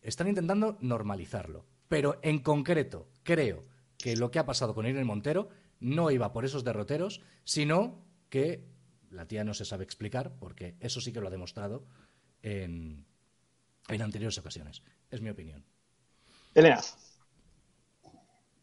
Están 0.01 0.28
intentando 0.28 0.78
normalizarlo. 0.80 1.66
Pero 1.89 2.18
en 2.22 2.39
concreto, 2.41 3.09
creo 3.22 3.64
que 3.99 4.16
lo 4.16 4.30
que 4.30 4.39
ha 4.39 4.47
pasado 4.47 4.74
con 4.74 4.86
Irene 4.86 5.05
Montero 5.05 5.49
no 5.80 6.11
iba 6.11 6.32
por 6.32 6.45
esos 6.45 6.64
derroteros, 6.64 7.20
sino 7.45 8.05
que 8.28 8.64
la 9.11 9.26
tía 9.26 9.45
no 9.45 9.53
se 9.53 9.64
sabe 9.64 9.84
explicar, 9.84 10.36
porque 10.39 10.76
eso 10.80 11.01
sí 11.01 11.12
que 11.12 11.20
lo 11.20 11.28
ha 11.28 11.30
demostrado 11.30 11.84
en, 12.43 13.05
en 13.89 14.03
anteriores 14.03 14.39
ocasiones. 14.39 14.82
Es 15.11 15.20
mi 15.20 15.30
opinión. 15.30 15.64
Elena. 16.55 16.80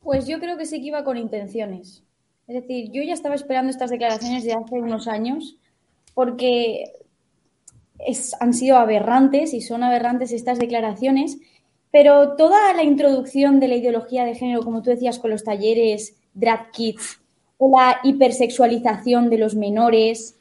Pues 0.01 0.27
yo 0.27 0.39
creo 0.39 0.57
que 0.57 0.65
sí 0.65 0.79
que 0.81 0.87
iba 0.87 1.03
con 1.03 1.17
intenciones. 1.17 2.03
Es 2.47 2.55
decir, 2.55 2.91
yo 2.91 3.03
ya 3.03 3.13
estaba 3.13 3.35
esperando 3.35 3.69
estas 3.69 3.91
declaraciones 3.91 4.43
de 4.43 4.53
hace 4.53 4.81
unos 4.81 5.07
años 5.07 5.57
porque 6.13 6.93
han 8.39 8.53
sido 8.53 8.77
aberrantes 8.77 9.53
y 9.53 9.61
son 9.61 9.83
aberrantes 9.83 10.31
estas 10.31 10.57
declaraciones, 10.57 11.37
pero 11.91 12.35
toda 12.35 12.73
la 12.73 12.83
introducción 12.83 13.59
de 13.59 13.67
la 13.67 13.75
ideología 13.75 14.25
de 14.25 14.35
género, 14.35 14.63
como 14.63 14.81
tú 14.81 14.89
decías, 14.89 15.19
con 15.19 15.31
los 15.31 15.43
talleres 15.43 16.15
drag 16.33 16.71
kids, 16.71 17.19
o 17.57 17.77
la 17.77 17.99
hipersexualización 18.03 19.29
de 19.29 19.37
los 19.37 19.55
menores, 19.55 20.37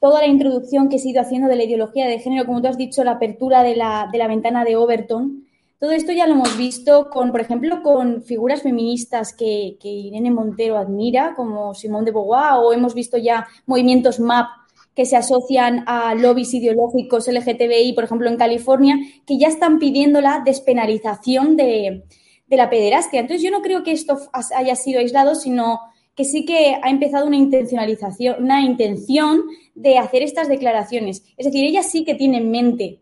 toda 0.00 0.20
la 0.20 0.26
introducción 0.26 0.88
que 0.88 0.96
ha 0.96 1.08
ido 1.08 1.20
haciendo 1.20 1.48
de 1.48 1.56
la 1.56 1.64
ideología 1.64 2.06
de 2.06 2.18
género, 2.18 2.46
como 2.46 2.62
tú 2.62 2.68
has 2.68 2.78
dicho, 2.78 3.04
la 3.04 3.12
apertura 3.12 3.62
de 3.62 3.76
la, 3.76 4.08
de 4.10 4.18
la 4.18 4.28
ventana 4.28 4.64
de 4.64 4.76
Overton, 4.76 5.45
todo 5.78 5.90
esto 5.92 6.12
ya 6.12 6.26
lo 6.26 6.32
hemos 6.32 6.56
visto 6.56 7.10
con, 7.10 7.30
por 7.30 7.40
ejemplo, 7.40 7.82
con 7.82 8.22
figuras 8.22 8.62
feministas 8.62 9.34
que, 9.34 9.76
Irene 9.82 10.30
Montero 10.30 10.78
admira, 10.78 11.34
como 11.34 11.74
Simone 11.74 12.06
de 12.06 12.12
Beauvoir, 12.12 12.54
o 12.62 12.72
hemos 12.72 12.94
visto 12.94 13.18
ya 13.18 13.46
movimientos 13.66 14.18
MAP 14.18 14.48
que 14.94 15.04
se 15.04 15.16
asocian 15.16 15.84
a 15.86 16.14
lobbies 16.14 16.54
ideológicos 16.54 17.28
LGTBI, 17.28 17.92
por 17.92 18.04
ejemplo, 18.04 18.30
en 18.30 18.38
California, 18.38 18.96
que 19.26 19.36
ya 19.36 19.48
están 19.48 19.78
pidiendo 19.78 20.22
la 20.22 20.40
despenalización 20.42 21.54
de, 21.56 22.04
de 22.46 22.56
la 22.56 22.70
pederastia. 22.70 23.20
Entonces, 23.20 23.42
yo 23.42 23.50
no 23.50 23.60
creo 23.60 23.82
que 23.82 23.92
esto 23.92 24.18
haya 24.32 24.74
sido 24.74 25.00
aislado, 25.00 25.34
sino 25.34 25.80
que 26.14 26.24
sí 26.24 26.46
que 26.46 26.78
ha 26.82 26.88
empezado 26.88 27.26
una 27.26 27.36
intencionalización, 27.36 28.42
una 28.42 28.62
intención 28.62 29.42
de 29.74 29.98
hacer 29.98 30.22
estas 30.22 30.48
declaraciones. 30.48 31.22
Es 31.36 31.44
decir, 31.44 31.66
ella 31.66 31.82
sí 31.82 32.04
que 32.04 32.14
tiene 32.14 32.38
en 32.38 32.50
mente 32.50 33.00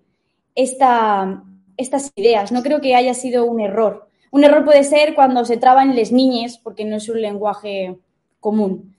esta, 0.57 1.45
estas 1.77 2.13
ideas. 2.17 2.53
No 2.53 2.63
creo 2.63 2.81
que 2.81 2.95
haya 2.95 3.15
sido 3.15 3.45
un 3.45 3.61
error. 3.61 4.09
Un 4.31 4.45
error 4.45 4.65
puede 4.65 4.85
ser 4.85 5.15
cuando 5.15 5.45
se 5.45 5.57
traban 5.57 5.95
les 5.95 6.13
niñes, 6.13 6.59
porque 6.59 6.85
no 6.85 6.97
es 6.97 7.09
un 7.09 7.21
lenguaje 7.21 7.97
común. 8.41 8.95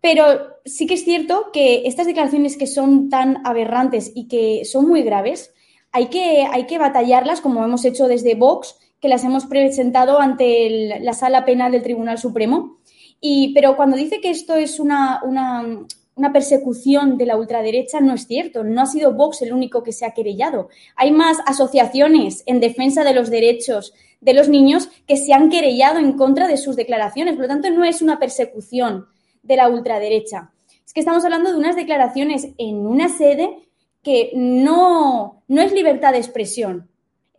Pero 0.00 0.56
sí 0.64 0.86
que 0.86 0.94
es 0.94 1.04
cierto 1.04 1.50
que 1.52 1.82
estas 1.86 2.06
declaraciones 2.06 2.56
que 2.56 2.66
son 2.66 3.08
tan 3.08 3.46
aberrantes 3.46 4.12
y 4.14 4.28
que 4.28 4.64
son 4.64 4.88
muy 4.88 5.02
graves, 5.02 5.52
hay 5.92 6.06
que, 6.06 6.46
hay 6.50 6.66
que 6.66 6.78
batallarlas, 6.78 7.40
como 7.40 7.64
hemos 7.64 7.84
hecho 7.84 8.06
desde 8.06 8.34
Vox, 8.34 8.76
que 9.00 9.08
las 9.08 9.24
hemos 9.24 9.46
presentado 9.46 10.20
ante 10.20 11.00
la 11.00 11.12
Sala 11.14 11.44
Penal 11.44 11.72
del 11.72 11.82
Tribunal 11.82 12.18
Supremo. 12.18 12.78
Y, 13.20 13.52
pero 13.54 13.76
cuando 13.76 13.96
dice 13.96 14.20
que 14.20 14.30
esto 14.30 14.54
es 14.54 14.80
una, 14.80 15.20
una 15.24 15.86
persecución 16.32 17.16
de 17.16 17.26
la 17.26 17.36
ultraderecha 17.36 18.00
no 18.00 18.14
es 18.14 18.26
cierto. 18.26 18.64
No 18.64 18.82
ha 18.82 18.86
sido 18.86 19.14
Vox 19.14 19.42
el 19.42 19.52
único 19.52 19.82
que 19.82 19.92
se 19.92 20.04
ha 20.04 20.12
querellado. 20.12 20.68
Hay 20.96 21.12
más 21.12 21.38
asociaciones 21.46 22.42
en 22.46 22.60
defensa 22.60 23.04
de 23.04 23.14
los 23.14 23.30
derechos 23.30 23.94
de 24.20 24.34
los 24.34 24.48
niños 24.48 24.88
que 25.06 25.16
se 25.16 25.32
han 25.32 25.48
querellado 25.48 25.98
en 25.98 26.12
contra 26.12 26.46
de 26.46 26.56
sus 26.56 26.76
declaraciones. 26.76 27.34
Por 27.34 27.42
lo 27.42 27.48
tanto, 27.48 27.70
no 27.70 27.84
es 27.84 28.02
una 28.02 28.18
persecución 28.18 29.06
de 29.42 29.56
la 29.56 29.68
ultraderecha. 29.68 30.52
Es 30.84 30.92
que 30.92 31.00
estamos 31.00 31.24
hablando 31.24 31.50
de 31.50 31.56
unas 31.56 31.76
declaraciones 31.76 32.48
en 32.58 32.86
una 32.86 33.08
sede 33.08 33.68
que 34.02 34.32
no, 34.34 35.42
no 35.48 35.62
es 35.62 35.72
libertad 35.72 36.12
de 36.12 36.18
expresión, 36.18 36.88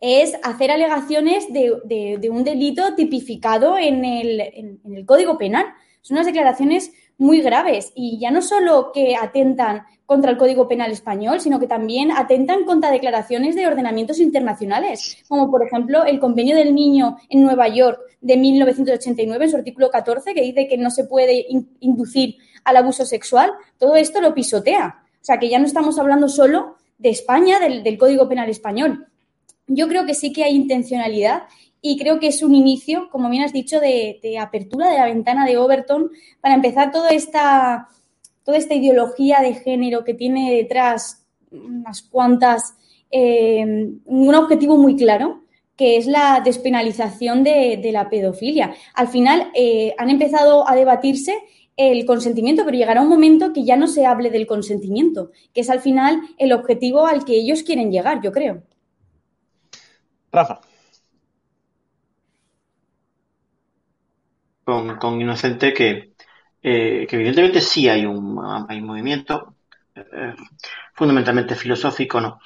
es 0.00 0.34
hacer 0.42 0.70
alegaciones 0.70 1.52
de, 1.52 2.30
un 2.30 2.44
delito 2.44 2.94
tipificado 2.94 3.78
en 3.78 4.04
el, 4.04 4.40
en 4.40 4.80
el 4.96 5.06
Código 5.06 5.38
Penal. 5.38 5.66
Son 6.00 6.16
unas 6.16 6.26
declaraciones 6.26 6.92
muy 7.22 7.40
graves 7.40 7.92
y 7.94 8.18
ya 8.18 8.30
no 8.30 8.42
solo 8.42 8.90
que 8.92 9.16
atentan 9.16 9.84
contra 10.04 10.30
el 10.30 10.36
Código 10.36 10.68
Penal 10.68 10.90
español, 10.90 11.40
sino 11.40 11.58
que 11.58 11.66
también 11.66 12.10
atentan 12.10 12.64
contra 12.64 12.90
declaraciones 12.90 13.54
de 13.54 13.66
ordenamientos 13.66 14.18
internacionales, 14.18 15.16
como 15.28 15.50
por 15.50 15.64
ejemplo 15.64 16.04
el 16.04 16.18
Convenio 16.18 16.56
del 16.56 16.74
Niño 16.74 17.16
en 17.30 17.42
Nueva 17.42 17.68
York 17.68 17.98
de 18.20 18.36
1989, 18.36 19.44
en 19.44 19.50
su 19.50 19.56
artículo 19.56 19.90
14, 19.90 20.34
que 20.34 20.42
dice 20.42 20.68
que 20.68 20.76
no 20.76 20.90
se 20.90 21.04
puede 21.04 21.46
inducir 21.80 22.36
al 22.64 22.76
abuso 22.76 23.06
sexual. 23.06 23.52
Todo 23.78 23.96
esto 23.96 24.20
lo 24.20 24.34
pisotea. 24.34 25.02
O 25.20 25.24
sea, 25.24 25.38
que 25.38 25.48
ya 25.48 25.58
no 25.58 25.66
estamos 25.66 25.98
hablando 25.98 26.28
solo 26.28 26.76
de 26.98 27.10
España, 27.10 27.58
del, 27.58 27.82
del 27.82 27.96
Código 27.96 28.28
Penal 28.28 28.50
español. 28.50 29.06
Yo 29.66 29.88
creo 29.88 30.04
que 30.04 30.14
sí 30.14 30.32
que 30.32 30.44
hay 30.44 30.54
intencionalidad 30.54 31.44
y 31.84 31.98
creo 31.98 32.20
que 32.20 32.28
es 32.28 32.44
un 32.44 32.54
inicio, 32.54 33.08
como 33.10 33.28
bien 33.28 33.42
has 33.42 33.52
dicho, 33.52 33.80
de, 33.80 34.38
apertura 34.40 34.88
de 34.88 34.98
la 34.98 35.06
ventana 35.06 35.44
de 35.44 35.58
Overton 35.58 36.12
para 36.40 36.54
empezar 36.54 36.92
toda 36.92 37.10
esta, 37.10 37.88
toda 38.44 38.56
esta 38.56 38.74
ideología 38.74 39.40
de 39.40 39.54
género 39.54 40.04
que 40.04 40.14
tiene 40.14 40.54
detrás 40.54 41.26
unas 41.50 42.02
cuantas, 42.02 42.76
eh, 43.10 43.64
un 44.04 44.34
objetivo 44.34 44.78
muy 44.78 44.94
claro, 44.94 45.42
que 45.76 45.96
es 45.96 46.06
la 46.06 46.40
despenalización 46.44 47.42
de, 47.42 47.90
la 47.92 48.08
pedofilia. 48.08 48.72
Al 48.94 49.08
final 49.08 49.50
eh, 49.52 49.92
han 49.98 50.08
empezado 50.08 50.68
a 50.68 50.76
debatirse 50.76 51.36
el 51.76 52.06
consentimiento, 52.06 52.64
pero 52.64 52.76
llegará 52.76 53.02
un 53.02 53.08
momento 53.08 53.52
que 53.52 53.64
ya 53.64 53.76
no 53.76 53.88
se 53.88 54.06
hable 54.06 54.30
del 54.30 54.46
consentimiento, 54.46 55.32
que 55.52 55.62
es 55.62 55.70
al 55.70 55.80
final 55.80 56.20
el 56.38 56.52
objetivo 56.52 57.06
al 57.06 57.24
que 57.24 57.34
ellos 57.34 57.64
quieren 57.64 57.90
llegar, 57.90 58.22
yo 58.22 58.30
creo. 58.30 58.62
Rafa. 60.30 60.60
Con, 64.64 65.20
Inocente 65.20 65.72
que, 65.72 66.12
eh, 66.62 67.06
que 67.08 67.16
evidentemente 67.16 67.60
sí 67.60 67.88
hay 67.88 68.06
un, 68.06 68.40
hay 68.68 68.80
movimiento 68.80 69.56
eh, 69.94 70.34
fundamentalmente 70.94 71.54
filosófico, 71.54 72.20
¿no? 72.20 72.38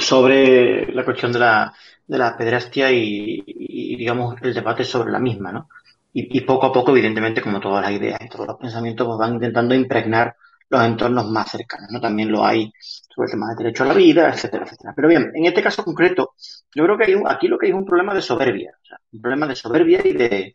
sobre 0.00 0.92
la 0.92 1.04
cuestión 1.04 1.32
de 1.32 1.38
la, 1.38 1.72
de 2.06 2.18
la 2.18 2.36
pederastia 2.36 2.90
y, 2.90 3.96
digamos, 3.96 4.36
el 4.42 4.54
debate 4.54 4.84
sobre 4.84 5.12
la 5.12 5.18
misma, 5.18 5.52
¿no? 5.52 5.68
Y, 6.12 6.40
poco 6.40 6.66
a 6.66 6.72
poco, 6.72 6.90
evidentemente, 6.90 7.40
como 7.40 7.60
todas 7.60 7.82
las 7.82 7.92
ideas 7.92 8.20
y 8.20 8.28
todos 8.28 8.46
los 8.48 8.56
pensamientos, 8.56 9.06
pues 9.06 9.18
van 9.18 9.34
intentando 9.34 9.74
impregnar 9.74 10.34
los 10.68 10.84
entornos 10.84 11.30
más 11.30 11.50
cercanos, 11.50 11.88
¿no? 11.92 12.00
También 12.00 12.32
lo 12.32 12.44
hay 12.44 12.72
sobre 12.80 13.26
el 13.26 13.30
tema 13.32 13.48
del 13.48 13.58
derecho 13.58 13.84
a 13.84 13.86
la 13.86 13.94
vida, 13.94 14.28
etcétera, 14.28 14.64
etcétera. 14.64 14.92
Pero 14.96 15.08
bien, 15.08 15.30
en 15.34 15.46
este 15.46 15.62
caso 15.62 15.84
concreto, 15.84 16.34
yo 16.74 16.84
creo 16.84 16.98
que 16.98 17.04
hay 17.04 17.14
aquí 17.26 17.46
lo 17.46 17.58
que 17.58 17.66
hay 17.66 17.72
es 17.72 17.78
un 17.78 17.86
problema 17.86 18.12
de 18.12 18.22
soberbia, 18.22 18.72
un 19.12 19.20
problema 19.20 19.46
de 19.46 19.54
soberbia 19.54 20.00
y 20.04 20.12
de, 20.14 20.54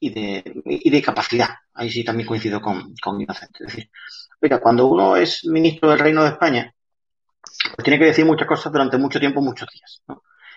y 0.00 0.10
de, 0.10 0.62
y 0.64 0.90
de 0.90 1.02
capacidad. 1.02 1.50
Ahí 1.74 1.90
sí 1.90 2.04
también 2.04 2.26
coincido 2.26 2.60
con, 2.60 2.94
con 3.02 3.20
Inocente. 3.20 3.64
Es 3.64 3.66
decir, 3.66 3.90
mira, 4.40 4.60
cuando 4.60 4.86
uno 4.86 5.16
es 5.16 5.44
ministro 5.44 5.90
del 5.90 5.98
Reino 5.98 6.22
de 6.22 6.30
España, 6.30 6.74
pues 7.74 7.84
tiene 7.84 7.98
que 7.98 8.06
decir 8.06 8.24
muchas 8.24 8.48
cosas 8.48 8.72
durante 8.72 8.98
mucho 8.98 9.20
tiempo, 9.20 9.40
muchos 9.40 9.68
días. 9.72 10.02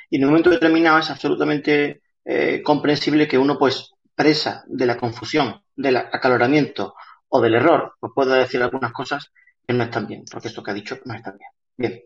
Y 0.09 0.17
en 0.17 0.23
un 0.23 0.29
momento 0.31 0.49
determinado 0.49 0.99
es 0.99 1.09
absolutamente 1.09 2.01
eh, 2.25 2.61
comprensible 2.63 3.27
que 3.27 3.37
uno, 3.37 3.57
pues, 3.57 3.91
presa 4.15 4.63
de 4.67 4.85
la 4.85 4.97
confusión, 4.97 5.61
del 5.75 5.97
acaloramiento 5.97 6.93
o 7.29 7.41
del 7.41 7.55
error, 7.55 7.93
pues 7.99 8.11
pueda 8.13 8.35
decir 8.35 8.61
algunas 8.61 8.91
cosas 8.91 9.31
que 9.65 9.73
no 9.73 9.83
están 9.83 10.07
bien, 10.07 10.23
porque 10.29 10.49
esto 10.49 10.61
que 10.63 10.71
ha 10.71 10.73
dicho 10.73 10.97
no 11.05 11.13
está 11.13 11.31
bien. 11.31 11.49
Bien. 11.77 12.03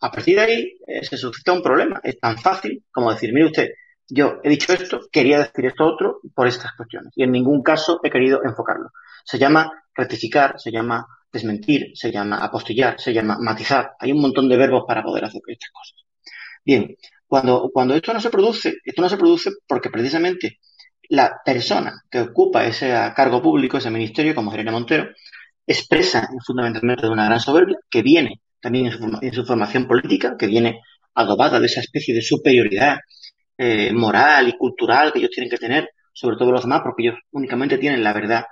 A 0.00 0.10
partir 0.10 0.36
de 0.36 0.40
ahí 0.40 0.78
eh, 0.86 1.04
se 1.04 1.18
suscita 1.18 1.52
un 1.52 1.62
problema. 1.62 2.00
Es 2.02 2.18
tan 2.18 2.38
fácil 2.38 2.84
como 2.90 3.12
decir, 3.12 3.32
mire 3.34 3.46
usted, 3.46 3.68
yo 4.10 4.40
he 4.42 4.48
dicho 4.48 4.72
esto, 4.72 5.00
quería 5.10 5.38
decir 5.38 5.66
esto 5.66 5.84
otro 5.84 6.20
por 6.34 6.46
estas 6.46 6.72
cuestiones. 6.72 7.12
Y 7.16 7.22
en 7.22 7.32
ningún 7.32 7.62
caso 7.62 8.00
he 8.02 8.10
querido 8.10 8.42
enfocarlo. 8.44 8.90
Se 9.24 9.38
llama 9.38 9.72
rectificar, 9.94 10.58
se 10.58 10.70
llama 10.70 11.06
desmentir, 11.32 11.92
se 11.94 12.10
llama 12.10 12.38
apostillar, 12.38 13.00
se 13.00 13.12
llama 13.12 13.38
matizar. 13.40 13.92
Hay 13.98 14.12
un 14.12 14.20
montón 14.20 14.48
de 14.48 14.56
verbos 14.56 14.84
para 14.86 15.02
poder 15.02 15.24
hacer 15.24 15.40
estas 15.46 15.70
cosas. 15.70 16.04
Bien, 16.64 16.96
cuando, 17.26 17.70
cuando 17.72 17.94
esto 17.94 18.12
no 18.12 18.20
se 18.20 18.30
produce, 18.30 18.78
esto 18.84 19.02
no 19.02 19.08
se 19.08 19.16
produce 19.16 19.50
porque 19.66 19.90
precisamente 19.90 20.58
la 21.08 21.40
persona 21.44 22.02
que 22.10 22.20
ocupa 22.20 22.64
ese 22.64 22.90
cargo 23.14 23.40
público, 23.40 23.78
ese 23.78 23.90
ministerio, 23.90 24.34
como 24.34 24.52
Irene 24.52 24.72
Montero, 24.72 25.08
expresa 25.66 26.28
fundamentalmente 26.44 27.06
de 27.06 27.12
una 27.12 27.26
gran 27.26 27.40
soberbia 27.40 27.78
que 27.88 28.02
viene 28.02 28.40
también 28.60 28.86
en 28.86 28.92
su, 28.92 29.18
en 29.20 29.32
su 29.32 29.44
formación 29.44 29.86
política, 29.86 30.36
que 30.36 30.46
viene 30.46 30.80
adobada 31.14 31.60
de 31.60 31.66
esa 31.66 31.80
especie 31.80 32.14
de 32.14 32.22
superioridad 32.22 32.98
eh, 33.62 33.92
moral 33.92 34.48
y 34.48 34.56
cultural 34.56 35.12
que 35.12 35.18
ellos 35.18 35.32
tienen 35.32 35.50
que 35.50 35.58
tener 35.58 35.90
sobre 36.14 36.38
todos 36.38 36.50
los 36.50 36.62
demás, 36.62 36.80
porque 36.82 37.02
ellos 37.02 37.18
únicamente 37.32 37.76
tienen 37.76 38.02
la 38.02 38.14
verdad, 38.14 38.46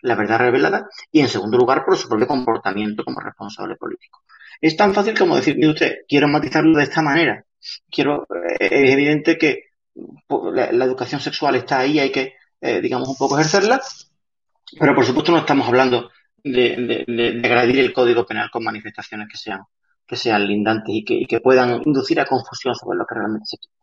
la 0.00 0.14
verdad 0.14 0.38
revelada, 0.38 0.88
y 1.12 1.20
en 1.20 1.28
segundo 1.28 1.58
lugar 1.58 1.84
por 1.84 1.98
su 1.98 2.08
propio 2.08 2.26
comportamiento 2.26 3.04
como 3.04 3.20
responsable 3.20 3.76
político. 3.76 4.22
Es 4.62 4.74
tan 4.74 4.94
fácil 4.94 5.18
como 5.18 5.36
decir, 5.36 5.56
mire 5.56 5.68
usted, 5.68 5.96
quiero 6.08 6.28
matizarlo 6.28 6.78
de 6.78 6.84
esta 6.84 7.02
manera. 7.02 7.44
Quiero, 7.90 8.26
eh, 8.58 8.68
es 8.70 8.90
evidente 8.90 9.36
que 9.36 9.64
la, 10.54 10.84
educación 10.86 11.20
sexual 11.20 11.56
está 11.56 11.80
ahí, 11.80 11.98
hay 11.98 12.10
que 12.10 12.32
eh, 12.62 12.80
digamos, 12.80 13.06
un 13.06 13.16
poco 13.16 13.38
ejercerla, 13.38 13.82
pero 14.80 14.94
por 14.94 15.04
supuesto 15.04 15.30
no 15.30 15.40
estamos 15.40 15.68
hablando 15.68 16.10
de, 16.42 17.04
de, 17.06 17.80
el 17.80 17.92
Código 17.92 18.24
Penal 18.24 18.48
con 18.50 18.64
manifestaciones 18.64 19.28
que 19.30 19.36
sean, 19.36 19.60
que 20.06 20.16
sean 20.16 20.46
lindantes 20.46 20.94
y 20.94 21.04
que, 21.04 21.14
y 21.14 21.26
que 21.26 21.40
puedan 21.40 21.82
inducir 21.84 22.18
a 22.18 22.24
confusión 22.24 22.74
sobre 22.74 22.96
lo 22.96 23.04
que 23.04 23.14
realmente 23.14 23.44
se 23.44 23.58
quiere. 23.58 23.74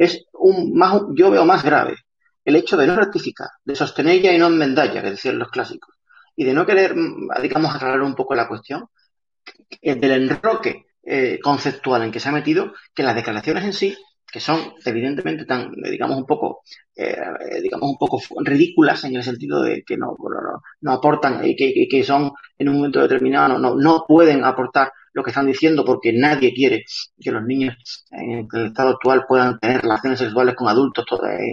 Es 0.00 0.24
un, 0.32 0.72
más, 0.74 1.02
yo 1.14 1.30
veo 1.30 1.44
más 1.44 1.62
grave 1.62 1.94
el 2.42 2.56
hecho 2.56 2.78
de 2.78 2.86
no 2.86 2.96
rectificar, 2.96 3.48
de 3.62 3.74
sostenerla 3.74 4.32
y 4.32 4.38
no 4.38 4.46
enmendalla, 4.46 5.02
que 5.02 5.10
decían 5.10 5.38
los 5.38 5.50
clásicos, 5.50 5.94
y 6.34 6.44
de 6.44 6.54
no 6.54 6.64
querer, 6.64 6.94
digamos, 7.42 7.74
aclarar 7.74 8.00
un 8.00 8.14
poco 8.14 8.34
la 8.34 8.48
cuestión, 8.48 8.86
del 9.82 10.10
enroque 10.10 10.86
eh, 11.02 11.38
conceptual 11.42 12.02
en 12.02 12.12
que 12.12 12.18
se 12.18 12.30
ha 12.30 12.32
metido, 12.32 12.72
que 12.94 13.02
las 13.02 13.14
declaraciones 13.14 13.64
en 13.64 13.72
sí 13.74 13.96
que 14.32 14.40
son 14.40 14.74
evidentemente 14.84 15.44
tan, 15.44 15.72
digamos, 15.72 16.16
un 16.16 16.24
poco, 16.24 16.62
eh, 16.94 17.16
digamos, 17.62 17.90
un 17.90 17.98
poco 17.98 18.22
ridículas 18.44 19.02
en 19.04 19.16
el 19.16 19.24
sentido 19.24 19.60
de 19.60 19.82
que 19.82 19.96
no, 19.96 20.16
no, 20.18 20.62
no 20.80 20.92
aportan 20.92 21.44
y 21.44 21.56
que, 21.56 21.88
que, 21.90 22.04
son 22.04 22.32
en 22.56 22.68
un 22.68 22.76
momento 22.76 23.00
determinado, 23.00 23.58
no, 23.58 23.74
no 23.74 24.04
pueden 24.06 24.44
aportar 24.44 24.92
lo 25.12 25.22
que 25.22 25.30
están 25.30 25.46
diciendo 25.46 25.84
porque 25.84 26.12
nadie 26.12 26.52
quiere 26.52 26.84
que 27.20 27.30
los 27.30 27.44
niños 27.44 27.76
en 28.10 28.48
el 28.52 28.66
estado 28.66 28.90
actual 28.90 29.24
puedan 29.28 29.58
tener 29.58 29.82
relaciones 29.82 30.18
sexuales 30.18 30.54
con 30.54 30.68
adultos 30.68 31.04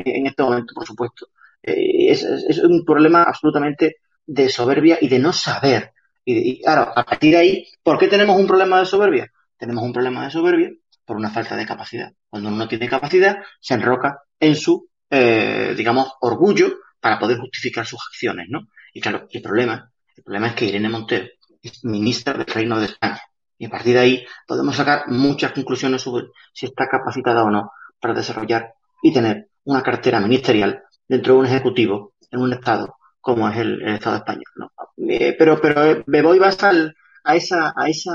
en 0.06 0.28
este 0.28 0.44
momento, 0.44 0.74
por 0.74 0.86
supuesto. 0.86 1.28
Eh, 1.64 2.12
es, 2.12 2.24
es, 2.24 2.60
un 2.60 2.86
problema 2.86 3.24
absolutamente 3.24 3.98
de 4.26 4.50
soberbia 4.50 4.98
y 5.02 5.08
de 5.08 5.20
no 5.20 5.34
saber. 5.34 5.94
Y, 6.24 6.52
y 6.52 6.62
claro, 6.62 6.92
a 6.96 7.04
partir 7.04 7.32
de 7.32 7.38
ahí, 7.38 7.68
¿por 7.84 7.98
qué 7.98 8.08
tenemos 8.08 8.40
un 8.40 8.48
problema 8.48 8.80
de 8.80 8.86
soberbia? 8.86 9.32
Tenemos 9.58 9.84
un 9.84 9.94
problema 9.94 10.24
de 10.26 10.32
soberbia 10.32 10.72
por 11.06 11.18
una 11.18 11.30
falta 11.30 11.56
de 11.56 11.66
capacidad. 11.66 12.12
Cuando 12.30 12.50
uno 12.50 12.58
no 12.58 12.68
tiene 12.68 12.88
capacidad, 12.88 13.38
se 13.60 13.74
enroca 13.74 14.22
en 14.40 14.56
su, 14.56 14.90
eh, 15.10 15.74
digamos, 15.76 16.14
orgullo 16.22 16.68
para 17.00 17.18
poder 17.18 17.38
justificar 17.40 17.86
sus 17.86 18.00
acciones, 18.10 18.48
¿no? 18.50 18.68
Y 18.94 19.02
claro, 19.02 19.28
el 19.32 19.42
problema, 19.42 19.92
el 20.16 20.24
problema 20.24 20.48
es 20.48 20.54
que 20.54 20.66
Irene 20.66 20.90
Montero 20.90 21.28
es 21.62 21.84
ministra 21.86 22.34
del 22.34 22.46
Reino 22.46 22.80
de 22.80 22.88
España. 22.88 23.22
Y 23.58 23.66
a 23.66 23.70
partir 23.70 23.94
de 23.94 24.00
ahí 24.00 24.26
podemos 24.48 24.76
sacar 24.76 25.08
muchas 25.08 25.52
conclusiones 25.52 26.02
sobre 26.02 26.28
si 26.54 26.68
está 26.68 26.88
capacitada 26.88 27.44
o 27.44 27.50
no 27.50 27.72
para 28.00 28.14
desarrollar 28.14 28.74
y 29.02 29.14
tener 29.14 29.50
una 29.64 29.84
cartera 29.84 30.20
ministerial 30.20 30.84
dentro 31.08 31.34
de 31.34 31.40
un 31.40 31.46
ejecutivo 31.46 32.14
en 32.32 32.42
un 32.42 32.54
Estado 32.54 32.98
como 33.28 33.50
es 33.50 33.58
el, 33.58 33.82
Estado 33.90 34.16
español. 34.16 34.46
¿no? 34.56 34.72
Eh, 35.10 35.36
pero, 35.38 35.60
pero 35.60 36.02
me 36.06 36.22
voy 36.22 36.40
más 36.40 36.58
a 36.64 37.36
esa, 37.36 37.74
a 37.76 37.90
esa, 37.90 38.14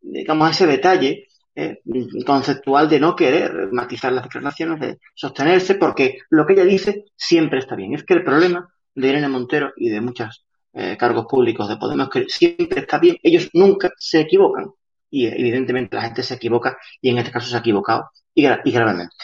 digamos, 0.00 0.48
a 0.48 0.50
ese 0.50 0.66
detalle 0.66 1.26
eh, 1.54 1.82
conceptual 2.24 2.88
de 2.88 2.98
no 2.98 3.14
querer 3.14 3.68
matizar 3.70 4.14
las 4.14 4.24
declaraciones, 4.24 4.80
de 4.80 4.98
sostenerse, 5.14 5.74
porque 5.74 6.20
lo 6.30 6.46
que 6.46 6.54
ella 6.54 6.64
dice 6.64 7.04
siempre 7.14 7.58
está 7.58 7.76
bien. 7.76 7.92
Es 7.92 8.04
que 8.04 8.14
el 8.14 8.24
problema 8.24 8.72
de 8.94 9.08
Irene 9.08 9.28
Montero 9.28 9.74
y 9.76 9.90
de 9.90 10.00
muchos 10.00 10.45
eh, 10.76 10.96
cargos 10.98 11.24
públicos 11.26 11.68
de 11.68 11.78
Podemos 11.78 12.10
que 12.10 12.26
siempre 12.28 12.80
está 12.80 12.98
bien, 12.98 13.16
ellos 13.22 13.48
nunca 13.54 13.90
se 13.96 14.20
equivocan. 14.20 14.70
Y 15.08 15.26
evidentemente 15.26 15.96
la 15.96 16.02
gente 16.02 16.22
se 16.22 16.34
equivoca 16.34 16.76
y 17.00 17.08
en 17.10 17.18
este 17.18 17.30
caso 17.30 17.48
se 17.48 17.56
ha 17.56 17.60
equivocado 17.60 18.10
y, 18.34 18.44
y 18.44 18.70
gravemente. 18.72 19.14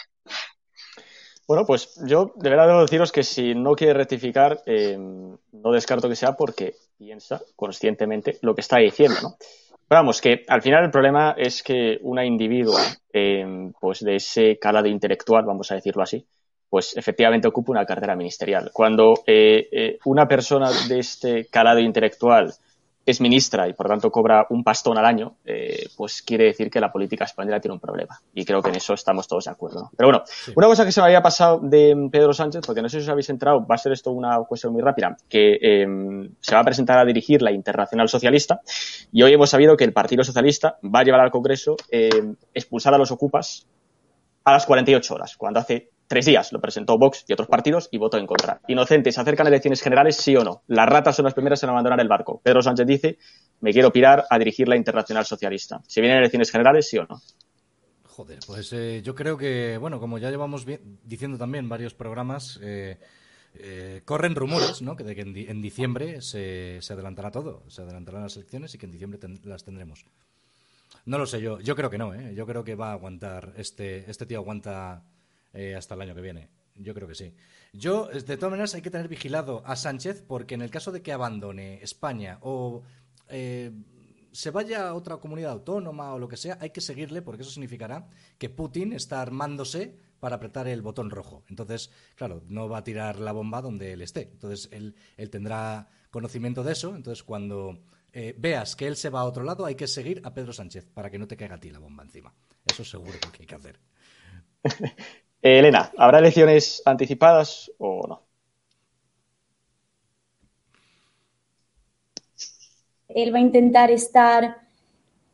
Bueno, 1.47 1.65
pues 1.65 1.99
yo 2.07 2.33
de 2.35 2.49
verdad 2.49 2.67
debo 2.67 2.81
deciros 2.81 3.11
que 3.11 3.21
si 3.21 3.53
no 3.53 3.75
quiere 3.75 3.93
rectificar, 3.93 4.61
eh, 4.65 4.97
no 4.97 5.71
descarto 5.71 6.09
que 6.09 6.15
sea 6.15 6.33
porque 6.33 6.75
piensa 6.97 7.41
conscientemente 7.55 8.39
lo 8.41 8.55
que 8.55 8.61
está 8.61 8.77
diciendo, 8.77 9.17
¿no? 9.21 9.35
Vamos, 9.89 10.21
que 10.21 10.45
al 10.47 10.61
final 10.63 10.85
el 10.85 10.89
problema 10.89 11.35
es 11.37 11.61
que 11.61 11.99
una 12.01 12.25
individua, 12.25 12.81
eh, 13.11 13.45
pues 13.79 13.99
de 13.99 14.15
ese 14.15 14.57
calado 14.57 14.87
intelectual, 14.87 15.45
vamos 15.45 15.71
a 15.71 15.75
decirlo 15.75 16.01
así, 16.01 16.25
pues 16.73 16.97
efectivamente 16.97 17.47
ocupa 17.47 17.71
una 17.71 17.85
cartera 17.85 18.15
ministerial. 18.15 18.71
Cuando 18.73 19.13
eh, 19.27 19.69
eh, 19.71 19.99
una 20.05 20.27
persona 20.27 20.71
de 20.89 20.97
este 20.97 21.45
calado 21.45 21.79
intelectual 21.79 22.51
es 23.05 23.21
ministra 23.21 23.67
y 23.67 23.73
por 23.73 23.87
tanto 23.87 24.09
cobra 24.09 24.47
un 24.49 24.63
pastón 24.63 24.97
al 24.97 25.05
año, 25.05 25.35
eh, 25.45 25.85
pues 25.95 26.23
quiere 26.23 26.45
decir 26.45 26.71
que 26.71 26.79
la 26.79 26.91
política 26.91 27.25
española 27.25 27.59
tiene 27.59 27.75
un 27.75 27.79
problema. 27.79 28.19
Y 28.33 28.43
creo 28.43 28.63
que 28.63 28.69
en 28.69 28.77
eso 28.77 28.95
estamos 28.95 29.27
todos 29.27 29.45
de 29.45 29.51
acuerdo. 29.51 29.91
Pero 29.95 30.07
bueno, 30.07 30.23
sí. 30.25 30.51
una 30.55 30.65
cosa 30.65 30.83
que 30.83 30.91
se 30.91 30.99
me 30.99 31.05
había 31.05 31.21
pasado 31.21 31.59
de 31.61 32.09
Pedro 32.11 32.33
Sánchez, 32.33 32.65
porque 32.65 32.81
no 32.81 32.89
sé 32.89 32.97
si 32.97 33.03
os 33.03 33.09
habéis 33.09 33.29
enterado, 33.29 33.63
va 33.63 33.75
a 33.75 33.77
ser 33.77 33.91
esto 33.91 34.09
una 34.09 34.39
cuestión 34.39 34.73
muy 34.73 34.81
rápida, 34.81 35.15
que 35.29 35.59
eh, 35.61 35.85
se 36.39 36.55
va 36.55 36.61
a 36.61 36.63
presentar 36.63 36.97
a 36.97 37.05
dirigir 37.05 37.43
la 37.43 37.51
Internacional 37.51 38.09
Socialista 38.09 38.61
y 39.11 39.21
hoy 39.21 39.31
hemos 39.31 39.51
sabido 39.51 39.77
que 39.77 39.83
el 39.83 39.93
Partido 39.93 40.23
Socialista 40.23 40.79
va 40.83 41.01
a 41.01 41.03
llevar 41.03 41.19
al 41.19 41.29
Congreso 41.29 41.75
eh, 41.91 42.09
expulsar 42.51 42.95
a 42.95 42.97
los 42.97 43.11
ocupas 43.11 43.67
a 44.45 44.53
las 44.53 44.65
48 44.65 45.13
horas, 45.13 45.37
cuando 45.37 45.59
hace 45.59 45.92
tres 46.13 46.27
días 46.27 46.53
lo 46.53 46.61
presentó 46.61 46.95
Vox 46.99 47.25
y 47.27 47.33
otros 47.33 47.47
partidos 47.47 47.89
y 47.89 47.97
votó 47.97 48.19
en 48.19 48.27
contra. 48.27 48.61
Inocentes, 48.67 49.15
¿se 49.15 49.21
acercan 49.21 49.47
elecciones 49.47 49.81
generales, 49.81 50.15
sí 50.15 50.35
o 50.35 50.43
no? 50.43 50.61
Las 50.67 50.87
ratas 50.87 51.15
son 51.15 51.25
las 51.25 51.33
primeras 51.33 51.63
en 51.63 51.71
abandonar 51.71 51.99
el 51.99 52.07
barco. 52.07 52.39
Pedro 52.43 52.61
Sánchez 52.61 52.85
dice, 52.85 53.17
me 53.61 53.71
quiero 53.71 53.91
pirar 53.91 54.23
a 54.29 54.37
dirigir 54.37 54.67
la 54.67 54.77
Internacional 54.77 55.25
Socialista. 55.25 55.81
¿Se 55.87 56.01
vienen 56.01 56.19
elecciones 56.19 56.51
generales, 56.51 56.87
sí 56.87 56.99
o 56.99 57.07
no? 57.09 57.19
Joder, 58.03 58.37
pues 58.45 58.71
eh, 58.73 59.01
yo 59.03 59.15
creo 59.15 59.39
que, 59.39 59.79
bueno, 59.79 59.99
como 59.99 60.19
ya 60.19 60.29
llevamos 60.29 60.67
diciendo 61.03 61.39
también 61.39 61.67
varios 61.67 61.95
programas, 61.95 62.59
eh, 62.61 62.99
eh, 63.55 64.03
corren 64.05 64.35
rumores, 64.35 64.83
¿no? 64.83 64.95
Que 64.95 65.03
de 65.03 65.15
que 65.15 65.21
en, 65.21 65.33
di 65.33 65.47
en 65.47 65.63
diciembre 65.63 66.21
se, 66.21 66.77
se, 66.79 66.93
adelantará 66.93 67.31
todo, 67.31 67.63
se 67.71 67.81
adelantarán 67.81 68.21
las 68.21 68.35
elecciones 68.35 68.75
y 68.75 68.77
que 68.77 68.85
en 68.85 68.91
diciembre 68.91 69.19
las 69.45 69.63
tendremos. 69.63 70.05
No 71.07 71.17
lo 71.17 71.25
sé 71.25 71.41
yo, 71.41 71.59
yo 71.59 71.75
creo 71.75 71.89
que 71.89 71.97
no, 71.97 72.13
¿eh? 72.13 72.35
Yo 72.35 72.45
creo 72.45 72.63
que 72.63 72.75
va 72.75 72.91
a 72.91 72.93
aguantar, 72.93 73.53
este, 73.57 74.07
este 74.11 74.27
tío 74.27 74.37
aguanta 74.37 75.01
eh, 75.53 75.75
hasta 75.75 75.95
el 75.95 76.01
año 76.01 76.15
que 76.15 76.21
viene. 76.21 76.49
Yo 76.75 76.93
creo 76.93 77.07
que 77.07 77.15
sí. 77.15 77.35
Yo, 77.71 78.07
de 78.07 78.37
todas 78.37 78.51
maneras, 78.51 78.73
hay 78.73 78.81
que 78.81 78.89
tener 78.89 79.07
vigilado 79.07 79.61
a 79.65 79.75
Sánchez 79.75 80.23
porque 80.27 80.55
en 80.55 80.61
el 80.61 80.71
caso 80.71 80.91
de 80.91 81.01
que 81.01 81.11
abandone 81.11 81.81
España 81.83 82.39
o 82.41 82.83
eh, 83.29 83.71
se 84.31 84.49
vaya 84.49 84.89
a 84.89 84.93
otra 84.95 85.17
comunidad 85.17 85.51
autónoma 85.51 86.13
o 86.13 86.19
lo 86.19 86.27
que 86.27 86.37
sea, 86.37 86.57
hay 86.59 86.71
que 86.71 86.81
seguirle 86.81 87.21
porque 87.21 87.43
eso 87.43 87.51
significará 87.51 88.09
que 88.39 88.49
Putin 88.49 88.93
está 88.93 89.21
armándose 89.21 89.95
para 90.19 90.37
apretar 90.37 90.67
el 90.67 90.81
botón 90.81 91.09
rojo. 91.09 91.43
Entonces, 91.49 91.91
claro, 92.15 92.43
no 92.47 92.67
va 92.67 92.79
a 92.79 92.83
tirar 92.83 93.19
la 93.19 93.31
bomba 93.31 93.61
donde 93.61 93.93
él 93.93 94.01
esté. 94.01 94.29
Entonces, 94.31 94.69
él, 94.71 94.95
tendrá 95.29 95.89
conocimiento 96.09 96.63
de 96.63 96.71
eso. 96.71 96.95
Entonces, 96.95 97.23
cuando 97.23 97.83
eh, 98.11 98.33
veas 98.37 98.75
que 98.75 98.87
él 98.87 98.95
se 98.95 99.09
va 99.09 99.19
a 99.19 99.25
otro 99.25 99.43
lado, 99.43 99.65
hay 99.65 99.75
que 99.75 99.87
seguir 99.87 100.21
a 100.23 100.33
Pedro 100.33 100.53
Sánchez 100.53 100.87
para 100.93 101.11
que 101.11 101.19
no 101.19 101.27
te 101.27 101.37
caiga 101.37 101.55
a 101.55 101.59
ti 101.59 101.69
la 101.69 101.79
bomba 101.79 102.03
encima. 102.03 102.33
Eso 102.65 102.83
seguro 102.83 103.19
que 103.33 103.43
hay 103.43 103.45
que 103.45 103.55
hacer. 103.55 103.79
Eh, 105.43 105.59
Elena, 105.59 105.91
¿habrá 105.97 106.19
elecciones 106.19 106.81
anticipadas 106.85 107.69
o 107.77 108.07
no? 108.07 108.21
Él 113.09 113.33
va 113.33 113.39
a 113.39 113.41
intentar 113.41 113.91
estar. 113.91 114.61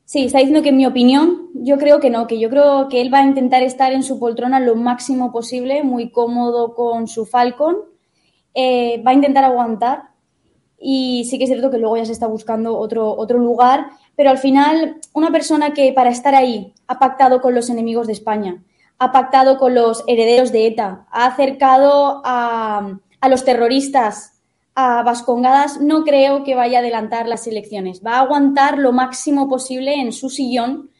Sí, 0.05 0.26
está 0.26 0.39
diciendo 0.39 0.64
que 0.64 0.70
en 0.70 0.78
mi 0.78 0.88
opinión, 0.88 1.49
yo 1.53 1.78
creo 1.78 1.99
que 1.99 2.10
no, 2.10 2.26
que 2.26 2.39
yo 2.39 2.49
creo 2.49 2.89
que 2.89 3.01
él 3.01 3.14
va 3.14 3.20
a 3.20 3.28
intentar 3.28 3.62
estar 3.62 3.93
en 3.93 4.01
su 4.01 4.20
poltrona 4.20 4.60
lo 4.60 4.76
máximo 4.76 5.32
posible, 5.32 5.84
muy 5.84 6.10
cómodo 6.10 6.74
con 6.74 7.07
su 7.07 7.28
Falcon. 7.28 7.78
Eh, 8.55 9.03
va 9.05 9.12
a 9.12 9.14
intentar 9.14 9.43
aguantar. 9.43 10.10
Y 10.80 11.26
sí 11.30 11.38
que 11.38 11.43
es 11.43 11.51
cierto 11.51 11.70
que 11.70 11.78
luego 11.78 11.97
ya 11.97 12.05
se 12.05 12.14
está 12.14 12.26
buscando 12.26 12.76
otro, 12.80 13.16
otro 13.16 13.38
lugar, 13.38 13.91
pero 14.16 14.32
al 14.32 14.39
final, 14.39 14.99
una 15.14 15.30
persona 15.32 15.74
que 15.74 15.93
para 15.93 16.10
estar 16.10 16.34
ahí 16.34 16.74
ha 16.88 16.97
pactado 16.97 17.41
con 17.41 17.53
los 17.53 17.70
enemigos 17.70 18.07
de 18.07 18.14
España, 18.14 18.64
ha 19.00 19.12
pactado 19.12 19.58
con 19.58 19.74
los 19.74 20.04
herederos 20.08 20.52
de 20.52 20.68
ETA, 20.68 21.08
ha 21.10 21.26
acercado 21.26 22.22
a, 22.26 23.00
a, 23.22 23.30
los 23.30 23.45
terroristas 23.45 24.41
a 24.76 25.04
Vascongadas, 25.04 25.80
no 25.82 26.04
creo 26.04 26.43
que 26.43 26.56
vaya 26.56 26.78
a 26.78 26.82
adelantar 26.82 27.28
las 27.28 27.47
elecciones. 27.47 28.02
Va 28.06 28.18
a 28.18 28.22
aguantar 28.22 28.78
lo 28.78 28.91
máximo 28.91 29.50
posible 29.50 29.95
en 29.95 30.12
su 30.12 30.30
sillón 30.30 30.91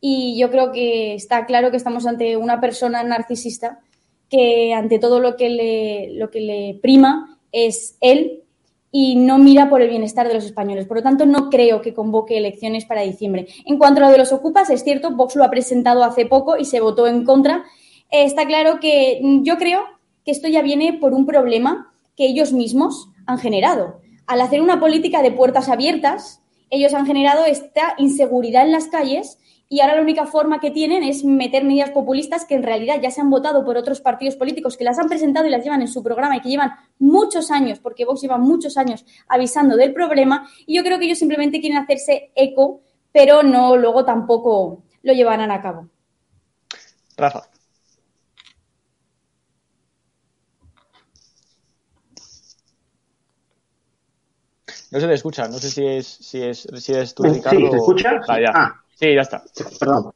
y 0.00 0.38
yo 0.38 0.50
creo 0.50 0.72
que 0.72 1.14
está 1.14 1.46
claro 1.46 1.70
que 1.70 1.76
estamos 1.76 2.06
ante 2.06 2.36
una 2.36 2.60
persona 2.60 3.02
narcisista 3.02 3.80
que 4.28 4.74
ante 4.74 4.98
todo 4.98 5.20
lo 5.20 5.36
que 5.36 5.50
le, 5.50 6.10
lo 6.14 6.30
que 6.30 6.40
le 6.40 6.78
prima 6.82 7.38
es 7.52 7.96
él 8.00 8.42
y 8.98 9.14
no 9.14 9.36
mira 9.36 9.68
por 9.68 9.82
el 9.82 9.90
bienestar 9.90 10.26
de 10.26 10.32
los 10.32 10.46
españoles. 10.46 10.86
Por 10.86 10.96
lo 10.96 11.02
tanto, 11.02 11.26
no 11.26 11.50
creo 11.50 11.82
que 11.82 11.92
convoque 11.92 12.38
elecciones 12.38 12.86
para 12.86 13.02
diciembre. 13.02 13.46
En 13.66 13.76
cuanto 13.76 14.00
a 14.00 14.04
lo 14.06 14.10
de 14.10 14.16
los 14.16 14.32
ocupas, 14.32 14.70
es 14.70 14.84
cierto, 14.84 15.10
Vox 15.10 15.36
lo 15.36 15.44
ha 15.44 15.50
presentado 15.50 16.02
hace 16.02 16.24
poco 16.24 16.56
y 16.56 16.64
se 16.64 16.80
votó 16.80 17.06
en 17.06 17.22
contra. 17.22 17.66
Eh, 18.10 18.24
está 18.24 18.46
claro 18.46 18.80
que 18.80 19.20
yo 19.42 19.58
creo 19.58 19.84
que 20.24 20.30
esto 20.30 20.48
ya 20.48 20.62
viene 20.62 20.94
por 20.94 21.12
un 21.12 21.26
problema 21.26 21.92
que 22.16 22.24
ellos 22.24 22.54
mismos 22.54 23.10
han 23.26 23.36
generado. 23.36 24.00
Al 24.26 24.40
hacer 24.40 24.62
una 24.62 24.80
política 24.80 25.20
de 25.20 25.30
puertas 25.30 25.68
abiertas, 25.68 26.40
ellos 26.70 26.94
han 26.94 27.04
generado 27.04 27.44
esta 27.44 27.96
inseguridad 27.98 28.64
en 28.64 28.72
las 28.72 28.86
calles 28.86 29.38
y 29.68 29.80
ahora 29.80 29.96
la 29.96 30.02
única 30.02 30.26
forma 30.26 30.60
que 30.60 30.70
tienen 30.70 31.02
es 31.02 31.24
meter 31.24 31.64
medidas 31.64 31.90
populistas 31.90 32.44
que 32.44 32.54
en 32.54 32.62
realidad 32.62 33.00
ya 33.02 33.10
se 33.10 33.20
han 33.20 33.30
votado 33.30 33.64
por 33.64 33.76
otros 33.76 34.00
partidos 34.00 34.36
políticos 34.36 34.76
que 34.76 34.84
las 34.84 34.98
han 34.98 35.08
presentado 35.08 35.46
y 35.46 35.50
las 35.50 35.64
llevan 35.64 35.80
en 35.80 35.88
su 35.88 36.02
programa 36.02 36.36
y 36.36 36.40
que 36.40 36.48
llevan 36.48 36.72
muchos 36.98 37.50
años, 37.50 37.80
porque 37.80 38.04
Vox 38.04 38.22
lleva 38.22 38.38
muchos 38.38 38.76
años 38.76 39.04
avisando 39.28 39.76
del 39.76 39.92
problema 39.92 40.48
y 40.66 40.76
yo 40.76 40.84
creo 40.84 40.98
que 40.98 41.06
ellos 41.06 41.18
simplemente 41.18 41.60
quieren 41.60 41.78
hacerse 41.78 42.30
eco, 42.36 42.82
pero 43.10 43.42
no 43.42 43.76
luego 43.76 44.04
tampoco 44.04 44.84
lo 45.02 45.12
llevarán 45.12 45.50
a 45.50 45.60
cabo. 45.60 45.88
Rafa. 47.16 47.48
No 54.92 55.00
se 55.00 55.06
le 55.08 55.14
escucha, 55.14 55.48
no 55.48 55.58
sé 55.58 55.70
si 55.70 55.84
es, 55.84 56.06
si 56.06 56.42
es, 56.42 56.68
si 56.76 56.92
es 56.92 57.14
tú, 57.14 57.24
Ricardo. 57.24 57.58
Sí, 57.58 57.70
¿se 57.70 57.76
escucha? 57.76 58.20
Ah. 58.28 58.52
ah. 58.54 58.85
Sí, 58.96 59.14
ya 59.14 59.20
está. 59.20 59.42
Perdón. 59.78 60.12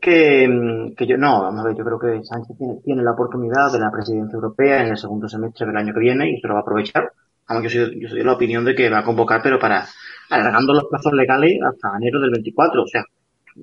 Que, 0.00 0.48
mm, 0.48 0.94
que 0.96 1.06
yo, 1.06 1.16
no, 1.16 1.42
vamos 1.42 1.60
a 1.60 1.68
ver, 1.68 1.76
yo 1.76 1.84
creo 1.84 1.98
que 1.98 2.24
Sánchez 2.24 2.56
tiene, 2.58 2.74
tiene 2.84 3.02
la 3.02 3.12
oportunidad 3.12 3.70
de 3.72 3.78
la 3.78 3.90
presidencia 3.90 4.34
europea 4.34 4.82
en 4.82 4.88
el 4.88 4.98
segundo 4.98 5.28
semestre 5.28 5.66
del 5.66 5.76
año 5.76 5.94
que 5.94 6.00
viene 6.00 6.30
y 6.30 6.40
se 6.40 6.48
lo 6.48 6.54
va 6.54 6.60
a 6.60 6.62
aprovechar. 6.62 7.12
Vamos, 7.48 7.64
yo 7.64 7.70
soy, 7.70 8.00
yo 8.00 8.08
soy 8.08 8.18
de 8.18 8.24
la 8.24 8.32
opinión 8.32 8.64
de 8.64 8.74
que 8.74 8.90
va 8.90 8.98
a 8.98 9.04
convocar, 9.04 9.40
pero 9.42 9.58
para 9.60 9.86
alargando 10.28 10.72
los 10.72 10.86
plazos 10.86 11.12
legales 11.12 11.58
hasta 11.62 11.96
enero 11.96 12.20
del 12.20 12.30
24. 12.30 12.82
O 12.82 12.86
sea, 12.86 13.04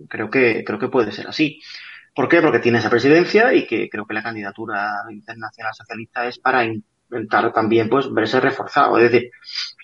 creo 0.07 0.29
que, 0.29 0.63
creo 0.63 0.79
que 0.79 0.87
puede 0.87 1.11
ser 1.11 1.27
así. 1.27 1.59
¿Por 2.15 2.29
qué? 2.29 2.41
Porque 2.41 2.59
tiene 2.59 2.79
esa 2.79 2.89
presidencia 2.89 3.53
y 3.53 3.67
que 3.67 3.89
creo 3.89 4.05
que 4.05 4.13
la 4.13 4.23
candidatura 4.23 5.03
internacional 5.09 5.73
socialista 5.73 6.25
es 6.27 6.39
para 6.39 6.63
intentar 6.65 7.51
también 7.51 7.89
pues 7.89 8.11
verse 8.13 8.39
reforzado. 8.39 8.97
Es 8.97 9.11
decir, 9.11 9.31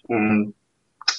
mm, 0.07 0.49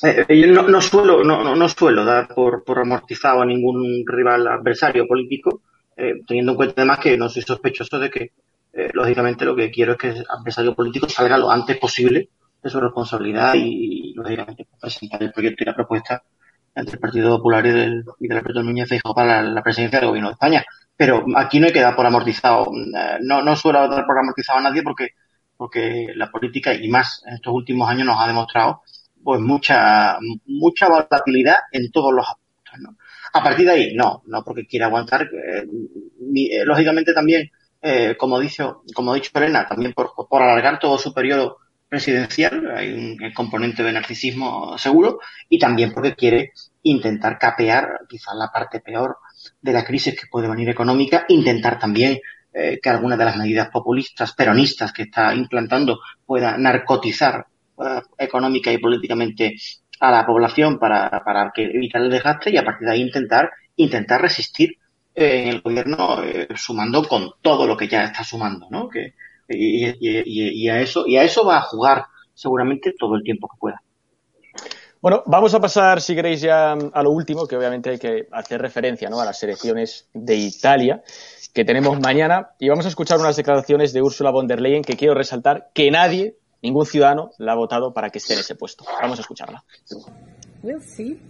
eh, 0.04 0.26
yo 0.28 0.46
no, 0.52 0.68
no 0.68 0.80
suelo, 0.80 1.24
no, 1.24 1.54
no, 1.54 1.68
suelo 1.68 2.04
dar 2.04 2.28
por, 2.28 2.64
por 2.64 2.78
amortizado 2.78 3.42
a 3.42 3.46
ningún 3.46 4.04
rival 4.06 4.46
adversario 4.46 5.06
político, 5.06 5.62
eh, 5.96 6.20
teniendo 6.26 6.52
en 6.52 6.56
cuenta 6.56 6.74
además 6.82 6.98
que 6.98 7.16
no 7.16 7.28
soy 7.28 7.42
sospechoso 7.42 7.98
de 7.98 8.10
que, 8.10 8.32
eh, 8.72 8.90
lógicamente, 8.92 9.44
lo 9.44 9.56
que 9.56 9.70
quiero 9.70 9.92
es 9.92 9.98
que 9.98 10.08
el 10.08 10.26
adversario 10.28 10.74
político 10.74 11.08
salga 11.08 11.38
lo 11.38 11.50
antes 11.50 11.78
posible 11.78 12.28
de 12.62 12.70
su 12.70 12.80
responsabilidad 12.80 13.54
y, 13.56 14.12
lógicamente, 14.14 14.66
presentar 14.80 15.22
el 15.22 15.32
proyecto 15.32 15.62
y 15.62 15.66
la 15.66 15.74
propuesta 15.74 16.22
entre 16.74 16.94
el 16.94 17.00
Partido 17.00 17.36
Popular 17.36 17.64
y, 17.66 17.70
del, 17.70 18.04
y 18.18 18.28
de 18.28 18.36
Alberto 18.36 18.62
Núñez 18.62 18.88
Feijóo 18.88 19.14
para 19.14 19.42
la, 19.42 19.62
presidencia 19.62 20.00
del 20.00 20.08
Gobierno 20.08 20.30
de 20.30 20.34
España. 20.34 20.64
Pero 20.96 21.24
aquí 21.36 21.60
no 21.60 21.66
hay 21.66 21.72
que 21.72 21.80
dar 21.80 21.94
por 21.94 22.06
amortizado. 22.06 22.66
No, 23.20 23.42
no 23.42 23.56
suelo 23.56 23.88
dar 23.88 24.04
por 24.06 24.18
amortizado 24.18 24.58
a 24.58 24.62
nadie 24.62 24.82
porque, 24.82 25.08
porque 25.56 26.08
la 26.14 26.30
política, 26.30 26.74
y 26.74 26.88
más 26.88 27.22
en 27.26 27.34
estos 27.34 27.54
últimos 27.54 27.88
años, 27.88 28.06
nos 28.06 28.20
ha 28.20 28.26
demostrado 28.26 28.82
pues 29.24 29.40
mucha, 29.40 30.18
mucha 30.46 30.88
volatilidad 30.88 31.56
en 31.72 31.90
todos 31.90 32.12
los 32.12 32.26
aspectos. 32.28 32.80
¿no? 32.80 32.96
A 33.32 33.42
partir 33.42 33.66
de 33.66 33.72
ahí, 33.72 33.94
no, 33.94 34.22
no 34.26 34.44
porque 34.44 34.66
quiera 34.66 34.86
aguantar. 34.86 35.22
eh, 35.22 35.66
eh, 36.36 36.64
lógicamente 36.64 37.12
también, 37.12 37.50
eh, 37.82 38.16
como, 38.18 38.38
dicho, 38.38 38.82
como 38.94 39.12
ha 39.12 39.14
dicho 39.16 39.30
Elena, 39.34 39.66
también 39.66 39.92
por, 39.92 40.12
por 40.28 40.42
alargar 40.42 40.78
todo 40.78 40.98
su 40.98 41.12
periodo 41.12 41.58
presidencial, 41.88 42.70
hay 42.76 42.92
un 42.92 43.32
componente 43.32 43.82
de 43.82 43.92
narcisismo 43.92 44.76
seguro, 44.78 45.20
y 45.48 45.58
también 45.58 45.92
porque 45.92 46.14
quiere 46.14 46.52
intentar 46.82 47.38
capear 47.38 48.00
quizás 48.08 48.34
la 48.36 48.50
parte 48.52 48.80
peor 48.80 49.16
de 49.60 49.72
la 49.72 49.84
crisis 49.84 50.18
que 50.18 50.26
puede 50.30 50.48
venir 50.48 50.68
económica, 50.68 51.24
intentar 51.28 51.78
también 51.78 52.18
que 52.52 52.88
algunas 52.88 53.18
de 53.18 53.24
las 53.24 53.36
medidas 53.36 53.68
populistas, 53.68 54.32
peronistas 54.32 54.92
que 54.92 55.02
está 55.02 55.34
implantando 55.34 55.98
pueda 56.24 56.56
narcotizar 56.56 57.46
económica 58.18 58.72
y 58.72 58.78
políticamente 58.78 59.56
a 60.00 60.10
la 60.10 60.26
población 60.26 60.78
para, 60.78 61.22
para 61.24 61.50
que 61.54 61.64
evitar 61.64 62.02
el 62.02 62.10
desgaste 62.10 62.50
y 62.50 62.56
a 62.56 62.64
partir 62.64 62.86
de 62.88 62.94
ahí 62.94 63.02
intentar 63.02 63.50
intentar 63.76 64.20
resistir 64.22 64.76
eh, 65.14 65.48
el 65.48 65.60
gobierno 65.60 66.22
eh, 66.24 66.48
sumando 66.56 67.06
con 67.06 67.30
todo 67.42 67.66
lo 67.66 67.76
que 67.76 67.88
ya 67.88 68.04
está 68.04 68.24
sumando, 68.24 68.66
¿no? 68.70 68.88
Que, 68.88 69.14
y, 69.48 69.86
y- 69.86 69.94
y- 70.24 70.64
y 70.64 70.68
a 70.68 70.80
eso 70.80 71.06
y 71.06 71.16
a 71.16 71.22
eso 71.24 71.44
va 71.44 71.58
a 71.58 71.62
jugar 71.62 72.04
seguramente 72.34 72.94
todo 72.98 73.14
el 73.16 73.22
tiempo 73.22 73.48
que 73.48 73.56
pueda. 73.58 73.82
Bueno, 75.00 75.22
vamos 75.26 75.52
a 75.54 75.60
pasar, 75.60 76.00
si 76.00 76.14
queréis, 76.14 76.40
ya 76.40 76.72
a 76.72 77.02
lo 77.02 77.10
último, 77.10 77.46
que 77.46 77.56
obviamente 77.56 77.90
hay 77.90 77.98
que 77.98 78.26
hacer 78.32 78.60
referencia 78.62 79.10
¿no? 79.10 79.20
a 79.20 79.26
las 79.26 79.42
elecciones 79.42 80.08
de 80.14 80.34
Italia 80.36 81.02
que 81.52 81.64
tenemos 81.64 82.00
mañana 82.00 82.50
y 82.58 82.68
vamos 82.70 82.86
a 82.86 82.88
escuchar 82.88 83.20
unas 83.20 83.36
declaraciones 83.36 83.92
de 83.92 84.00
Ursula 84.02 84.30
von 84.30 84.46
der 84.46 84.60
Leyen 84.62 84.82
que 84.82 84.96
quiero 84.96 85.14
resaltar 85.14 85.68
que 85.74 85.90
nadie, 85.90 86.36
ningún 86.64 86.86
ciudadano, 86.86 87.30
la 87.38 87.52
ha 87.52 87.54
votado 87.56 87.92
para 87.92 88.10
que 88.10 88.18
esté 88.18 88.34
en 88.34 88.40
ese 88.40 88.54
puesto. 88.56 88.84
Vamos 89.00 89.18
a 89.18 89.20
escucharla. 89.20 89.62
We'll 90.62 90.80
see. 90.80 91.20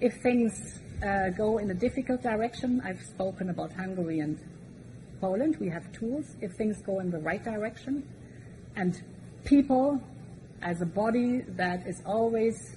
If 0.00 0.20
things 0.22 0.80
uh, 1.02 1.30
go 1.36 1.58
in 1.58 1.70
a 1.70 1.74
difficult 1.74 2.22
direction, 2.22 2.80
I've 2.84 3.02
spoken 3.02 3.50
about 3.50 3.72
Hungary 3.72 4.20
and 4.20 4.38
Poland. 5.20 5.56
We 5.60 5.68
have 5.70 5.92
tools. 5.92 6.36
If 6.40 6.56
things 6.56 6.82
go 6.82 7.00
in 7.00 7.10
the 7.10 7.18
right 7.18 7.44
direction, 7.44 8.02
and 8.74 8.94
people, 9.44 10.00
as 10.62 10.80
a 10.80 10.86
body 10.86 11.44
that 11.56 11.86
is 11.86 12.02
always 12.04 12.76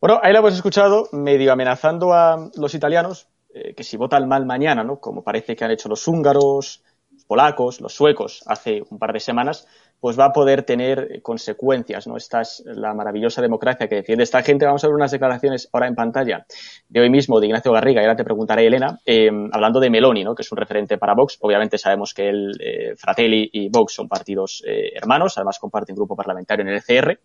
Bueno, 0.00 0.20
ahí 0.22 0.34
la 0.34 0.40
hemos 0.40 0.52
escuchado 0.52 1.08
medio 1.12 1.50
amenazando 1.50 2.12
a 2.12 2.50
los 2.56 2.74
italianos 2.74 3.26
eh, 3.54 3.74
que 3.74 3.82
si 3.82 3.96
votan 3.96 4.28
mal 4.28 4.44
mañana, 4.44 4.84
¿no? 4.84 5.00
Como 5.00 5.24
parece 5.24 5.56
que 5.56 5.64
han 5.64 5.70
hecho 5.70 5.88
los 5.88 6.06
húngaros, 6.06 6.82
los 7.10 7.24
polacos, 7.24 7.80
los 7.80 7.94
suecos 7.94 8.42
hace 8.46 8.82
un 8.90 8.98
par 8.98 9.14
de 9.14 9.20
semanas, 9.20 9.66
pues 10.04 10.18
va 10.18 10.26
a 10.26 10.32
poder 10.34 10.64
tener 10.64 11.08
eh, 11.10 11.22
consecuencias, 11.22 12.06
¿no? 12.06 12.18
Esta 12.18 12.42
es 12.42 12.62
la 12.66 12.92
maravillosa 12.92 13.40
democracia 13.40 13.88
que 13.88 13.94
defiende 13.94 14.24
esta 14.24 14.42
gente. 14.42 14.66
Vamos 14.66 14.84
a 14.84 14.88
ver 14.88 14.96
unas 14.96 15.10
declaraciones 15.10 15.66
ahora 15.72 15.88
en 15.88 15.94
pantalla 15.94 16.44
de 16.90 17.00
hoy 17.00 17.08
mismo 17.08 17.40
de 17.40 17.46
Ignacio 17.46 17.72
Garriga 17.72 18.02
y 18.02 18.04
ahora 18.04 18.14
te 18.14 18.22
preguntaré, 18.22 18.66
Elena, 18.66 18.98
eh, 19.06 19.30
hablando 19.50 19.80
de 19.80 19.88
Meloni, 19.88 20.22
¿no? 20.22 20.34
Que 20.34 20.42
es 20.42 20.52
un 20.52 20.58
referente 20.58 20.98
para 20.98 21.14
Vox. 21.14 21.38
Obviamente 21.40 21.78
sabemos 21.78 22.12
que 22.12 22.28
el 22.28 22.54
eh, 22.60 22.94
Fratelli 22.98 23.48
y 23.50 23.70
Vox 23.70 23.94
son 23.94 24.06
partidos 24.06 24.62
eh, 24.66 24.90
hermanos, 24.94 25.38
además 25.38 25.58
comparten 25.58 25.96
grupo 25.96 26.14
parlamentario 26.14 26.66
en 26.66 26.68
el 26.68 26.82
ECR. 26.86 27.18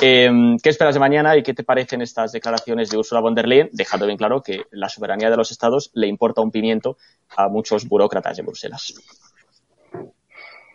Eh, 0.00 0.30
¿Qué 0.62 0.68
esperas 0.68 0.94
de 0.94 1.00
mañana 1.00 1.36
y 1.36 1.42
qué 1.42 1.54
te 1.54 1.64
parecen 1.64 2.02
estas 2.02 2.30
declaraciones 2.30 2.88
de 2.88 2.98
Ursula 2.98 3.20
von 3.20 3.34
der 3.34 3.48
Leyen, 3.48 3.70
dejando 3.72 4.06
bien 4.06 4.16
claro 4.16 4.42
que 4.42 4.60
la 4.70 4.88
soberanía 4.88 5.28
de 5.28 5.36
los 5.36 5.50
estados 5.50 5.90
le 5.94 6.06
importa 6.06 6.40
un 6.40 6.52
pimiento 6.52 6.98
a 7.36 7.48
muchos 7.48 7.88
burócratas 7.88 8.36
de 8.36 8.44
Bruselas? 8.44 8.94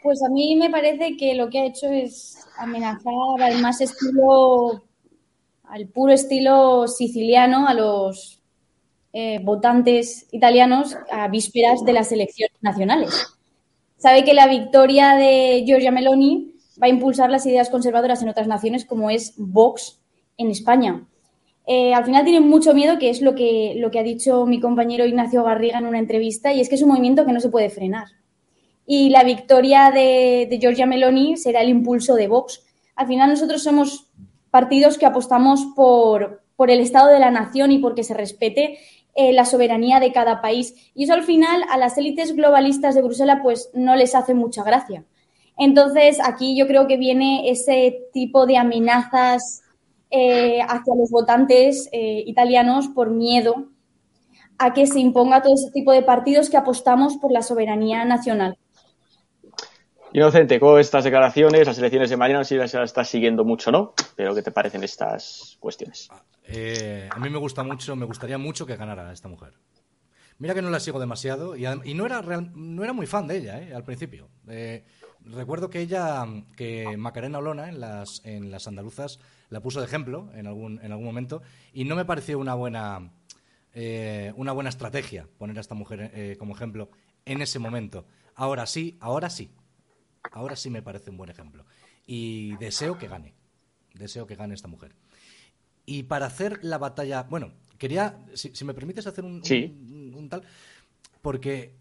Pues 0.04 0.24
a 0.24 0.30
mí 0.30 0.56
me 0.56 0.72
parece 0.72 1.16
que 1.16 1.36
lo 1.36 1.50
que 1.50 1.60
ha 1.60 1.66
hecho 1.66 1.88
es 1.88 2.40
amenazar 2.58 3.40
al 3.40 3.62
más 3.62 3.82
estilo, 3.82 4.84
al 5.64 5.88
puro 5.90 6.12
estilo 6.12 6.88
siciliano, 6.88 7.68
a 7.68 7.76
los 7.76 8.42
eh, 9.14 9.40
votantes 9.44 10.28
italianos 10.32 10.98
a 11.12 11.28
vísperas 11.28 11.86
de 11.86 11.94
las 11.94 12.12
elecciones 12.12 12.58
nacionales. 12.62 13.28
Sabe 13.98 14.24
que 14.24 14.34
la 14.34 14.48
victoria 14.48 15.14
de 15.16 15.64
Giorgia 15.68 15.92
Meloni 15.92 16.56
va 16.82 16.88
a 16.88 16.90
impulsar 16.90 17.30
las 17.30 17.46
ideas 17.46 17.70
conservadoras 17.70 18.24
en 18.24 18.30
otras 18.30 18.48
naciones, 18.48 18.86
como 18.86 19.12
es 19.12 19.36
Vox 19.38 20.00
en 20.38 20.50
España. 20.50 21.06
Eh, 21.68 21.94
al 21.94 22.06
final 22.06 22.24
tienen 22.24 22.50
mucho 22.50 22.74
miedo, 22.74 22.98
que 22.98 23.12
es 23.12 23.22
lo 23.22 23.36
que, 23.36 23.76
lo 23.78 23.92
que 23.92 24.00
ha 24.00 24.04
dicho 24.04 24.48
mi 24.48 24.60
compañero 24.60 25.06
Ignacio 25.06 25.44
Garriga 25.44 25.78
en 25.78 25.86
una 25.86 26.00
entrevista, 26.00 26.52
y 26.52 26.60
es 26.60 26.70
que 26.70 26.76
es 26.76 26.82
un 26.82 26.90
movimiento 26.90 27.24
que 27.24 27.34
no 27.34 27.40
se 27.40 27.50
puede 27.50 27.70
frenar 27.70 28.08
y 28.94 29.08
la 29.08 29.24
victoria 29.24 29.90
de, 29.90 30.48
de 30.50 30.60
Giorgia 30.60 30.86
Meloni 30.86 31.38
será 31.38 31.62
el 31.62 31.70
impulso 31.70 32.16
de 32.16 32.28
Vox. 32.28 32.62
Al 32.98 33.08
final 33.08 33.30
nosotros 33.30 33.64
somos 33.64 34.12
partidos 34.50 34.98
que 34.98 35.06
apostamos 35.06 35.66
por, 35.78 36.44
por 36.58 36.70
el 36.70 36.82
Estado 36.82 37.08
de 37.08 37.20
la 37.20 37.32
Nación 37.32 37.72
y 37.72 37.80
porque 37.80 38.04
se 38.04 38.14
respete 38.14 38.80
eh, 39.16 39.32
la 39.32 39.46
soberanía 39.46 40.02
de 40.02 40.12
cada 40.12 40.42
país. 40.42 40.92
Y 40.94 41.06
eso 41.06 41.14
al 41.14 41.24
final 41.24 41.64
a 41.70 41.78
las 41.78 41.98
élites 41.98 42.36
globalistas 42.36 42.94
de 42.94 43.02
Bruselas 43.02 43.40
pues 43.42 43.70
no 43.74 43.96
les 43.96 44.14
hace 44.14 44.34
mucha 44.34 44.62
gracia. 44.62 45.06
Entonces 45.58 46.18
aquí 46.22 46.58
yo 46.58 46.68
creo 46.68 46.86
que 46.86 46.98
viene 46.98 47.50
ese 47.50 48.10
tipo 48.12 48.46
de 48.46 48.58
amenazas 48.58 49.62
eh, 50.10 50.60
hacia 50.68 50.96
los 50.96 51.10
votantes 51.12 51.88
eh, 51.94 52.26
italianos 52.28 52.90
por 52.90 53.10
miedo 53.10 53.70
a 54.58 54.74
que 54.74 54.86
se 54.86 55.00
imponga 55.00 55.42
todo 55.42 55.54
ese 55.54 55.72
tipo 55.72 55.94
de 55.94 56.02
partidos 56.02 56.50
que 56.50 56.58
apostamos 56.58 57.16
por 57.16 57.32
la 57.32 57.42
soberanía 57.42 58.04
nacional. 58.04 58.58
Inocente, 60.14 60.60
¿cómo 60.60 60.74
ves 60.74 60.88
estas 60.88 61.06
declaraciones, 61.06 61.66
las 61.66 61.78
elecciones 61.78 62.10
de 62.10 62.18
mañana? 62.18 62.44
Si 62.44 62.56
las 62.56 62.74
estás 62.74 63.08
siguiendo 63.08 63.46
mucho 63.46 63.70
o 63.70 63.74
no, 63.74 63.94
pero 64.16 64.36
¿qué 64.36 64.42
te 64.42 64.52
parecen 64.52 64.84
estas 64.84 65.56
cuestiones? 65.60 66.10
Eh, 66.44 67.08
a 67.10 67.18
mí 67.20 67.30
me 67.30 67.38
gusta 67.38 67.64
mucho, 67.64 67.96
me 67.96 68.06
gustaría 68.06 68.38
mucho 68.38 68.66
que 68.66 68.76
ganara 68.76 69.14
esta 69.14 69.30
mujer. 69.30 69.54
Mira 70.38 70.54
que 70.54 70.62
no 70.62 70.70
la 70.70 70.80
sigo 70.80 71.00
demasiado 71.00 71.56
y, 71.56 71.94
no, 71.94 72.06
era 72.06 72.22
no 72.22 72.84
era 72.84 72.94
muy 72.94 73.06
fan 73.06 73.28
de 73.28 73.38
ella 73.38 73.62
eh, 73.62 73.74
al 73.74 73.84
principio. 73.84 74.28
Eh, 74.50 74.84
recuerdo 75.24 75.70
que 75.70 75.80
ella, 75.80 76.26
que 76.58 76.98
Macarena 76.98 77.38
Olona 77.38 77.70
en 77.70 77.80
las, 77.80 78.22
en 78.26 78.52
las 78.52 78.68
andaluzas 78.68 79.20
la 79.50 79.62
puso 79.62 79.80
de 79.80 79.86
ejemplo 79.86 80.30
en 80.34 80.48
algún, 80.48 80.80
en 80.84 80.92
algún 80.92 81.06
momento 81.06 81.42
y 81.74 81.86
no 81.86 81.96
me 81.96 82.06
pareció 82.06 82.40
una 82.40 82.56
buena, 82.56 83.12
eh, 83.74 84.34
una 84.36 84.52
buena 84.52 84.70
estrategia 84.70 85.28
poner 85.38 85.58
a 85.58 85.62
esta 85.62 85.76
mujer 85.76 86.12
eh, 86.14 86.36
como 86.38 86.56
ejemplo 86.56 86.90
en 87.24 87.42
ese 87.42 87.60
momento. 87.60 88.06
Ahora 88.36 88.66
sí, 88.66 88.98
ahora 89.00 89.30
sí. 89.30 89.52
Ahora 90.32 90.56
sí 90.56 90.70
me 90.70 90.82
parece 90.82 91.10
un 91.10 91.18
buen 91.18 91.30
ejemplo. 91.30 91.66
Y 92.06 92.56
deseo 92.58 92.98
que 92.98 93.08
gane. 93.08 93.34
Deseo 93.94 94.26
que 94.28 94.36
gane 94.36 94.54
esta 94.54 94.68
mujer. 94.68 94.96
Y 95.86 96.04
para 96.04 96.28
hacer 96.28 96.60
la 96.64 96.78
batalla. 96.78 97.24
Bueno, 97.24 97.54
quería. 97.78 98.24
Si, 98.34 98.56
si 98.56 98.64
me 98.66 98.74
permites 98.74 99.08
hacer 99.08 99.26
un, 99.26 99.44
Sí. 99.44 99.66
un- 99.90 100.14
un 100.16 100.30
tal. 100.30 100.44
Porque 101.22 101.76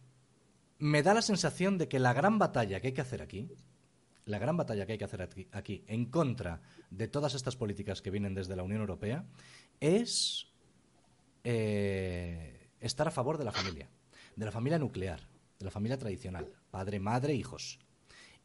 me 0.79 1.03
da 1.03 1.15
la 1.15 1.23
sensación 1.23 1.79
de 1.79 1.89
que 1.89 1.99
la 1.99 2.13
gran 2.13 2.39
batalla 2.39 2.81
que 2.81 2.89
hay 2.89 2.93
que 2.95 3.01
hacer 3.03 3.23
aquí. 3.23 3.49
La 4.27 4.39
gran 4.39 4.57
batalla 4.57 4.87
que 4.87 4.93
hay 4.93 4.99
que 4.99 5.05
hacer 5.05 5.23
aquí, 5.23 5.49
aquí 5.51 5.83
en 5.89 6.05
contra 6.07 6.61
de 6.91 7.09
todas 7.09 7.35
estas 7.35 7.57
políticas 7.57 8.01
que 8.03 8.11
vienen 8.11 8.35
desde 8.35 8.55
la 8.55 8.63
Unión 8.63 8.81
Europea 8.81 9.25
es 9.81 10.47
eh, 11.45 12.69
estar 12.81 13.09
a 13.09 13.11
favor 13.11 13.39
de 13.39 13.45
la 13.45 13.53
familia, 13.53 13.89
de 14.37 14.45
la 14.45 14.53
familia 14.53 14.79
nuclear, 14.79 15.21
de 15.59 15.65
la 15.65 15.71
familia 15.71 15.99
tradicional, 15.99 16.49
padre, 16.71 17.01
madre, 17.01 17.35
hijos, 17.35 17.79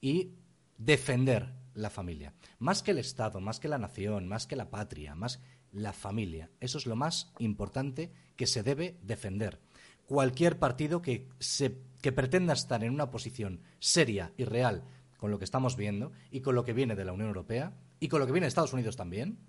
y 0.02 0.34
defender 0.78 1.54
la 1.74 1.90
familia. 1.90 2.34
Más 2.60 2.82
que 2.82 2.92
el 2.92 3.00
Estado, 3.00 3.40
más 3.40 3.60
que 3.60 3.68
la 3.68 3.78
nación, 3.78 4.28
más 4.28 4.48
que 4.48 4.56
la 4.56 4.70
patria, 4.70 5.16
más 5.16 5.42
la 5.72 5.94
familia. 5.94 6.50
Eso 6.60 6.78
es 6.78 6.86
lo 6.86 6.96
más 6.96 7.32
importante 7.40 8.12
que 8.36 8.48
se 8.48 8.64
debe 8.64 8.98
defender. 9.04 9.60
Cualquier 10.06 10.60
partido 10.60 11.02
que, 11.02 11.28
se, 11.40 11.78
que 12.02 12.12
pretenda 12.12 12.54
estar 12.54 12.84
en 12.84 12.94
una 12.94 13.12
posición 13.12 13.62
seria 13.80 14.34
y 14.38 14.46
real 14.46 14.84
con 15.18 15.32
lo 15.32 15.40
que 15.40 15.46
estamos 15.46 15.76
viendo 15.76 16.12
y 16.32 16.42
con 16.42 16.56
lo 16.56 16.64
que 16.64 16.74
viene 16.74 16.96
de 16.96 17.06
la 17.06 17.14
Unión 17.14 17.30
Europea 17.30 17.74
y 18.00 18.08
con 18.08 18.20
lo 18.20 18.26
que 18.26 18.32
viene 18.32 18.46
de 18.46 18.50
Estados 18.50 18.74
Unidos 18.74 18.96
también, 18.96 19.40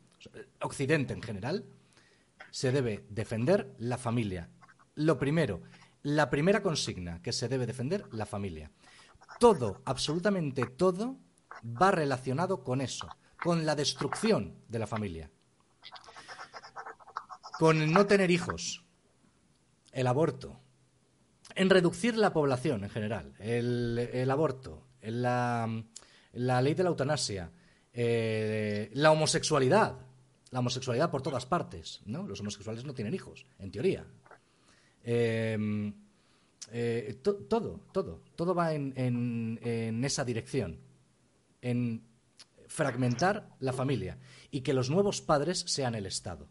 Occidente 0.60 1.12
en 1.12 1.22
general, 1.22 1.66
se 2.50 2.72
debe 2.72 3.04
defender 3.10 3.74
la 3.78 3.98
familia. 3.98 4.48
Lo 4.94 5.18
primero, 5.18 5.62
la 6.02 6.30
primera 6.30 6.62
consigna 6.62 7.20
que 7.20 7.32
se 7.32 7.48
debe 7.48 7.66
defender, 7.66 8.04
la 8.12 8.26
familia. 8.26 8.70
Todo, 9.38 9.82
absolutamente 9.84 10.66
todo, 10.66 11.16
va 11.64 11.90
relacionado 11.90 12.62
con 12.62 12.80
eso, 12.80 13.08
con 13.42 13.66
la 13.66 13.74
destrucción 13.74 14.54
de 14.68 14.78
la 14.78 14.86
familia, 14.86 15.30
con 17.58 17.92
no 17.92 18.06
tener 18.06 18.30
hijos, 18.30 18.84
el 19.92 20.06
aborto, 20.06 20.60
en 21.54 21.70
reducir 21.70 22.16
la 22.16 22.32
población 22.32 22.84
en 22.84 22.90
general, 22.90 23.34
el, 23.38 24.30
aborto, 24.30 24.86
la, 25.00 25.66
ley 26.32 26.74
de 26.74 26.82
la 26.82 26.90
eutanasia, 26.90 27.50
eh, 27.92 28.90
la 28.92 29.10
homosexualidad, 29.10 29.96
la 30.50 30.60
homosexualidad 30.60 31.10
por 31.10 31.22
todas 31.22 31.46
partes, 31.46 32.02
¿no? 32.04 32.26
Los 32.26 32.40
homosexuales 32.40 32.84
no 32.84 32.94
tienen 32.94 33.14
hijos, 33.14 33.46
en 33.58 33.70
teoría. 33.70 34.06
Em, 35.02 35.94
eh, 36.72 37.18
todo, 37.22 37.80
todo, 37.92 38.22
todo 38.34 38.54
va 38.54 38.74
en, 38.74 39.58
esa 40.04 40.24
dirección, 40.24 40.80
en 41.62 42.02
fragmentar 42.66 43.56
la 43.60 43.72
familia 43.72 44.18
y 44.50 44.62
que 44.62 44.74
los 44.74 44.90
nuevos 44.90 45.20
padres 45.20 45.64
sean 45.66 45.94
el 45.94 46.06
Estado. 46.06 46.48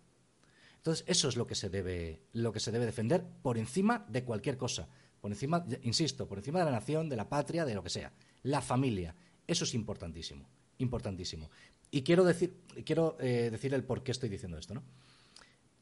Entonces, 0.78 1.04
eso 1.08 1.28
es 1.28 1.36
lo 1.36 1.48
que 1.48 1.56
se 1.56 1.70
debe, 1.70 2.22
lo 2.34 2.52
que 2.52 2.60
se 2.60 2.72
debe 2.72 2.86
defender 2.86 3.26
por 3.42 3.58
encima 3.58 4.06
de 4.08 4.24
cualquier 4.24 4.58
cosa. 4.58 4.88
Por 5.20 5.32
encima, 5.32 5.66
insisto, 5.82 6.28
por 6.28 6.38
encima 6.38 6.60
de 6.60 6.66
la 6.66 6.72
nación, 6.72 7.10
de 7.10 7.16
la 7.16 7.28
patria, 7.28 7.66
de 7.66 7.74
lo 7.74 7.82
que 7.82 7.90
sea. 7.90 8.14
La 8.44 8.62
familia. 8.62 9.16
Eso 9.48 9.64
es 9.64 9.74
importantísimo. 9.74 10.48
Importantísimo. 10.78 11.50
Y 11.90 12.04
quiero 12.04 12.24
decir, 12.24 12.62
quiero 12.86 13.18
eh, 13.20 13.50
decir 13.52 13.74
el 13.74 13.84
por 13.84 14.04
qué 14.04 14.12
estoy 14.12 14.30
diciendo 14.30 14.58
esto, 14.58 14.76
¿no? 14.76 14.84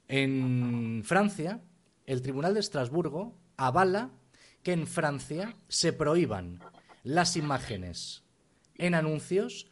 En 0.08 1.02
Francia, 1.04 1.62
el 2.06 2.22
Tribunal 2.22 2.54
de 2.54 2.60
Estrasburgo 2.60 3.38
avala 3.58 4.12
que 4.64 4.72
en 4.72 4.88
Francia 4.88 5.56
se 5.68 5.94
prohíban 5.94 6.60
las 7.04 7.36
imágenes 7.36 8.24
en 8.76 8.96
anuncios 8.96 9.68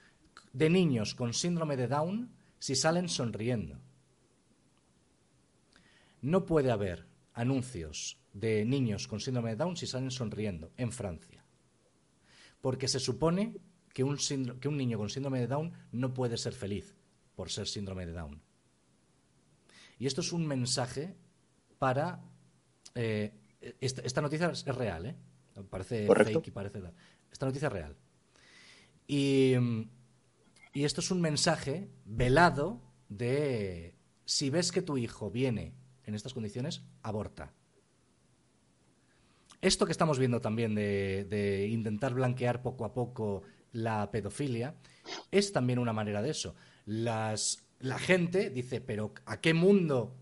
de 0.53 0.69
niños 0.69 1.15
con 1.15 1.33
síndrome 1.33 1.77
de 1.77 1.87
Down 1.87 2.35
si 2.59 2.75
salen 2.75 3.09
sonriendo. 3.09 3.79
No 6.21 6.45
puede 6.45 6.71
haber 6.71 7.07
anuncios 7.33 8.19
de 8.33 8.65
niños 8.65 9.07
con 9.07 9.19
síndrome 9.19 9.51
de 9.51 9.55
Down 9.55 9.77
si 9.77 9.87
salen 9.87 10.11
sonriendo 10.11 10.71
en 10.77 10.91
Francia. 10.91 11.43
Porque 12.59 12.87
se 12.87 12.99
supone 12.99 13.55
que 13.93 14.03
un, 14.03 14.17
niño 14.77 14.97
con 14.97 15.09
síndrome 15.09 15.39
de 15.39 15.47
Down 15.47 15.73
no 15.91 16.13
puede 16.13 16.37
ser 16.37 16.53
feliz 16.53 16.95
por 17.35 17.49
ser 17.49 17.67
síndrome 17.67 18.05
de 18.05 18.13
Down. 18.13 18.41
Y 19.97 20.05
esto 20.05 20.21
es 20.21 20.31
un 20.31 20.45
mensaje 20.47 21.15
para 21.79 22.23
eh, 22.95 23.40
esta, 23.79 24.21
noticia 24.21 24.51
es 24.51 24.65
real, 24.65 25.05
¿eh? 25.05 25.15
Parece 25.69 26.07
fake 26.07 26.47
y 26.47 26.51
parece... 26.51 26.81
Esta 27.31 27.45
noticia 27.45 27.67
es 27.67 27.73
real. 27.73 27.95
Y, 29.07 29.55
y 30.73 30.83
esto 30.83 31.01
es 31.01 31.11
un 31.11 31.21
mensaje 31.21 31.89
velado 32.05 32.81
de 33.09 33.95
si 34.25 34.49
ves 34.49 34.71
que 34.71 34.81
tu 34.81 34.97
hijo 34.97 35.29
viene 35.29 35.73
en 36.05 36.15
estas 36.15 36.33
condiciones, 36.33 36.83
aborta. 37.03 37.53
Esto 39.61 39.85
que 39.85 39.91
estamos 39.91 40.17
viendo 40.17 40.41
también 40.41 40.73
de, 40.73 41.25
de, 41.29 41.67
intentar 41.67 42.13
blanquear 42.13 42.61
poco 42.63 42.85
a 42.85 42.93
poco 42.93 43.43
la 43.73 44.09
pedofilia 44.09 44.75
es 45.29 45.51
también 45.51 45.77
una 45.77 45.93
manera 45.93 46.21
de 46.21 46.31
eso. 46.31 46.55
Las, 46.85 47.67
la 47.79 47.99
gente 47.99 48.49
dice, 48.49 48.81
pero 48.81 49.13
¿a 49.25 49.39
qué 49.39 49.53
mundo 49.53 50.15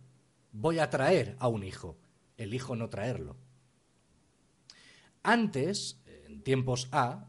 voy 0.52 0.80
a 0.80 0.90
traer 0.90 1.36
a 1.40 1.48
un 1.48 1.64
hijo? 1.64 1.98
Elijo 2.40 2.76
no 2.76 2.90
traerlo. 2.90 3.36
Antes, 5.22 6.02
en 6.28 6.42
tiempos 6.42 6.88
A, 6.92 7.26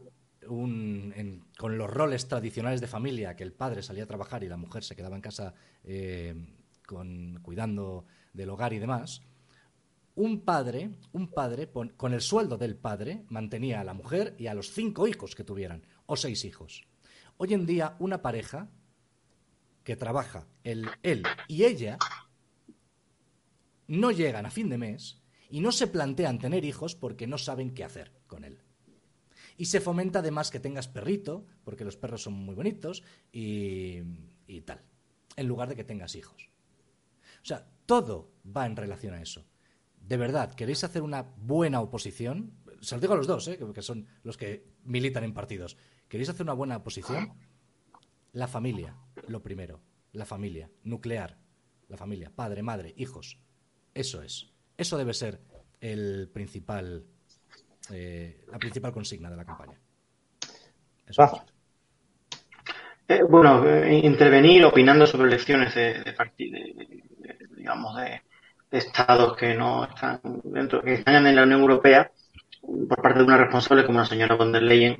con 0.47 1.77
los 1.77 1.89
roles 1.89 2.27
tradicionales 2.27 2.81
de 2.81 2.87
familia, 2.87 3.35
que 3.35 3.43
el 3.43 3.53
padre 3.53 3.83
salía 3.83 4.03
a 4.03 4.07
trabajar 4.07 4.43
y 4.43 4.49
la 4.49 4.57
mujer 4.57 4.83
se 4.83 4.95
quedaba 4.95 5.15
en 5.15 5.21
casa 5.21 5.53
eh, 5.83 6.35
cuidando 7.41 8.05
del 8.33 8.49
hogar 8.49 8.73
y 8.73 8.79
demás, 8.79 9.21
un 10.15 10.41
padre, 10.41 10.91
un 11.13 11.29
padre, 11.29 11.69
con 11.69 12.13
el 12.13 12.21
sueldo 12.21 12.57
del 12.57 12.75
padre, 12.75 13.23
mantenía 13.29 13.79
a 13.79 13.83
la 13.83 13.93
mujer 13.93 14.35
y 14.37 14.47
a 14.47 14.53
los 14.53 14.71
cinco 14.71 15.07
hijos 15.07 15.35
que 15.35 15.43
tuvieran, 15.43 15.85
o 16.05 16.15
seis 16.15 16.43
hijos. 16.43 16.83
Hoy 17.37 17.53
en 17.53 17.65
día, 17.65 17.95
una 17.99 18.21
pareja 18.21 18.69
que 19.83 19.95
trabaja, 19.95 20.47
él 20.63 20.89
y 21.47 21.63
ella, 21.63 21.97
no 23.91 24.11
llegan 24.11 24.45
a 24.45 24.51
fin 24.51 24.69
de 24.69 24.77
mes 24.77 25.21
y 25.49 25.59
no 25.59 25.73
se 25.73 25.87
plantean 25.87 26.39
tener 26.39 26.63
hijos 26.63 26.95
porque 26.95 27.27
no 27.27 27.37
saben 27.37 27.73
qué 27.73 27.83
hacer 27.83 28.13
con 28.25 28.45
él. 28.45 28.63
Y 29.57 29.65
se 29.65 29.81
fomenta 29.81 30.19
además 30.19 30.49
que 30.49 30.61
tengas 30.61 30.87
perrito, 30.87 31.45
porque 31.65 31.83
los 31.83 31.97
perros 31.97 32.23
son 32.23 32.33
muy 32.33 32.55
bonitos 32.55 33.03
y, 33.33 34.01
tal, 34.65 34.81
en 35.35 35.47
lugar 35.47 35.67
de 35.67 35.75
que 35.75 35.83
tengas 35.83 36.15
hijos. 36.15 36.49
O 37.43 37.45
sea, 37.45 37.67
todo 37.85 38.31
va 38.45 38.65
en 38.65 38.77
relación 38.77 39.13
a 39.13 39.21
eso. 39.21 39.45
De 39.99 40.15
verdad, 40.15 40.53
¿queréis 40.53 40.85
hacer 40.85 41.01
una 41.01 41.23
buena 41.23 41.81
oposición? 41.81 42.53
Se 42.79 42.95
los 42.95 43.01
digo 43.01 43.13
a 43.13 43.17
los 43.17 43.27
dos, 43.27 43.47
¿eh? 43.49 43.59
que 43.73 43.81
son 43.81 44.07
los 44.23 44.37
que 44.37 44.71
militan 44.85 45.25
en 45.25 45.33
partidos. 45.33 45.75
¿Queréis 46.07 46.29
hacer 46.29 46.43
una 46.43 46.53
buena 46.53 46.77
oposición? 46.77 47.33
La 48.31 48.47
familia, 48.47 48.95
lo 49.27 49.43
primero. 49.43 49.81
La 50.13 50.25
familia, 50.25 50.71
nuclear. 50.83 51.39
La 51.89 51.97
familia, 51.97 52.31
padre, 52.33 52.63
madre, 52.63 52.93
hijos. 52.95 53.37
Eso 53.93 54.21
es. 54.21 54.47
Eso 54.77 54.97
debe 54.97 55.13
ser 55.13 55.39
el 55.79 56.29
principal, 56.31 57.03
eh, 57.91 58.45
la 58.51 58.59
principal 58.59 58.93
consigna 58.93 59.29
de 59.29 59.35
la 59.37 59.45
campaña. 59.45 59.77
Eh, 63.07 63.23
bueno, 63.23 63.67
eh, 63.67 63.99
intervenir 64.03 64.63
opinando 64.63 65.05
sobre 65.05 65.27
elecciones 65.27 65.75
de, 65.75 65.95
de, 66.03 67.03
digamos, 67.57 67.97
de, 67.97 68.21
estados 68.71 69.35
que 69.35 69.53
no 69.53 69.83
están 69.83 70.21
dentro, 70.45 70.81
que 70.81 70.93
están 70.93 71.27
en 71.27 71.35
la 71.35 71.43
Unión 71.43 71.59
Europea, 71.59 72.09
por 72.61 73.01
parte 73.01 73.19
de 73.19 73.25
una 73.25 73.37
responsable 73.37 73.85
como 73.85 73.99
la 73.99 74.05
señora 74.05 74.35
von 74.35 74.53
der 74.53 74.63
Leyen, 74.63 74.97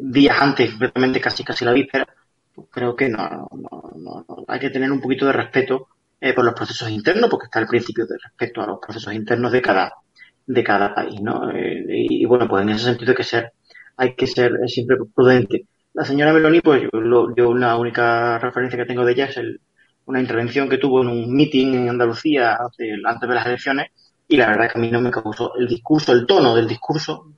días 0.00 0.40
antes, 0.40 0.70
concretamente 0.70 1.20
casi 1.20 1.44
casi 1.44 1.66
la 1.66 1.72
víspera, 1.72 2.06
pues 2.54 2.68
creo 2.70 2.96
que 2.96 3.10
no, 3.10 3.48
no, 3.52 3.92
no, 3.96 4.44
hay 4.48 4.58
que 4.58 4.70
tener 4.70 4.90
un 4.90 5.00
poquito 5.00 5.26
de 5.26 5.32
respeto 5.32 5.88
eh, 6.20 6.34
por 6.34 6.44
los 6.44 6.54
procesos 6.54 6.90
internos, 6.90 7.30
porque 7.30 7.46
está 7.46 7.60
el 7.60 7.66
principio 7.66 8.06
de 8.06 8.16
respeto 8.22 8.60
a 8.60 8.66
los 8.66 8.78
procesos 8.78 9.14
internos 9.14 9.52
de 9.52 9.62
cada, 9.62 9.94
de 10.46 10.64
cada 10.64 10.94
país, 10.94 11.20
¿no? 11.20 11.50
Eh, 11.50 11.84
y, 11.88 12.24
bueno, 12.26 12.46
pues 12.48 12.62
en 12.62 12.70
ese 12.70 12.84
sentido 12.84 13.12
hay 13.12 13.16
que 13.16 13.24
ser, 13.24 13.52
hay 13.96 14.14
que 14.14 14.26
ser 14.26 14.52
siempre 14.66 14.96
prudente. 15.14 15.66
La 15.94 16.04
señora 16.04 16.32
Meloni, 16.32 16.60
pues 16.60 16.82
yo, 16.82 17.34
yo 17.36 17.48
una 17.48 17.76
única 17.76 18.38
referencia 18.38 18.78
que 18.78 18.86
tengo 18.86 19.04
de 19.04 19.12
ella 19.12 19.26
es 19.26 19.36
el, 19.38 19.60
una 20.06 20.20
intervención 20.20 20.68
que 20.68 20.78
tuvo 20.78 21.02
en 21.02 21.08
un 21.08 21.34
meeting 21.34 21.74
en 21.74 21.88
Andalucía 21.88 22.58
antes 22.58 23.28
de 23.28 23.34
las 23.34 23.46
elecciones 23.46 23.90
y 24.28 24.36
la 24.36 24.48
verdad 24.48 24.70
que 24.70 24.78
a 24.78 24.80
mí 24.80 24.90
no 24.90 25.00
me 25.00 25.10
causó 25.10 25.54
el 25.56 25.66
discurso, 25.66 26.12
el 26.12 26.26
tono 26.26 26.54
del 26.54 26.68
discurso, 26.68 27.32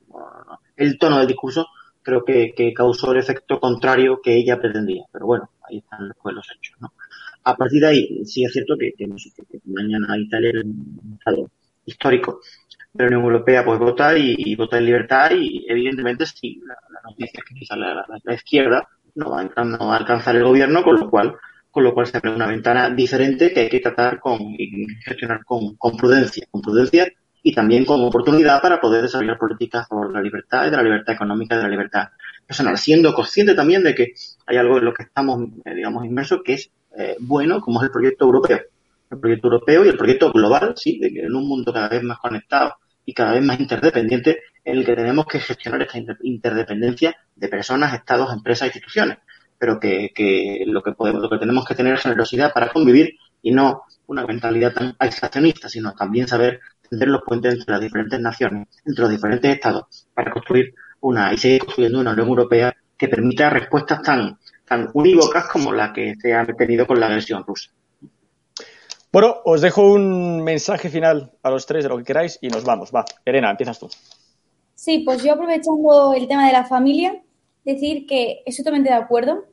el 0.76 0.98
tono 0.98 1.18
del 1.18 1.26
discurso 1.26 1.68
creo 2.02 2.24
que, 2.24 2.52
que 2.54 2.74
causó 2.74 3.12
el 3.12 3.18
efecto 3.18 3.60
contrario 3.60 4.20
que 4.22 4.34
ella 4.36 4.58
pretendía. 4.58 5.04
Pero 5.12 5.26
bueno, 5.26 5.50
ahí 5.68 5.78
están 5.78 6.08
después 6.08 6.34
los 6.34 6.46
hechos, 6.50 6.80
¿no? 6.80 6.92
A 7.44 7.56
partir 7.56 7.80
de 7.80 7.88
ahí, 7.88 8.24
sí 8.24 8.44
es 8.44 8.52
cierto 8.52 8.76
que, 8.78 8.92
que, 8.92 9.06
mañana 9.66 10.16
Italia 10.18 10.50
es 10.54 10.64
un 10.64 11.16
estado 11.18 11.50
histórico 11.84 12.40
de 12.92 13.04
la 13.04 13.08
Unión 13.08 13.22
Europea, 13.24 13.64
pues 13.64 13.78
vota 13.78 14.16
y, 14.16 14.54
vota 14.54 14.78
en 14.78 14.86
libertad 14.86 15.30
y 15.34 15.64
evidentemente 15.68 16.26
sí, 16.26 16.60
la, 16.66 16.76
noticia 17.10 17.40
es 17.40 17.44
que 17.44 17.54
quizás 17.54 17.78
la, 17.78 18.34
izquierda 18.34 18.86
no 19.14 19.30
va, 19.30 19.40
a 19.40 19.96
alcanzar 19.96 20.36
el 20.36 20.44
gobierno, 20.44 20.82
con 20.82 21.00
lo 21.00 21.10
cual 21.10 21.34
con 21.72 21.84
lo 21.84 21.94
cual 21.94 22.06
se 22.06 22.18
abre 22.18 22.34
una 22.34 22.46
ventana 22.46 22.90
diferente 22.90 23.52
que 23.52 23.60
hay 23.60 23.68
que 23.70 23.80
tratar 23.80 24.20
con 24.20 24.38
y 24.42 24.86
gestionar 25.02 25.42
con, 25.42 25.74
prudencia, 25.96 26.46
con 26.50 26.60
prudencia 26.60 27.10
y 27.42 27.54
también 27.54 27.86
con 27.86 28.02
oportunidad 28.02 28.60
para 28.60 28.78
poder 28.78 29.00
desarrollar 29.00 29.38
políticas 29.38 29.88
por 29.88 30.12
la 30.12 30.20
libertad 30.20 30.66
y 30.66 30.70
de 30.70 30.76
la 30.76 30.82
libertad 30.82 31.14
económica 31.14 31.54
y 31.54 31.58
de 31.58 31.64
la 31.64 31.70
libertad 31.70 32.08
personal, 32.46 32.76
siendo 32.76 33.14
consciente 33.14 33.54
también 33.54 33.82
de 33.82 33.94
que 33.94 34.12
hay 34.46 34.58
algo 34.58 34.78
en 34.78 34.84
lo 34.84 34.92
que 34.92 35.04
estamos, 35.04 35.48
eh, 35.64 35.74
digamos, 35.74 36.04
inmersos 36.04 36.42
que 36.44 36.52
es 36.52 36.70
eh, 36.96 37.16
bueno 37.20 37.60
como 37.60 37.80
es 37.80 37.86
el 37.86 37.92
proyecto 37.92 38.24
europeo. 38.24 38.60
El 39.10 39.18
proyecto 39.20 39.48
europeo 39.48 39.84
y 39.84 39.88
el 39.88 39.96
proyecto 39.96 40.32
global, 40.32 40.74
sí, 40.76 40.98
en 41.02 41.34
un 41.34 41.46
mundo 41.46 41.72
cada 41.72 41.88
vez 41.88 42.02
más 42.02 42.18
conectado 42.18 42.74
y 43.04 43.12
cada 43.12 43.32
vez 43.32 43.42
más 43.42 43.60
interdependiente 43.60 44.40
en 44.64 44.78
el 44.78 44.86
que 44.86 44.94
tenemos 44.94 45.26
que 45.26 45.40
gestionar 45.40 45.82
esta 45.82 45.98
interdependencia 46.22 47.14
de 47.36 47.48
personas, 47.48 47.94
estados, 47.94 48.32
empresas, 48.32 48.68
instituciones, 48.68 49.18
pero 49.58 49.78
que, 49.78 50.12
que 50.14 50.64
lo 50.66 50.82
que 50.82 50.92
podemos, 50.92 51.20
lo 51.20 51.28
que 51.28 51.38
tenemos 51.38 51.66
que 51.66 51.74
tener 51.74 51.94
es 51.94 52.02
generosidad 52.02 52.52
para 52.52 52.72
convivir 52.72 53.16
y 53.42 53.50
no 53.50 53.82
una 54.06 54.26
mentalidad 54.26 54.72
tan 54.72 54.94
aislacionista, 54.98 55.68
sino 55.68 55.92
también 55.94 56.28
saber 56.28 56.60
tender 56.88 57.08
los 57.08 57.22
puentes 57.22 57.54
entre 57.54 57.72
las 57.72 57.80
diferentes 57.80 58.20
naciones, 58.20 58.68
entre 58.84 59.02
los 59.02 59.10
diferentes 59.10 59.54
estados, 59.54 60.06
para 60.14 60.30
construir 60.30 60.74
una 61.00 61.32
y 61.32 61.38
seguir 61.38 61.60
construyendo 61.60 62.00
una 62.00 62.12
Unión 62.12 62.28
Europea 62.28 62.74
que 62.96 63.08
permita 63.08 63.50
respuestas 63.50 64.02
tan, 64.02 64.38
tan 64.72 64.90
unívocas 64.94 65.48
como 65.48 65.70
la 65.70 65.92
que 65.92 66.14
se 66.18 66.32
ha 66.32 66.46
tenido 66.46 66.86
con 66.86 66.98
la 66.98 67.06
agresión 67.06 67.44
rusa. 67.46 67.70
Bueno, 69.12 69.36
os 69.44 69.60
dejo 69.60 69.92
un 69.92 70.42
mensaje 70.42 70.88
final 70.88 71.32
a 71.42 71.50
los 71.50 71.66
tres 71.66 71.84
de 71.84 71.90
lo 71.90 71.98
que 71.98 72.04
queráis 72.04 72.38
y 72.40 72.48
nos 72.48 72.64
vamos. 72.64 72.90
Va, 72.90 73.04
Elena, 73.26 73.50
empiezas 73.50 73.78
tú. 73.78 73.90
Sí, 74.74 75.00
pues 75.00 75.22
yo 75.22 75.34
aprovechando 75.34 76.14
el 76.14 76.26
tema 76.26 76.46
de 76.46 76.54
la 76.54 76.64
familia, 76.64 77.22
decir 77.66 78.06
que 78.06 78.42
estoy 78.46 78.64
totalmente 78.64 78.88
de 78.88 78.96
acuerdo. 78.96 79.44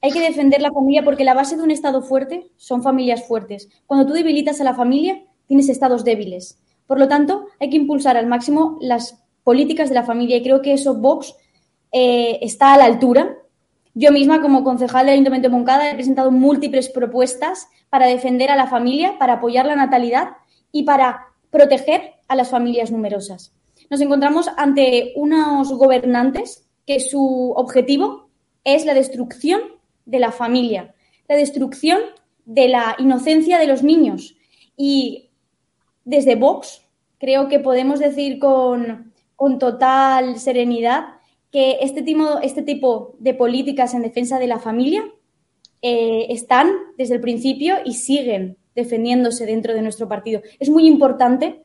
Hay 0.00 0.12
que 0.12 0.20
defender 0.20 0.62
la 0.62 0.70
familia 0.70 1.02
porque 1.02 1.24
la 1.24 1.34
base 1.34 1.56
de 1.56 1.62
un 1.64 1.72
Estado 1.72 2.02
fuerte 2.02 2.48
son 2.56 2.84
familias 2.84 3.26
fuertes. 3.26 3.68
Cuando 3.86 4.06
tú 4.06 4.12
debilitas 4.12 4.60
a 4.60 4.64
la 4.64 4.74
familia, 4.74 5.24
tienes 5.48 5.68
estados 5.68 6.04
débiles. 6.04 6.60
Por 6.86 7.00
lo 7.00 7.08
tanto, 7.08 7.46
hay 7.58 7.70
que 7.70 7.76
impulsar 7.76 8.16
al 8.16 8.28
máximo 8.28 8.78
las 8.80 9.24
políticas 9.42 9.88
de 9.88 9.96
la 9.96 10.04
familia 10.04 10.36
y 10.36 10.42
creo 10.44 10.62
que 10.62 10.74
eso 10.74 10.94
Vox 10.94 11.34
eh, 11.90 12.38
está 12.40 12.74
a 12.74 12.78
la 12.78 12.84
altura. 12.84 13.41
Yo 13.94 14.10
misma, 14.10 14.40
como 14.40 14.64
concejal 14.64 15.06
del 15.06 15.14
Ayuntamiento 15.14 15.48
de 15.48 15.54
Moncada, 15.54 15.90
he 15.90 15.94
presentado 15.94 16.30
múltiples 16.30 16.88
propuestas 16.88 17.68
para 17.90 18.06
defender 18.06 18.50
a 18.50 18.56
la 18.56 18.66
familia, 18.66 19.18
para 19.18 19.34
apoyar 19.34 19.66
la 19.66 19.76
natalidad 19.76 20.30
y 20.70 20.84
para 20.84 21.26
proteger 21.50 22.14
a 22.28 22.34
las 22.34 22.48
familias 22.48 22.90
numerosas. 22.90 23.52
Nos 23.90 24.00
encontramos 24.00 24.48
ante 24.56 25.12
unos 25.16 25.72
gobernantes 25.74 26.66
que 26.86 27.00
su 27.00 27.52
objetivo 27.56 28.30
es 28.64 28.86
la 28.86 28.94
destrucción 28.94 29.60
de 30.06 30.18
la 30.18 30.32
familia, 30.32 30.94
la 31.28 31.36
destrucción 31.36 32.00
de 32.44 32.68
la 32.68 32.96
inocencia 32.98 33.58
de 33.58 33.66
los 33.66 33.82
niños. 33.82 34.36
Y 34.76 35.30
desde 36.04 36.36
Vox 36.36 36.82
creo 37.18 37.48
que 37.48 37.60
podemos 37.60 38.00
decir 38.00 38.38
con, 38.38 39.12
total 39.58 40.38
serenidad 40.38 41.04
que 41.52 41.78
este 41.82 42.02
tipo, 42.02 42.40
este 42.42 42.62
tipo, 42.62 43.14
de 43.20 43.34
políticas 43.34 43.94
en 43.94 44.02
defensa 44.02 44.40
de 44.40 44.48
la 44.48 44.58
familia 44.58 45.04
eh, 45.82 46.26
están 46.30 46.72
desde 46.98 47.14
el 47.14 47.20
principio 47.20 47.76
y 47.84 47.94
siguen 47.94 48.56
defendiéndose 48.74 49.46
dentro 49.46 49.74
de 49.74 49.82
nuestro 49.82 50.08
partido. 50.08 50.42
Es 50.58 50.70
muy 50.70 50.88
importante 50.88 51.62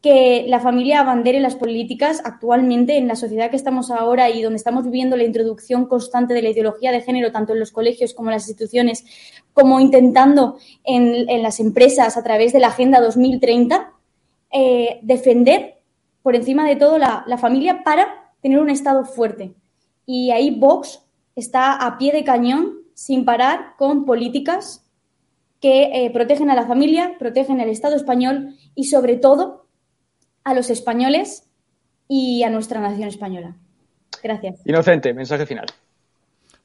que 0.00 0.44
la 0.46 0.60
familia 0.60 1.00
abandere 1.00 1.40
las 1.40 1.56
políticas 1.56 2.22
actualmente 2.24 2.96
en 2.96 3.08
la 3.08 3.16
sociedad 3.16 3.50
que 3.50 3.56
estamos 3.56 3.90
ahora 3.90 4.30
y 4.30 4.40
donde 4.40 4.58
estamos 4.58 4.84
viviendo 4.84 5.16
la 5.16 5.24
introducción 5.24 5.86
constante 5.86 6.32
de 6.32 6.42
la 6.42 6.50
ideología 6.50 6.92
de 6.92 7.00
género, 7.00 7.32
tanto 7.32 7.54
en 7.54 7.58
los 7.58 7.72
colegios 7.72 8.14
como 8.14 8.28
en 8.28 8.34
las 8.34 8.48
instituciones, 8.48 9.04
como 9.52 9.80
intentando 9.80 10.58
en, 10.84 11.42
las 11.42 11.58
empresas 11.58 12.16
a 12.16 12.22
través 12.22 12.52
de 12.52 12.60
la 12.60 12.68
Agenda 12.68 13.00
2030, 13.00 13.92
eh, 14.52 15.00
defender 15.02 15.78
por 16.22 16.36
encima 16.36 16.68
de 16.68 16.76
todo 16.76 16.98
la, 16.98 17.24
familia 17.38 17.82
para 17.82 18.25
tener 18.40 18.58
un 18.58 18.70
Estado 18.70 19.04
fuerte. 19.04 19.54
Y 20.04 20.30
ahí 20.30 20.58
Vox 20.58 21.02
está 21.34 21.74
a 21.74 21.98
pie 21.98 22.12
de 22.12 22.24
cañón, 22.24 22.78
sin 22.94 23.24
parar, 23.24 23.74
con 23.76 24.04
políticas 24.04 24.84
que 25.60 26.04
eh, 26.04 26.10
protegen 26.10 26.50
a 26.50 26.54
la 26.54 26.66
familia, 26.66 27.16
protegen 27.18 27.60
al 27.60 27.68
Estado 27.68 27.96
español 27.96 28.54
y, 28.74 28.84
sobre 28.84 29.16
todo, 29.16 29.66
a 30.44 30.54
los 30.54 30.70
españoles 30.70 31.48
y 32.08 32.42
a 32.42 32.50
nuestra 32.50 32.80
nación 32.80 33.08
española. 33.08 33.56
Gracias. 34.22 34.60
Inocente, 34.64 35.12
mensaje 35.12 35.46
final. 35.46 35.66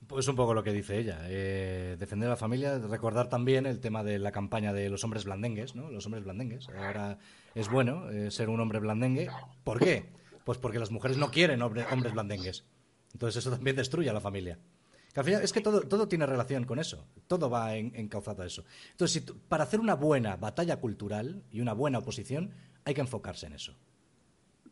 Pues 0.08 0.28
un 0.28 0.36
poco 0.36 0.54
lo 0.54 0.62
que 0.62 0.74
dice 0.74 0.98
ella. 0.98 1.20
Eh, 1.30 1.96
defender 1.98 2.28
a 2.28 2.32
la 2.32 2.36
familia, 2.36 2.78
recordar 2.78 3.30
también 3.30 3.66
el 3.66 3.80
tema 3.80 4.04
de 4.04 4.20
la 4.20 4.32
campaña 4.32 4.74
de 4.74 4.90
los 4.90 5.04
hombres 5.04 5.24
blandengues, 5.24 5.74
¿no? 5.74 5.90
Los 5.90 6.06
hombres 6.06 6.26
blandengues. 6.26 6.68
Ahora 6.70 7.18
es 7.56 7.70
bueno 7.70 8.10
eh, 8.10 8.30
ser 8.30 8.50
un 8.50 8.60
hombre 8.60 8.80
blandengue. 8.80 9.30
¿Por 9.64 9.80
qué? 9.80 10.06
Pues 10.44 10.58
porque 10.58 10.80
las 10.80 10.92
mujeres 10.92 11.18
no 11.18 11.32
quieren 11.32 11.62
hombres 11.62 12.14
blandengues. 12.14 12.66
Entonces 13.14 13.42
eso 13.44 13.52
también 13.52 13.76
destruye 13.76 14.10
a 14.10 14.14
la 14.14 14.22
familia. 14.22 14.58
al 15.16 15.24
final 15.24 15.44
es 15.44 15.52
que 15.52 15.62
todo, 15.62 15.82
todo 15.82 16.08
tiene 16.08 16.26
relación 16.26 16.64
con 16.66 16.80
eso. 16.80 17.06
Todo 17.28 17.50
va 17.50 17.76
encauzado 17.76 18.44
a 18.44 18.46
eso. 18.46 18.64
Entonces, 18.92 19.24
para 19.50 19.66
hacer 19.66 19.80
una 19.80 19.96
buena 19.96 20.38
batalla 20.38 20.78
cultural 20.78 21.44
y 21.52 21.62
una 21.62 21.74
buena 21.74 22.00
oposición, 22.00 22.52
hay 22.86 22.94
que 22.94 23.02
enfocarse 23.02 23.48
en 23.48 23.54
eso. 23.54 23.76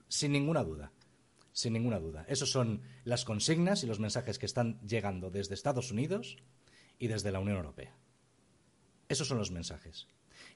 Sin 0.07 0.31
ninguna 0.31 0.63
duda. 0.63 0.91
Sin 1.51 1.73
ninguna 1.73 1.99
duda. 1.99 2.25
Esas 2.27 2.49
son 2.49 2.81
las 3.03 3.25
consignas 3.25 3.83
y 3.83 3.87
los 3.87 3.99
mensajes 3.99 4.39
que 4.39 4.45
están 4.45 4.79
llegando 4.81 5.29
desde 5.29 5.53
Estados 5.53 5.91
Unidos 5.91 6.37
y 6.97 7.07
desde 7.07 7.31
la 7.31 7.39
Unión 7.39 7.57
Europea. 7.57 7.95
Esos 9.07 9.27
son 9.27 9.39
los 9.39 9.51
mensajes. 9.51 10.07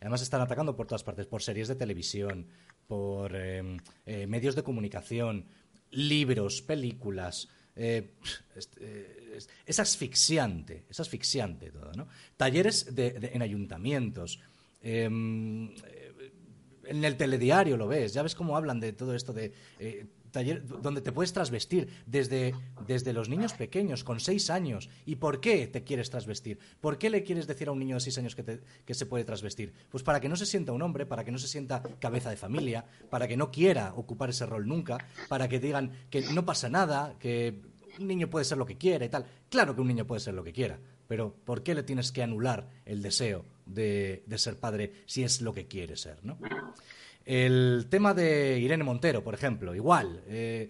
Además 0.03 0.21
están 0.21 0.41
atacando 0.41 0.75
por 0.75 0.85
todas 0.85 1.01
partes, 1.01 1.27
por 1.27 1.41
series 1.41 1.69
de 1.69 1.75
televisión, 1.75 2.45
por 2.87 3.33
em, 3.37 3.77
eh, 4.05 4.27
medios 4.27 4.53
de 4.53 4.61
comunicación, 4.61 5.45
libros, 5.91 6.61
películas. 6.61 7.47
Eh, 7.73 8.15
eh, 8.81 9.39
es, 9.65 9.79
asfixiante, 9.79 10.85
es 10.89 10.99
asfixiante 10.99 11.71
todo, 11.71 11.93
¿no? 11.93 12.09
Talleres 12.35 12.91
en 12.97 13.41
ayuntamientos. 13.41 14.41
Em, 14.81 15.73
en 16.83 17.05
el 17.05 17.15
telediario 17.15 17.77
lo 17.77 17.87
ves, 17.87 18.13
ya 18.13 18.23
ves 18.23 18.35
cómo 18.35 18.57
hablan 18.57 18.81
de 18.81 18.91
todo 18.91 19.15
esto 19.15 19.31
de 19.31 19.53
taller 20.33 20.65
donde 20.65 20.99
te 20.99 21.13
puedes 21.13 21.31
trasvestir 21.31 21.87
desde, 22.05 22.53
desde 22.85 23.13
los 23.13 23.29
niños 23.29 23.53
pequeños, 23.53 24.03
con 24.03 24.19
seis 24.19 24.49
años. 24.49 24.89
¿Y 25.05 25.15
por 25.15 25.39
qué 25.39 25.67
te 25.67 25.85
quieres 25.85 26.09
trasvestir? 26.09 26.59
¿Por 26.81 26.97
qué 26.97 27.09
le 27.09 27.23
quieres 27.23 27.47
decir 27.47 27.69
a 27.69 27.71
un 27.71 27.79
niño 27.79 27.95
de 27.95 28.01
seis 28.01 28.17
años 28.17 28.35
que, 28.35 28.59
que 28.85 28.93
se 28.93 29.05
puede 29.05 29.23
trasvestir? 29.23 29.71
Pues 29.89 30.03
para 30.03 30.19
que 30.19 30.27
no 30.27 30.35
se 30.35 30.45
sienta 30.45 30.73
un 30.73 30.81
hombre, 30.81 31.05
para 31.05 31.23
que 31.23 31.31
no 31.31 31.37
se 31.37 31.47
sienta 31.47 31.81
cabeza 31.99 32.29
de 32.29 32.35
familia, 32.35 32.83
para 33.09 33.27
que 33.27 33.37
no 33.37 33.51
quiera 33.51 33.93
ocupar 33.95 34.31
ese 34.31 34.45
rol 34.45 34.67
nunca, 34.67 34.97
para 35.29 35.47
que 35.47 35.59
digan 35.59 35.91
que 36.09 36.21
no 36.33 36.45
pasa 36.45 36.67
nada, 36.67 37.15
que 37.19 37.61
un 37.99 38.07
niño 38.07 38.29
puede 38.29 38.45
ser 38.45 38.57
lo 38.57 38.65
que 38.65 38.77
quiera 38.77 39.05
y 39.05 39.09
tal. 39.09 39.25
Claro 39.49 39.75
que 39.75 39.81
un 39.81 39.87
niño 39.87 40.05
puede 40.05 40.19
ser 40.19 40.33
lo 40.33 40.43
que 40.43 40.51
quiera, 40.51 40.79
pero 41.07 41.35
¿por 41.45 41.63
qué 41.63 41.75
le 41.75 41.83
tienes 41.83 42.11
que 42.11 42.23
anular 42.23 42.67
el 42.85 43.01
deseo 43.01 43.45
de, 43.65 44.23
ser 44.37 44.59
padre 44.59 44.93
si 45.05 45.23
es 45.23 45.41
lo 45.41 45.53
que 45.53 45.67
quiere 45.67 45.95
ser? 45.95 46.23
¿no? 46.25 46.39
El 47.25 47.87
tema 47.89 48.13
de 48.13 48.59
Irene 48.59 48.83
Montero, 48.83 49.23
por 49.23 49.33
ejemplo, 49.33 49.73
igual. 49.73 50.23
Eh, 50.27 50.69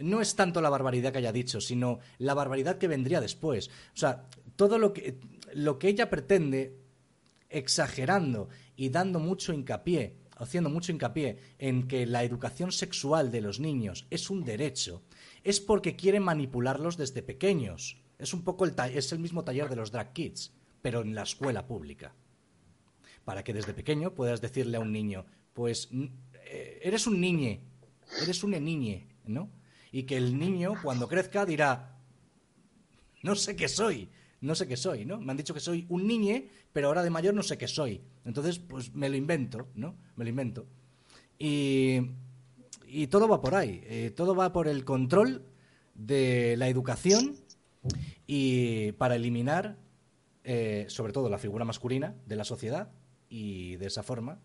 no 0.00 0.20
es 0.20 0.34
tanto 0.34 0.60
la 0.60 0.70
barbaridad 0.70 1.12
que 1.12 1.18
haya 1.18 1.32
dicho, 1.32 1.60
sino 1.60 2.00
la 2.18 2.34
barbaridad 2.34 2.78
que 2.78 2.88
vendría 2.88 3.20
después. 3.20 3.68
O 3.68 3.96
sea, 3.96 4.26
todo 4.56 4.78
lo 4.78 4.92
que, 4.92 5.18
lo 5.54 5.78
que 5.78 5.88
ella 5.88 6.10
pretende, 6.10 6.78
exagerando 7.48 8.48
y 8.76 8.88
dando 8.88 9.20
mucho 9.20 9.52
hincapié, 9.52 10.16
haciendo 10.36 10.70
mucho 10.70 10.92
hincapié 10.92 11.38
en 11.58 11.86
que 11.86 12.06
la 12.06 12.24
educación 12.24 12.72
sexual 12.72 13.30
de 13.30 13.42
los 13.42 13.60
niños 13.60 14.06
es 14.10 14.30
un 14.30 14.44
derecho, 14.44 15.02
es 15.44 15.60
porque 15.60 15.96
quiere 15.96 16.20
manipularlos 16.20 16.96
desde 16.96 17.22
pequeños. 17.22 17.98
Es 18.18 18.34
un 18.34 18.42
poco 18.42 18.64
el, 18.64 18.74
es 18.94 19.12
el 19.12 19.18
mismo 19.18 19.44
taller 19.44 19.68
de 19.68 19.76
los 19.76 19.92
drag 19.92 20.12
kids, 20.12 20.52
pero 20.80 21.02
en 21.02 21.14
la 21.14 21.22
escuela 21.22 21.66
pública. 21.66 22.14
Para 23.24 23.44
que 23.44 23.52
desde 23.52 23.74
pequeño 23.74 24.14
puedas 24.14 24.40
decirle 24.40 24.78
a 24.78 24.80
un 24.80 24.92
niño, 24.92 25.26
pues 25.52 25.88
eh, 26.44 26.80
eres 26.82 27.06
un 27.06 27.20
niñe, 27.20 27.60
eres 28.22 28.42
un 28.44 28.50
niñe, 28.52 29.06
¿no? 29.26 29.50
Y 29.90 30.04
que 30.04 30.16
el 30.16 30.38
niño 30.38 30.74
cuando 30.82 31.08
crezca 31.08 31.44
dirá, 31.44 31.98
no 33.22 33.34
sé 33.34 33.56
qué 33.56 33.68
soy, 33.68 34.08
no 34.40 34.54
sé 34.54 34.66
qué 34.66 34.76
soy, 34.76 35.04
¿no? 35.04 35.20
Me 35.20 35.30
han 35.30 35.36
dicho 35.36 35.54
que 35.54 35.60
soy 35.60 35.86
un 35.88 36.06
niñe, 36.06 36.48
pero 36.72 36.88
ahora 36.88 37.02
de 37.02 37.10
mayor 37.10 37.34
no 37.34 37.42
sé 37.42 37.58
qué 37.58 37.68
soy. 37.68 38.00
Entonces, 38.24 38.58
pues 38.58 38.94
me 38.94 39.08
lo 39.08 39.16
invento, 39.16 39.68
¿no? 39.74 39.96
Me 40.16 40.24
lo 40.24 40.30
invento. 40.30 40.66
Y, 41.38 42.00
y 42.86 43.06
todo 43.06 43.28
va 43.28 43.40
por 43.40 43.54
ahí, 43.54 43.82
eh, 43.84 44.12
todo 44.14 44.34
va 44.34 44.52
por 44.52 44.68
el 44.68 44.84
control 44.84 45.44
de 45.94 46.56
la 46.56 46.68
educación 46.68 47.36
y 48.26 48.92
para 48.92 49.16
eliminar, 49.16 49.78
eh, 50.44 50.86
sobre 50.88 51.12
todo, 51.12 51.28
la 51.28 51.38
figura 51.38 51.64
masculina 51.64 52.14
de 52.26 52.36
la 52.36 52.44
sociedad 52.44 52.90
y 53.28 53.76
de 53.76 53.86
esa 53.86 54.02
forma 54.02 54.40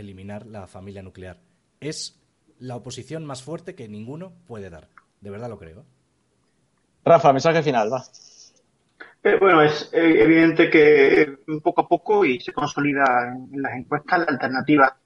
eliminar 0.00 0.46
la 0.46 0.66
familia 0.66 1.02
nuclear. 1.02 1.38
Es 1.80 2.20
la 2.58 2.76
oposición 2.76 3.24
más 3.24 3.42
fuerte 3.42 3.74
que 3.74 3.88
ninguno 3.88 4.32
puede 4.46 4.70
dar. 4.70 4.88
De 5.20 5.30
verdad 5.30 5.48
lo 5.48 5.58
creo. 5.58 5.84
Rafa, 7.04 7.32
mensaje 7.32 7.62
final, 7.62 7.92
va. 7.92 8.04
Eh, 9.22 9.36
bueno, 9.40 9.62
es 9.62 9.90
eh, 9.92 10.22
evidente 10.22 10.70
que 10.70 11.38
poco 11.62 11.80
a 11.82 11.88
poco 11.88 12.24
y 12.24 12.38
se 12.40 12.52
consolida 12.52 13.34
en 13.52 13.60
las 13.62 13.74
encuestas 13.74 14.20
la 14.20 14.26
alternativa 14.26 14.96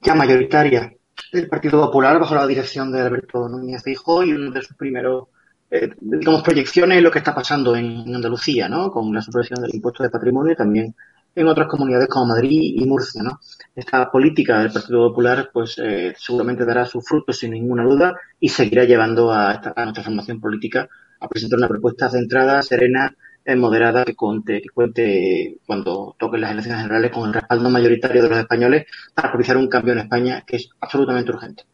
ya 0.00 0.14
mayoritaria 0.14 0.92
del 1.32 1.48
Partido 1.48 1.80
Popular 1.80 2.18
bajo 2.18 2.34
la 2.34 2.46
dirección 2.46 2.90
de 2.90 3.00
Alberto 3.00 3.48
Núñez 3.48 3.84
de 3.84 3.92
Hijo 3.92 4.24
y 4.24 4.32
uno 4.32 4.50
de 4.50 4.62
sus 4.62 4.76
primeros 4.76 5.28
eh, 5.70 5.88
digamos, 6.00 6.42
proyecciones 6.42 7.00
lo 7.00 7.12
que 7.12 7.18
está 7.18 7.32
pasando 7.32 7.76
en, 7.76 8.12
Andalucía, 8.12 8.68
¿no? 8.68 8.90
Con 8.90 9.14
la 9.14 9.22
supresión 9.22 9.62
del 9.62 9.74
impuesto 9.74 10.02
de 10.02 10.10
patrimonio 10.10 10.52
y 10.52 10.56
también 10.56 10.94
en 11.34 11.46
otras 11.46 11.68
comunidades 11.68 12.08
como 12.08 12.26
Madrid 12.26 12.74
y 12.76 12.84
Murcia. 12.86 13.22
¿no? 13.22 13.40
Esta 13.74 14.10
política 14.10 14.60
del 14.60 14.72
Partido 14.72 15.08
Popular 15.08 15.50
pues 15.52 15.78
eh, 15.78 16.14
seguramente 16.18 16.64
dará 16.64 16.86
sus 16.86 17.04
frutos 17.06 17.38
sin 17.38 17.52
ninguna 17.52 17.84
duda 17.84 18.14
y 18.38 18.48
seguirá 18.48 18.84
llevando 18.84 19.32
a, 19.32 19.54
esta, 19.54 19.72
a 19.76 19.84
nuestra 19.84 20.04
formación 20.04 20.40
política 20.40 20.88
a 21.20 21.28
presentar 21.28 21.58
una 21.58 21.68
propuesta 21.68 22.08
centrada, 22.08 22.62
serena, 22.62 23.14
eh, 23.44 23.56
moderada, 23.56 24.04
que 24.04 24.14
cuente, 24.14 24.60
que 24.60 24.68
cuente 24.68 25.58
cuando 25.66 26.14
toquen 26.18 26.42
las 26.42 26.52
elecciones 26.52 26.82
generales 26.82 27.10
con 27.10 27.28
el 27.28 27.34
respaldo 27.34 27.70
mayoritario 27.70 28.22
de 28.22 28.28
los 28.28 28.38
españoles 28.38 28.86
para 29.14 29.30
propiciar 29.30 29.56
un 29.56 29.68
cambio 29.68 29.92
en 29.92 30.00
España 30.00 30.44
que 30.46 30.56
es 30.56 30.68
absolutamente 30.80 31.32
urgente. 31.32 31.64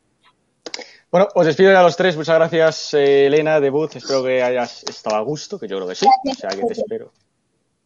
Bueno, 1.11 1.29
os 1.35 1.47
despido 1.47 1.77
a 1.77 1.83
los 1.83 1.97
tres. 1.97 2.17
Muchas 2.17 2.37
gracias, 2.37 2.95
eh, 2.95 3.27
Elena, 3.27 3.61
de 3.61 3.71
Booth. 3.71 3.97
Espero 3.97 4.25
que 4.25 4.43
hayas 4.43 4.85
estado 4.85 5.17
a 5.17 5.21
gusto, 5.21 5.59
que 5.59 5.69
yo 5.69 5.77
creo 5.77 5.89
que 5.89 5.95
sí. 5.95 6.07
O 6.07 6.35
sea, 6.35 6.51
que 6.51 6.63
te 6.63 6.73
espero. 6.73 7.13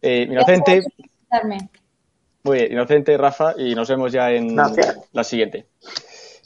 Eh, 0.03 0.27
inocente. 0.31 0.83
Muy 2.43 2.59
bien, 2.59 2.72
Inocente, 2.72 3.16
Rafa, 3.18 3.55
y 3.59 3.74
nos 3.74 3.89
vemos 3.89 4.12
ya 4.12 4.31
en 4.31 4.57
la 4.57 5.24
siguiente. 5.24 5.66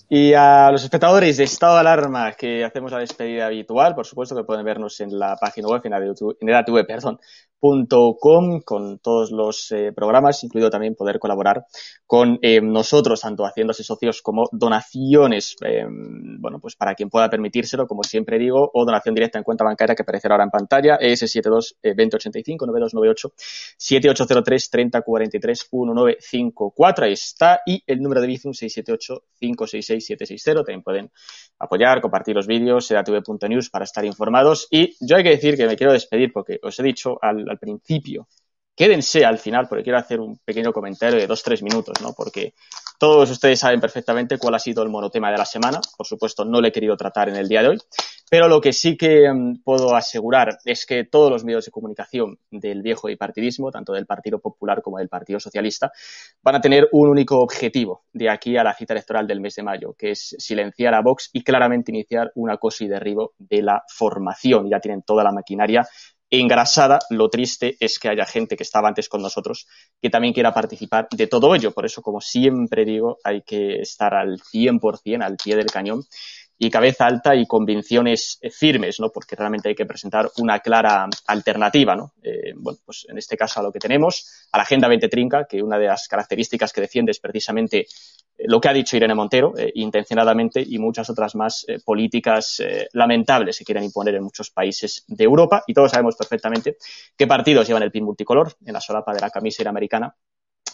Y 0.09 0.35
a 0.35 0.70
los 0.70 0.85
espectadores 0.85 1.37
de 1.39 1.45
Estado 1.45 1.74
de 1.74 1.80
Alarma, 1.80 2.32
que 2.32 2.64
hacemos 2.64 2.93
la 2.93 2.99
despedida 2.99 3.47
habitual, 3.47 3.95
por 3.95 4.07
supuesto 4.07 4.37
que 4.37 4.45
pueden 4.45 4.64
vernos 4.64 5.01
en 5.01 5.18
la 5.18 5.37
página 5.37 5.68
web, 5.68 5.80
en 5.85 6.49
edatv, 6.49 6.87
perdón, 6.87 7.18
.com, 7.64 8.60
con 8.60 8.98
todos 8.98 9.30
los 9.30 9.72
eh, 9.72 9.92
programas, 9.94 10.44
incluido 10.44 10.68
también 10.68 10.94
poder 10.94 11.18
colaborar 11.18 11.64
con 12.06 12.38
eh, 12.42 12.60
nosotros, 12.60 13.22
tanto 13.22 13.44
haciéndose 13.44 13.82
socios 13.82 14.20
como 14.20 14.48
donaciones, 14.52 15.56
eh, 15.64 15.86
bueno, 15.88 16.58
pues 16.60 16.76
para 16.76 16.94
quien 16.94 17.08
pueda 17.08 17.30
permitírselo, 17.30 17.86
como 17.86 18.02
siempre 18.02 18.38
digo, 18.38 18.70
o 18.74 18.84
donación 18.84 19.14
directa 19.14 19.38
en 19.38 19.44
cuenta 19.44 19.64
bancaria 19.64 19.94
que 19.94 20.02
aparecerá 20.02 20.34
ahora 20.34 20.44
en 20.44 20.50
pantalla, 20.50 20.98
ES72 20.98 21.76
2085 21.82 22.66
9298 22.66 23.32
7803 23.78 24.70
3043 24.70 25.68
1954, 25.72 27.06
ahí 27.06 27.12
está, 27.12 27.60
y 27.64 27.82
el 27.86 28.00
número 28.00 28.20
de 28.20 28.26
Bizum 28.26 28.52
678 28.52 29.22
566 29.40 30.06
760. 30.06 30.64
También 30.64 30.82
pueden 30.82 31.10
apoyar, 31.58 32.00
compartir 32.00 32.34
los 32.34 32.46
vídeos, 32.46 32.86
sedatv.news 32.86 33.70
para 33.70 33.84
estar 33.84 34.04
informados. 34.04 34.68
Y 34.70 34.96
yo 35.00 35.16
hay 35.16 35.22
que 35.22 35.30
decir 35.30 35.56
que 35.56 35.66
me 35.66 35.76
quiero 35.76 35.92
despedir 35.92 36.32
porque 36.32 36.58
os 36.62 36.78
he 36.78 36.82
dicho 36.82 37.18
al, 37.22 37.53
al 37.55 37.59
principio 37.59 38.28
quédense 38.76 39.24
al 39.24 39.38
final 39.38 39.68
porque 39.68 39.84
quiero 39.84 39.98
hacer 39.98 40.20
un 40.20 40.38
pequeño 40.44 40.72
comentario 40.72 41.18
de 41.18 41.26
dos, 41.26 41.42
tres 41.42 41.62
minutos, 41.62 42.00
¿no? 42.02 42.12
Porque 42.12 42.55
todos 42.98 43.30
ustedes 43.30 43.61
saben 43.61 43.80
perfectamente 43.80 44.38
cuál 44.38 44.55
ha 44.55 44.59
sido 44.59 44.82
el 44.82 44.88
monotema 44.88 45.30
de 45.30 45.38
la 45.38 45.44
semana. 45.44 45.80
Por 45.96 46.07
supuesto, 46.07 46.44
no 46.44 46.61
lo 46.61 46.66
he 46.66 46.72
querido 46.72 46.96
tratar 46.96 47.28
en 47.28 47.36
el 47.36 47.48
día 47.48 47.62
de 47.62 47.68
hoy. 47.68 47.78
Pero 48.30 48.48
lo 48.48 48.61
que 48.61 48.72
sí 48.72 48.96
que 48.96 49.30
um, 49.30 49.62
puedo 49.62 49.94
asegurar 49.94 50.59
es 50.64 50.86
que 50.86 51.05
todos 51.05 51.30
los 51.30 51.44
medios 51.44 51.66
de 51.66 51.70
comunicación 51.70 52.38
del 52.50 52.82
viejo 52.82 53.09
bipartidismo, 53.09 53.70
tanto 53.70 53.92
del 53.92 54.07
Partido 54.07 54.40
Popular 54.40 54.80
como 54.82 54.98
del 54.98 55.09
Partido 55.09 55.38
Socialista, 55.38 55.92
van 56.42 56.57
a 56.57 56.61
tener 56.61 56.88
un 56.92 57.09
único 57.09 57.38
objetivo 57.38 58.05
de 58.12 58.30
aquí 58.30 58.57
a 58.57 58.64
la 58.64 58.74
cita 58.74 58.94
electoral 58.94 59.26
del 59.26 59.40
mes 59.40 59.55
de 59.55 59.62
mayo, 59.62 59.94
que 59.96 60.12
es 60.12 60.34
silenciar 60.38 60.94
a 60.94 61.02
Vox 61.02 61.30
y 61.32 61.44
claramente 61.44 61.92
iniciar 61.92 62.32
un 62.34 62.50
acoso 62.50 62.82
y 62.82 62.88
derribo 62.88 63.34
de 63.38 63.62
la 63.62 63.84
formación. 63.88 64.70
Ya 64.70 64.80
tienen 64.80 65.02
toda 65.02 65.22
la 65.22 65.30
maquinaria 65.30 65.86
engrasada, 66.31 66.99
lo 67.11 67.29
triste 67.29 67.77
es 67.81 67.99
que 67.99 68.09
haya 68.09 68.25
gente 68.25 68.57
que 68.57 68.62
estaba 68.62 68.89
antes 68.89 69.09
con 69.09 69.22
nosotros 69.22 69.66
que 70.01 70.11
también 70.11 70.35
quiera 70.35 70.53
participar 70.53 71.09
de 71.11 71.27
todo 71.27 71.55
ello. 71.55 71.72
Por 71.72 71.87
eso, 71.87 72.03
como 72.03 72.20
siempre 72.20 72.85
digo, 72.85 73.18
hay 73.25 73.43
que 73.43 73.77
estar 73.81 74.14
al 74.14 74.41
100%, 74.41 75.22
al 75.22 75.37
pie 75.37 75.57
del 75.57 75.66
cañón 75.66 76.05
y 76.64 76.70
cabeza 76.70 77.06
alta 77.06 77.34
y 77.34 77.46
convicciones 77.46 78.38
firmes, 78.50 78.98
¿no? 78.98 79.10
Porque 79.10 79.36
realmente 79.36 79.68
hay 79.68 79.74
que 79.74 79.86
presentar 79.86 80.30
una 80.38 80.60
clara 80.60 81.06
alternativa, 81.26 81.94
¿no? 81.94 82.14
Eh, 82.22 82.52
bueno, 82.56 82.78
pues 82.84 83.06
en 83.08 83.18
este 83.18 83.36
caso 83.36 83.60
a 83.60 83.62
lo 83.62 83.70
que 83.70 83.78
tenemos, 83.78 84.46
a 84.50 84.58
la 84.58 84.62
Agenda 84.62 84.88
2030, 84.88 85.44
que 85.44 85.62
una 85.62 85.78
de 85.78 85.86
las 85.86 86.08
características 86.08 86.72
que 86.72 86.80
defiende 86.80 87.12
es 87.12 87.20
precisamente 87.20 87.80
eh, 87.80 87.86
lo 88.46 88.60
que 88.60 88.68
ha 88.68 88.72
dicho 88.72 88.96
Irene 88.96 89.14
Montero, 89.14 89.52
eh, 89.56 89.70
intencionadamente, 89.74 90.64
y 90.66 90.78
muchas 90.78 91.08
otras 91.10 91.34
más 91.34 91.64
eh, 91.68 91.78
políticas 91.84 92.60
eh, 92.60 92.88
lamentables 92.92 93.58
que 93.58 93.64
quieren 93.64 93.84
imponer 93.84 94.14
en 94.14 94.24
muchos 94.24 94.50
países 94.50 95.04
de 95.06 95.24
Europa. 95.24 95.62
Y 95.66 95.74
todos 95.74 95.90
sabemos 95.90 96.16
perfectamente 96.16 96.76
qué 97.16 97.26
partidos 97.26 97.66
llevan 97.66 97.82
el 97.82 97.90
pin 97.90 98.04
multicolor 98.04 98.54
en 98.64 98.72
la 98.72 98.80
solapa 98.80 99.12
de 99.12 99.20
la 99.20 99.30
camisa 99.30 99.62
iramericana 99.62 100.14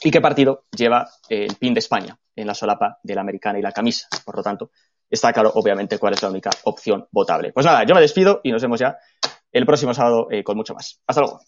y 0.03 0.11
qué 0.11 0.21
partido 0.21 0.65
lleva 0.75 1.11
el 1.29 1.57
pin 1.57 1.75
de 1.75 1.81
España 1.81 2.17
en 2.35 2.47
la 2.47 2.55
solapa 2.55 2.99
de 3.03 3.15
la 3.15 3.21
americana 3.21 3.59
y 3.59 3.63
la 3.63 3.73
camisa. 3.73 4.09
Por 4.25 4.37
lo 4.37 4.43
tanto, 4.43 4.71
está 5.11 5.33
claro, 5.33 5.53
obviamente, 5.55 5.99
cuál 5.99 6.15
es 6.15 6.23
la 6.23 6.31
única 6.31 6.51
opción 6.65 7.07
votable. 7.11 7.53
Pues 7.53 7.67
nada, 7.67 7.85
yo 7.85 7.95
me 7.95 8.01
despido 8.01 8.41
y 8.43 8.53
nos 8.53 8.63
vemos 8.63 8.81
ya 8.81 8.97
el 9.53 9.67
próximo 9.67 9.93
sábado 9.93 10.29
con 10.45 10.57
mucho 10.57 10.75
más. 10.75 11.01
Hasta 11.07 11.21
luego. 11.21 11.41